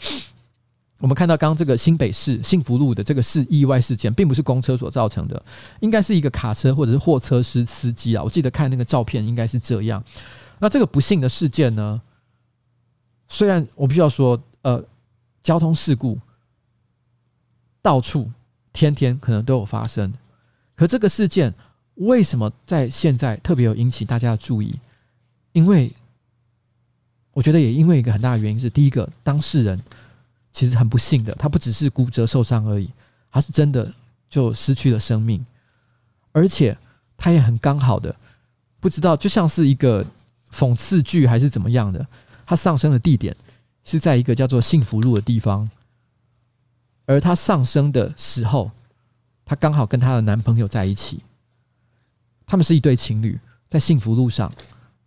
[0.98, 5.42] 我们看到刚刚这个新北市幸福路的这个是意外事件，并不是公车所造成的，
[5.80, 8.22] 应该是一个卡车或者是货车司司机啊。
[8.22, 10.04] 我记得看那个照片应该是这样。
[10.58, 11.98] 那这个不幸的事件呢，
[13.26, 14.84] 虽然我必须要说，呃，
[15.42, 16.20] 交通事故
[17.80, 18.30] 到处
[18.74, 20.12] 天天可能都有发生，
[20.76, 21.54] 可这个事件。
[21.96, 24.78] 为什么在现在特别有引起大家的注意？
[25.52, 25.92] 因为
[27.32, 29.80] 我觉得也因为一个很大的原因是，第一个当事人
[30.52, 32.90] 其实很不幸的，他不只是骨折受伤而已，
[33.30, 33.92] 他是真的
[34.28, 35.44] 就失去了生命，
[36.32, 36.76] 而且
[37.16, 38.14] 他也很刚好的
[38.80, 40.04] 不知道，就像是一个
[40.50, 42.06] 讽刺剧还是怎么样的，
[42.46, 43.36] 他上升的地点
[43.84, 45.68] 是在一个叫做幸福路的地方，
[47.06, 48.70] 而他上升的时候，
[49.44, 51.22] 他刚好跟他的男朋友在一起。
[52.46, 53.38] 他们是一对情侣，
[53.68, 54.52] 在幸福路上，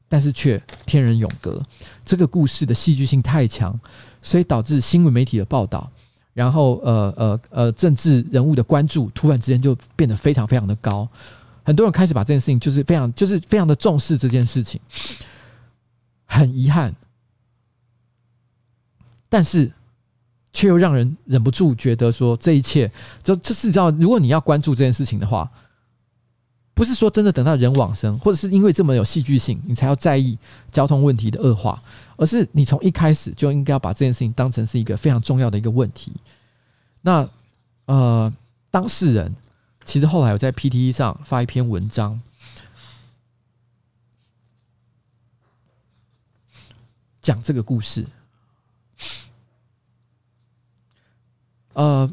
[0.09, 1.61] 但是却天人永隔。
[2.03, 3.79] 这个故事的戏剧性太强，
[4.21, 5.91] 所以导致新闻媒体的报道，
[6.33, 11.07] 然后呃呃呃，政治人物的关注，突然之间就变得非常非常的高。
[11.63, 14.79] 很多人开始把这件事情，就是非常就是非常的重视这件事情。
[16.25, 16.95] 很遗憾，
[19.29, 19.71] 但是
[20.53, 22.91] 却又让人忍不住觉得说，这一切
[23.21, 25.47] 就就是知道，如果你要关注这件事情的话。
[26.75, 30.37] 不是说真的等到人往生，或者是因为这么有戏剧性，你才要在意
[30.71, 31.81] 交通问题的恶化，
[32.17, 36.11] 而是你从一开始就应该要把这件事情当成是一个非常重要的一个问题。
[37.01, 37.27] 那
[37.85, 38.31] 呃，
[38.69, 39.33] 当事人
[39.85, 42.21] 其实后来有在 PTT 上发一篇文章，
[47.21, 48.05] 讲这个故事，
[51.71, 52.11] 呃。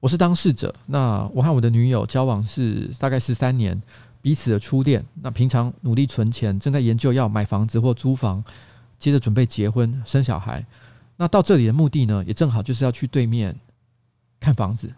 [0.00, 0.74] 我是当事者。
[0.86, 3.80] 那我和我的女友交往是大概十三年，
[4.20, 5.04] 彼此的初恋。
[5.22, 8.42] 那平常努力存钱，正在研究要买房子或租房，
[8.98, 10.64] 接着准备结婚生小孩。
[11.16, 13.56] 那到这里的目的呢，也正好就是要去对面
[14.38, 14.92] 看房子。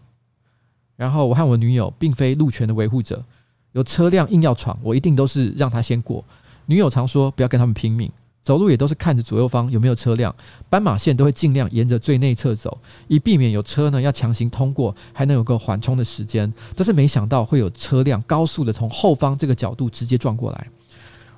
[0.97, 3.25] 然后我和我女友并非路权的维护者，
[3.73, 6.25] 有车辆硬要闯，我一定都是让他先过。
[6.67, 8.11] 女友常说不要跟他们拼命。
[8.43, 10.35] 走路也都是看着左右方有没有车辆，
[10.71, 16.51] 斑马线都会尽量沿着最内侧走，以避免有车呢要强行通过，还能有个缓冲的时间。
[16.75, 20.67] 但是没想到会有车辆高速的从后方这个角度直接撞过来。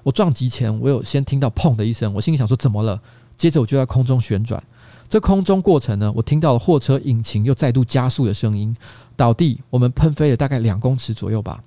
[0.03, 3.01] 我撞击前，我有先听到砰的一声，我心里想说怎么了？
[3.37, 4.63] 接着我就在空中旋转，
[5.09, 8.75] 这空中过程呢，我听到了货车引擎又再度加速的声音。
[9.17, 11.63] 倒地，我们喷飞了大概两公尺左右吧，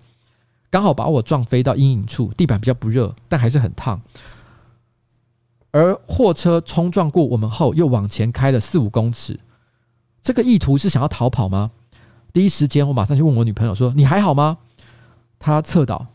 [0.69, 4.01] 刚好把我撞飞到阴影处，地板比较不热，但还是很烫。
[5.73, 9.39] 而货车冲撞过我们后，又往前开了四五公尺。
[10.21, 11.71] 这个意图是想要逃跑吗？
[12.31, 14.59] 第一时间，我马上就问我女朋友说：“你还好吗？”
[15.39, 16.05] 她侧倒，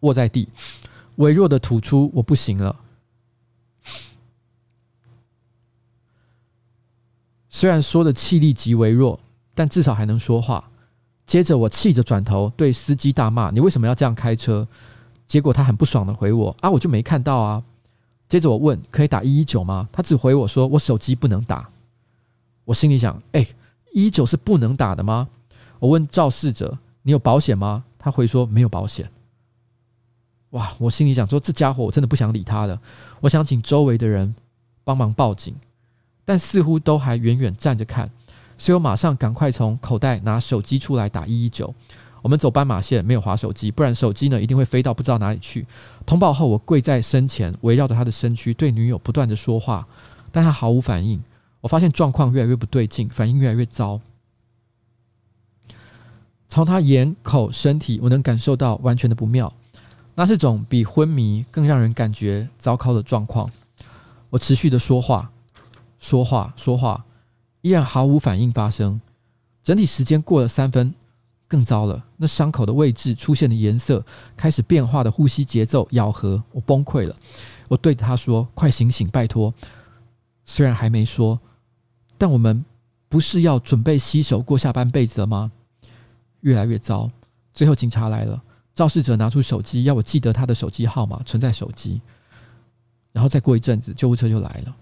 [0.00, 0.48] 卧在地，
[1.16, 2.80] 微弱的吐出：“我不行了。”
[7.48, 9.20] 虽然说的气力极微弱，
[9.54, 10.68] 但至少还能说话。
[11.26, 14.66] 接着，我气着转头对司机大骂：“你为什么要这样开车？”
[15.30, 17.62] 结果他很不爽的回我啊，我就没看到啊。
[18.28, 19.88] 接着我问，可以打一一九吗？
[19.92, 21.70] 他只回我说，我手机不能打。
[22.64, 23.46] 我心里想，哎，
[23.92, 25.28] 一一九是不能打的吗？
[25.78, 27.84] 我问肇事者，你有保险吗？
[27.96, 29.08] 他回说没有保险。
[30.50, 32.80] 哇，我心里想说，这家伙我真的不想理他了。
[33.20, 34.34] 我想请周围的人
[34.82, 35.54] 帮忙报警，
[36.24, 38.10] 但似乎都还远远站着看，
[38.58, 41.72] 所以我马上赶快从口袋拿手机出来打一一九。
[42.22, 45.66] 我们走斑马线，没有滑手机，不然手机呢一定会飞到不知道哪里去。
[46.04, 49.86] 通报后，我跪在身前，围绕着他的身躯，对女友不断的说话，
[50.30, 51.22] 但他毫无反应。
[51.60, 54.00] 我发现状况越来越不对劲，反应越来越糟。
[56.48, 59.52] 从他眼、口、身体，我能感受到完全的不妙，
[60.14, 63.50] 那是种比昏迷更让人感觉糟糕的状况。
[64.30, 65.30] 我持续的说话，
[65.98, 67.04] 说话，说话，
[67.60, 69.00] 依然毫无反应发生。
[69.62, 70.94] 整体时间过了三分。
[71.50, 74.04] 更糟了，那伤口的位置出现的颜色
[74.36, 77.16] 开始变化的呼吸节奏咬合，我崩溃了。
[77.66, 79.52] 我对着他说：“快醒醒，拜托！”
[80.46, 81.40] 虽然还没说，
[82.16, 82.64] 但我们
[83.08, 85.50] 不是要准备洗手过下半辈子了吗？
[86.42, 87.10] 越来越糟。
[87.52, 88.40] 最后警察来了，
[88.72, 92.00] 肇事者拿出手机要我记得他的手机号码，存在手机。
[93.10, 94.76] 然后再过一阵子，救护车就来了。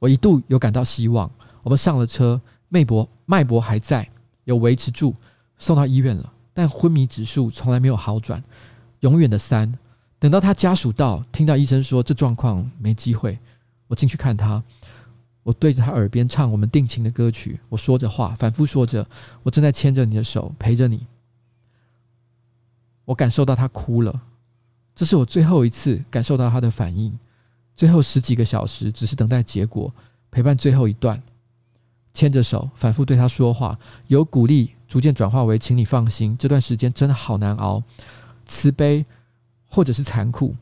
[0.00, 1.30] 我一度有感到希望，
[1.62, 2.40] 我们上了车，
[2.70, 4.08] 脉搏脉搏还在，
[4.42, 5.14] 有维持住，
[5.58, 6.32] 送到医院了。
[6.52, 8.42] 但昏迷指数从来没有好转，
[9.00, 9.72] 永远的三。
[10.18, 13.38] 等到他家属到，听到医生说这状况没机会，
[13.88, 14.62] 我进去看他，
[15.42, 19.06] 我对着他耳边唱我们定情的歌曲，我说着话，反复说着，
[19.42, 21.06] 我正在牵着你的手，陪着你。
[23.04, 24.22] 我感受到他哭了，
[24.94, 27.16] 这是我最后一次感受到他的反应。
[27.76, 29.94] 最后十几个小时，只是等待结果，
[30.30, 31.22] 陪伴最后一段，
[32.14, 36.36] 牵着手，反复对他说话，有鼓励逐渐转化为“请你放心”。
[36.38, 37.82] 这段时间真的好难熬，
[38.46, 39.04] 慈悲
[39.66, 40.54] 或者是残酷。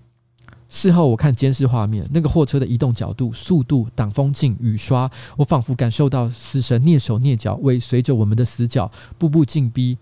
[0.69, 9.99] 事后我看监视画面，那个货车的移动角度、速度、挡风镜、雨刷，我仿佛感受到死神蹑手蹑脚，尾随着我们的死角，步步进逼，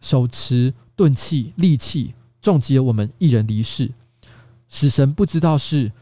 [0.00, 3.92] 手持钝器、利器，重击了我们一人离世。
[4.68, 5.92] 死神不知道是。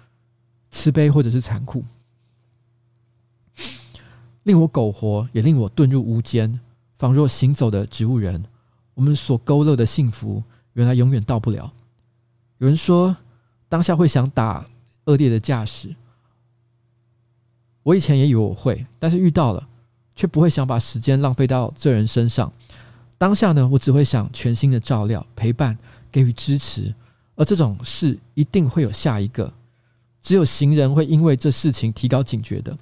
[0.74, 1.84] 慈悲或者是残酷，
[4.44, 6.58] 令我苟活，也令我遁入无间，
[7.02, 8.40] 仿若行走的植物人。
[8.94, 10.40] 我们所勾勒的幸福，
[10.74, 11.72] 原来永远到不了。
[12.58, 13.16] 有人说，
[13.68, 14.64] 当下会想打
[15.06, 15.92] 恶劣的驾驶。
[17.82, 19.68] 我以前也以为我会，但是遇到了，
[20.14, 22.52] 却不会想把时间浪费到这人身上。
[23.18, 25.76] 当下呢，我只会想全心的照料、陪伴、
[26.12, 26.94] 给予支持，
[27.34, 29.52] 而这种事一定会有下一个。
[30.20, 32.78] 只有行人会因为这事情提高警觉的，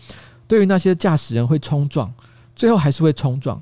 [0.47, 2.12] 对于那些驾驶人会冲撞，
[2.55, 3.59] 最后还是会冲撞。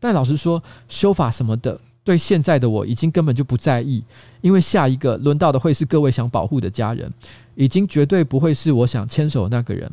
[0.00, 4.02] 但老实说，修法什么的，对现在的我已经根本就不在意，
[4.40, 7.12] 因为下一个轮到的会是各位想保护的家人，
[7.54, 9.88] 已经绝对不会是我想牵手的那个人。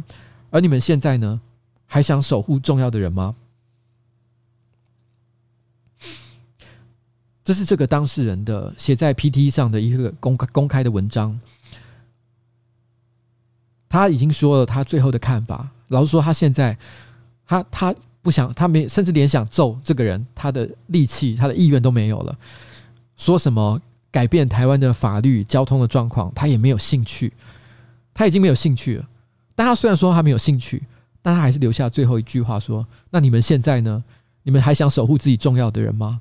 [0.50, 1.40] 而你们现在呢，
[1.86, 3.36] 还想守护重要的人吗？
[7.44, 11.40] 这是这个当事人的写在 PT 上的一个公公开的文章。
[13.88, 15.70] 他已经说了他最后的看法。
[15.88, 16.78] 老实说，他现在
[17.46, 17.96] 他他
[18.28, 22.38] 不想，他没甚至连想揍这个人，他的力气、他的意愿都没有了。
[23.16, 23.80] 说什么
[24.12, 27.32] 改变台湾的法律、交通的状况，他也没有兴趣。
[28.14, 29.08] 他已经没有兴趣了。
[29.56, 30.84] 但他虽然说他没有兴趣，
[31.22, 34.04] 但他还是留下最后一句话说：“那你们现在呢？
[34.44, 36.20] 你们还想守护自己重要的人吗？”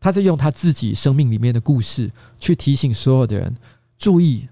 [0.00, 2.10] 他在用他自己生命里面的故事
[2.40, 3.54] 去提醒所有的人
[3.98, 4.48] 注意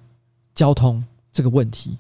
[0.55, 1.02] 交通。
[1.32, 1.97] 这个问题，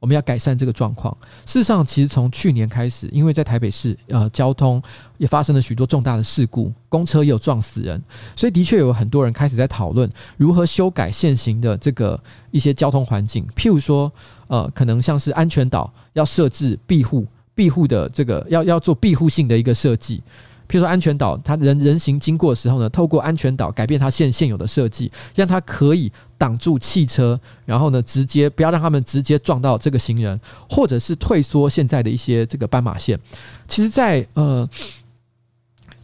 [0.00, 1.16] 我们要改善这个状况。
[1.46, 4.82] 事实上，其实从去年开始，因为在台北市，呃，交通
[5.18, 8.02] 也发生了许多重大的事故，公车也有撞死人，
[8.34, 12.20] 所以的确有很多人开始在讨论如何修改现行的这个
[12.50, 13.46] 一些交通环境。
[13.54, 14.10] 譬如说，
[14.48, 20.22] 呃，可能像是安全岛要设置庇护、庇护的这个要要做庇护性的一个设计。
[20.70, 33.18] 譬如说，安全岛，它人人行经过的时候呢，透过安全岛改变它现现有的设计，让它可以挡住汽车，然后呢，直接不要让他们直接撞到这个行人，或者是退缩现在的一些这个斑马线。
[33.66, 34.68] 其实，在呃，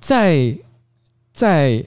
[0.00, 0.58] 在
[1.32, 1.86] 在。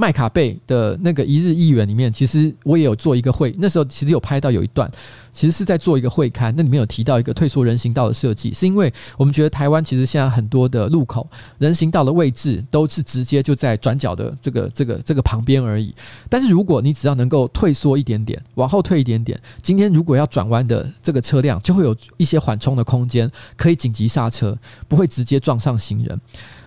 [0.00, 4.88] 麦卡贝的那个一日议员里面，其实我也有做一个会，那时候其实有拍到有一段，
[5.32, 15.92] 其实是在做一个会刊，那里面有提到一个退缩人行道的设计，是因为我们觉得台湾其实现在很多的路口人行道的位置都是直接就在转角的这个这个这个旁边而已，
[16.30, 24.56] 但是如果你只要能够退缩一点点，往后退一点点，今天如果要转弯的这个车辆就会有一些缓冲的空间，可以紧急刹车，
[24.86, 26.20] 不会直接撞上行人。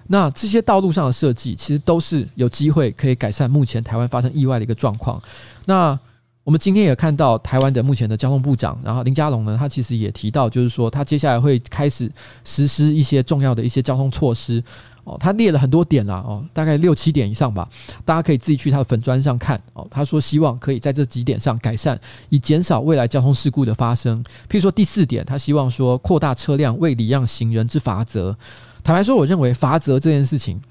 [0.08, 5.22] 那这些道路上的设计，其实都是有机会可以改善目前台湾发生意外的一个状况。
[5.66, 5.98] 那
[6.44, 12.12] 我们今天也看到台湾的目前的交通部长，然后林佳龙呢，他其实也提到，就是说他接下来会开始
[12.44, 14.62] 实施一些重要的一些交通措施。
[15.04, 17.68] 哦，他列了很多点啦，哦，大概六七点以上吧，
[18.06, 19.60] 大家可以自己去他的粉砖上看。
[19.74, 22.00] 哦，他说希望可以在这几点上改善，
[22.30, 24.24] 以减少未来交通事故的发生。
[24.48, 28.36] 譬如说第四点，他希望说扩大车辆未礼让行人之罚则。
[28.84, 30.62] 坦白说，我认为罚则这件事情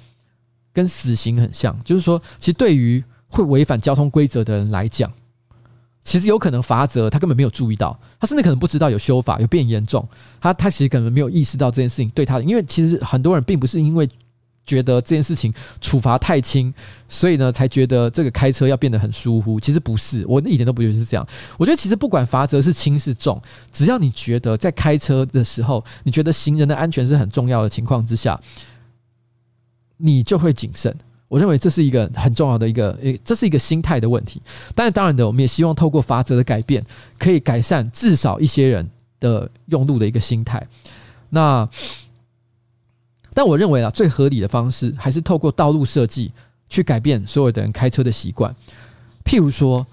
[0.73, 5.11] 跟死刑很像，就是说，其实对于会违反交通规则的人来讲，
[6.03, 10.09] 其实有可能罚则他根本没有注意到，他甚至可能不知道有修法有变严重，
[10.41, 14.09] 他他其实可能没有意识到这件事情对他的，因为其实很多人并不是因为。
[14.71, 16.73] 觉得这件事情处罚太轻，
[17.09, 19.59] 所以呢，才觉得这个开车要变得很疏忽。
[19.59, 21.27] 其实不是，我一点都不觉得是这样。
[21.59, 23.43] 我觉得其实不管罚则是轻是重，
[23.73, 28.41] 只要你觉得在开车的时候，你觉得行人的安全是很重要的情况之下，
[29.97, 30.95] 你就会谨慎。
[31.27, 34.41] 我认为这是一个很重要的一个，诶，这是一个心态的问题。
[34.75, 36.85] 但是当然的，我们也希望透过罚则的改变，
[37.19, 38.89] 可以改善至少一些人
[39.19, 40.65] 的用路的一个心态。
[41.29, 41.69] 那
[43.33, 46.33] 但我认为啊，最合理的方式还是透过道路设计
[46.69, 48.55] 去改变所有的人开车的习惯。
[49.25, 49.87] 譬如说，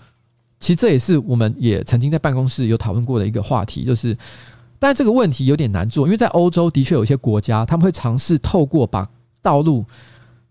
[0.59, 4.17] 其实这也是我们也曾经在办公室有讨论过的一个话题，就是，
[4.79, 9.07] 但这个问题有点难做，因为在欧洲的确有一些国家，他们会尝试透过把
[9.41, 9.85] 道路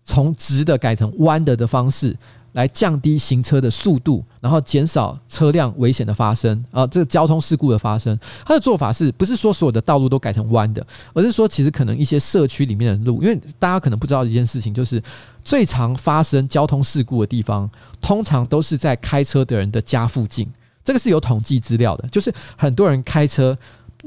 [0.03, 2.15] 从直的改成弯的的方式。
[2.57, 8.19] 来降低行车的速度，然后减少车辆危险的发生啊，这个交通事故的发生。
[8.43, 14.99] 他的做法是不是说所有的道路都改成弯的，而是说其实可能一些社区里面的路，因为大家可能不知道一件事情，就是
[15.43, 17.69] 最常发生交通事故的地方，
[18.01, 20.51] 通常都是在开车的人的家附近。
[20.83, 23.55] 这个是有统计资料的，就是很多人开车。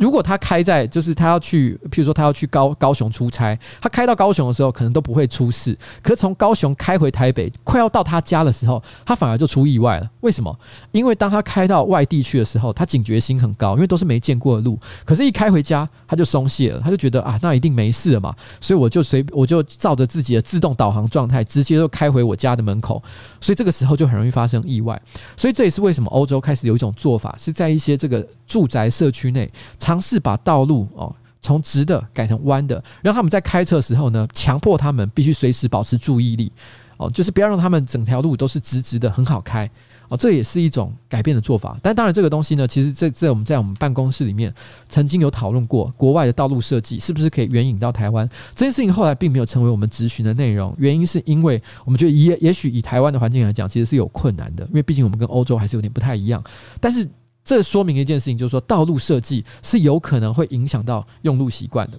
[0.01, 5.77] 如果他开在，就是他要去，譬如说他要去高高雄出差，他开到高雄的时候，可能都不会出事。
[6.03, 10.11] 可是从高雄开回台北，快要到他家的时候，他反而就出意外了。
[10.21, 10.59] 为什么？
[10.91, 14.79] 因为当他开到外地去的时候，他警觉心很高，因为都是没见过的路。
[15.05, 18.35] 可是，一开回家，他就松懈了，他就觉得啊，那一定没事了嘛。
[18.59, 23.03] 所以我就随我就照着自己的自动导航状态，直接就开回我家的门口。
[23.39, 24.99] 所以这个时候就很容易发生意外。
[25.37, 29.51] 所以这也是为什么欧洲开始有一种做法，是在一些这个住宅社区内。
[29.91, 36.53] 尝试把道路哦从直的改成弯的，让他们在开车的时候呢，强迫他们必须随时保持注意力
[36.97, 39.69] 哦，就是不要让他们整条路都是直直的很好开
[40.09, 41.77] 哦，这也是一种改变的做法。
[41.83, 44.55] 但当然，这个东西呢，其实这这我们在我们办公室里面
[44.89, 48.29] 曾经有讨论过，国外的道路设计是不是可以援引到台湾？
[48.55, 56.41] 这件事情后来并没有成为我们咨询的内容，原因是因为我们觉得也也许以台湾的环境来讲，其实是有困难的，因为毕竟我们跟欧洲还是有点不太一样，
[56.81, 57.09] 但是。
[57.51, 61.99] 这说明一件事情，就是说道路设计是有可能会影响到用路习惯的。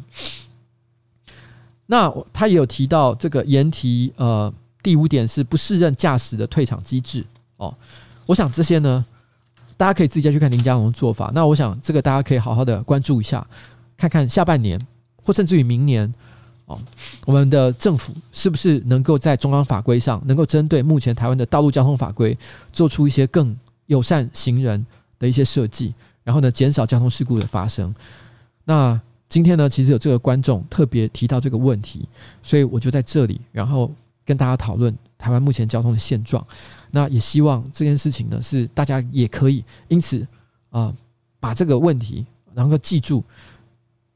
[1.88, 7.26] 那他也有提到这个研题，呃，第五点是不适任驾驶的退场机制
[7.58, 7.76] 哦。
[8.26, 9.06] 我想这些呢，
[9.76, 11.30] 大家可以自己再去看林佳龙的做法。
[11.36, 13.46] 那我想这个大家可以好好的关注一下，
[13.98, 14.80] 看看下半年
[15.22, 16.10] 或甚至于明年
[16.66, 16.80] 哦，
[17.26, 22.38] 我们的政府是不是能够在中央法规上，能够针对目前台湾的道路交通法规，
[22.72, 23.54] 做出一些更
[23.88, 24.86] 友善行人
[25.22, 25.94] 的一些设计，
[26.24, 27.94] 然后呢，减少交通事故的发生。
[28.66, 29.00] 那
[29.30, 32.10] 今天呢，其实有这个观众特别提到这个问题，
[32.42, 33.94] 所以我就在这里，然后
[34.26, 36.46] 跟大家讨论台湾目前交通的现状。
[36.90, 40.28] 那也希望这件事情呢，是大家也可以因此
[40.72, 40.92] 啊、
[41.40, 43.24] 把这个问题然后记住，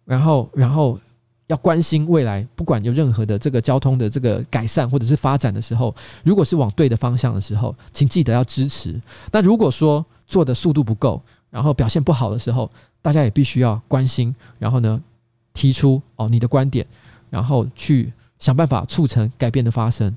[0.06, 1.00] 然后然后
[1.48, 9.00] 要关心未来，不管有任何的这个交通的这个改善或者是发展的时候，如果是往对的方向的时候，请记得要支持。
[9.32, 12.70] 那如果说，做的速度不够，然后表现不好的时候，
[13.02, 15.02] 大家也必须要关心，然后呢，
[15.54, 16.86] 提出哦你的观点，
[17.30, 20.16] 然后去想办法促成改变的发生，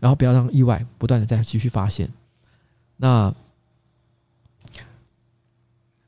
[0.00, 2.08] 然后不要让意外不断的再继续发现。
[2.96, 3.34] 那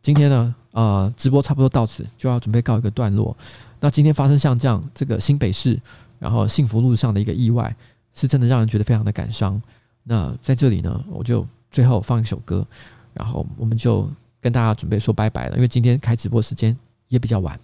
[0.00, 3.36] 今天呢，呃，直播差不多到此就要准备告一个段落。
[3.80, 5.80] 那今天发生像这样这个新北市，
[6.18, 7.74] 然后幸福路上的一个意外，
[8.14, 9.60] 是真的让人觉得非常的感伤。
[10.04, 12.66] 那在这里呢，我就最后放一首歌。
[13.18, 14.08] 然后我们就
[14.40, 16.74] 跟大家准备说拜拜了，因为今天开直播时间
[17.08, 17.58] 也比较晚。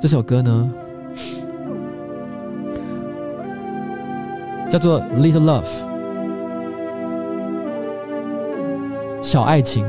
[0.00, 0.72] 这首歌呢，
[4.70, 5.64] 叫做《Little Love》，
[9.22, 9.86] 小爱情。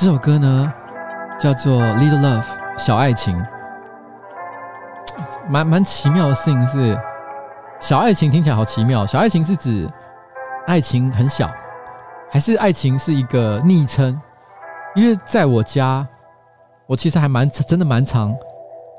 [0.00, 0.72] 这首歌呢
[1.38, 2.42] 叫做《Little Love》
[2.78, 3.38] 小爱情，
[5.46, 6.98] 蛮蛮奇妙的事情是，
[7.82, 9.04] 小爱情听起来好奇妙。
[9.04, 9.86] 小爱情是指
[10.66, 11.50] 爱情很小，
[12.30, 14.18] 还是爱情是一个昵称？
[14.94, 16.08] 因为在我家，
[16.86, 18.34] 我其实还蛮真的蛮常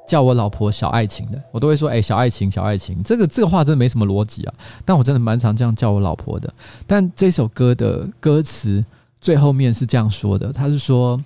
[0.05, 4.53] 叫我老婆小爱情的，我都会说：“哎、小爱情，小爱情。”这个这个话真的没什么逻辑啊，
[4.85, 6.53] 但我真的蛮常这样叫我老婆的。
[6.85, 8.85] 但这首歌的歌词
[9.20, 11.24] 最后面是这样说的，他是说：“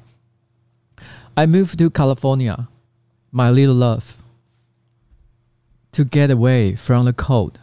[1.35, 2.67] I moved to California,
[3.33, 4.05] my little love,
[5.93, 7.55] to get away from the cold.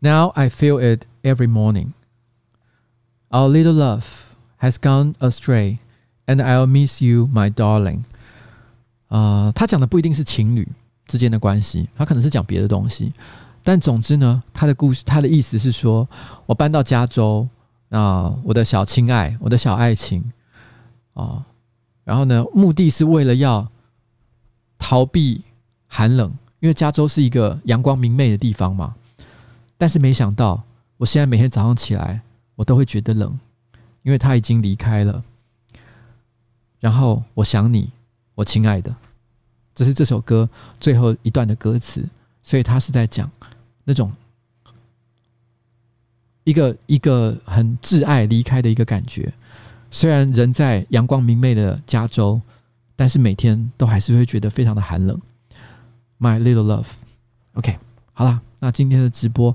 [0.00, 1.92] Now I feel it every morning.
[3.30, 4.04] Our little love.”
[4.62, 5.78] Has gone astray,
[6.24, 8.04] and I'll miss you, my darling.
[9.08, 10.68] 啊、呃，他讲的不一定是情侣
[11.08, 13.12] 之间的关系，他可能是讲别的东西。
[13.64, 16.08] 但总之呢，他的故事，他的意思是说，
[16.46, 17.48] 我搬到加州，
[17.89, 20.31] 那、我的小亲爱，我的小爱情
[21.13, 21.45] 啊、
[22.03, 23.69] 然后呢，目的是为了要
[24.77, 25.41] 逃避
[25.87, 28.95] 寒冷，因为加州是一个阳光明媚的地方嘛。
[29.77, 30.63] 但是没想到，
[30.97, 32.21] 我现在每天早上起来，
[32.55, 33.39] 我都会觉得冷。
[34.03, 35.21] 因为他已经离开了，
[36.79, 37.89] 然后我想你，
[38.35, 38.95] 我亲爱的，
[39.75, 40.49] 这是这首歌
[40.79, 42.07] 最后一段的歌词，
[42.41, 43.29] 所以他是在讲
[43.83, 44.09] 那种
[46.47, 49.29] 一个一个很挚爱离开的一个感觉。
[49.91, 52.39] 虽然人在阳光明媚的加州，
[52.95, 55.19] 但是每天都还是会觉得非常的寒冷。
[56.17, 57.77] My little love，OK，
[58.13, 59.53] 好了，那今天的直播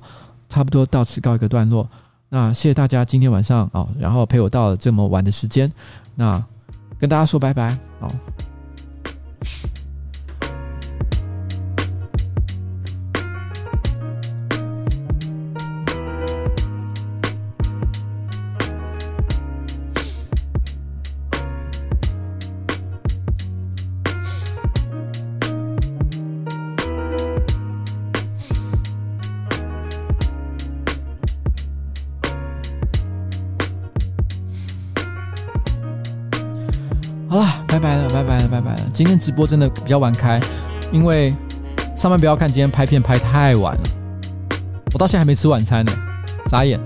[0.51, 1.89] 差不多到此告一个段落。
[2.29, 5.73] 那谢谢大家今天晚上啊，然后陪我到了这么晚的时间，
[6.15, 6.45] 那
[6.99, 8.13] 跟大家说拜拜哦。
[39.23, 40.41] 直播真的比较晚开，
[40.91, 41.33] 因为
[41.95, 43.83] 上班不要看今天拍片拍太晚了，
[44.93, 45.93] 我到现在还没吃晚餐呢，
[46.47, 46.81] 眨眼。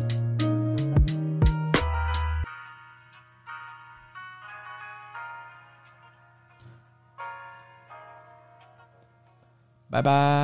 [9.88, 10.35] 拜拜。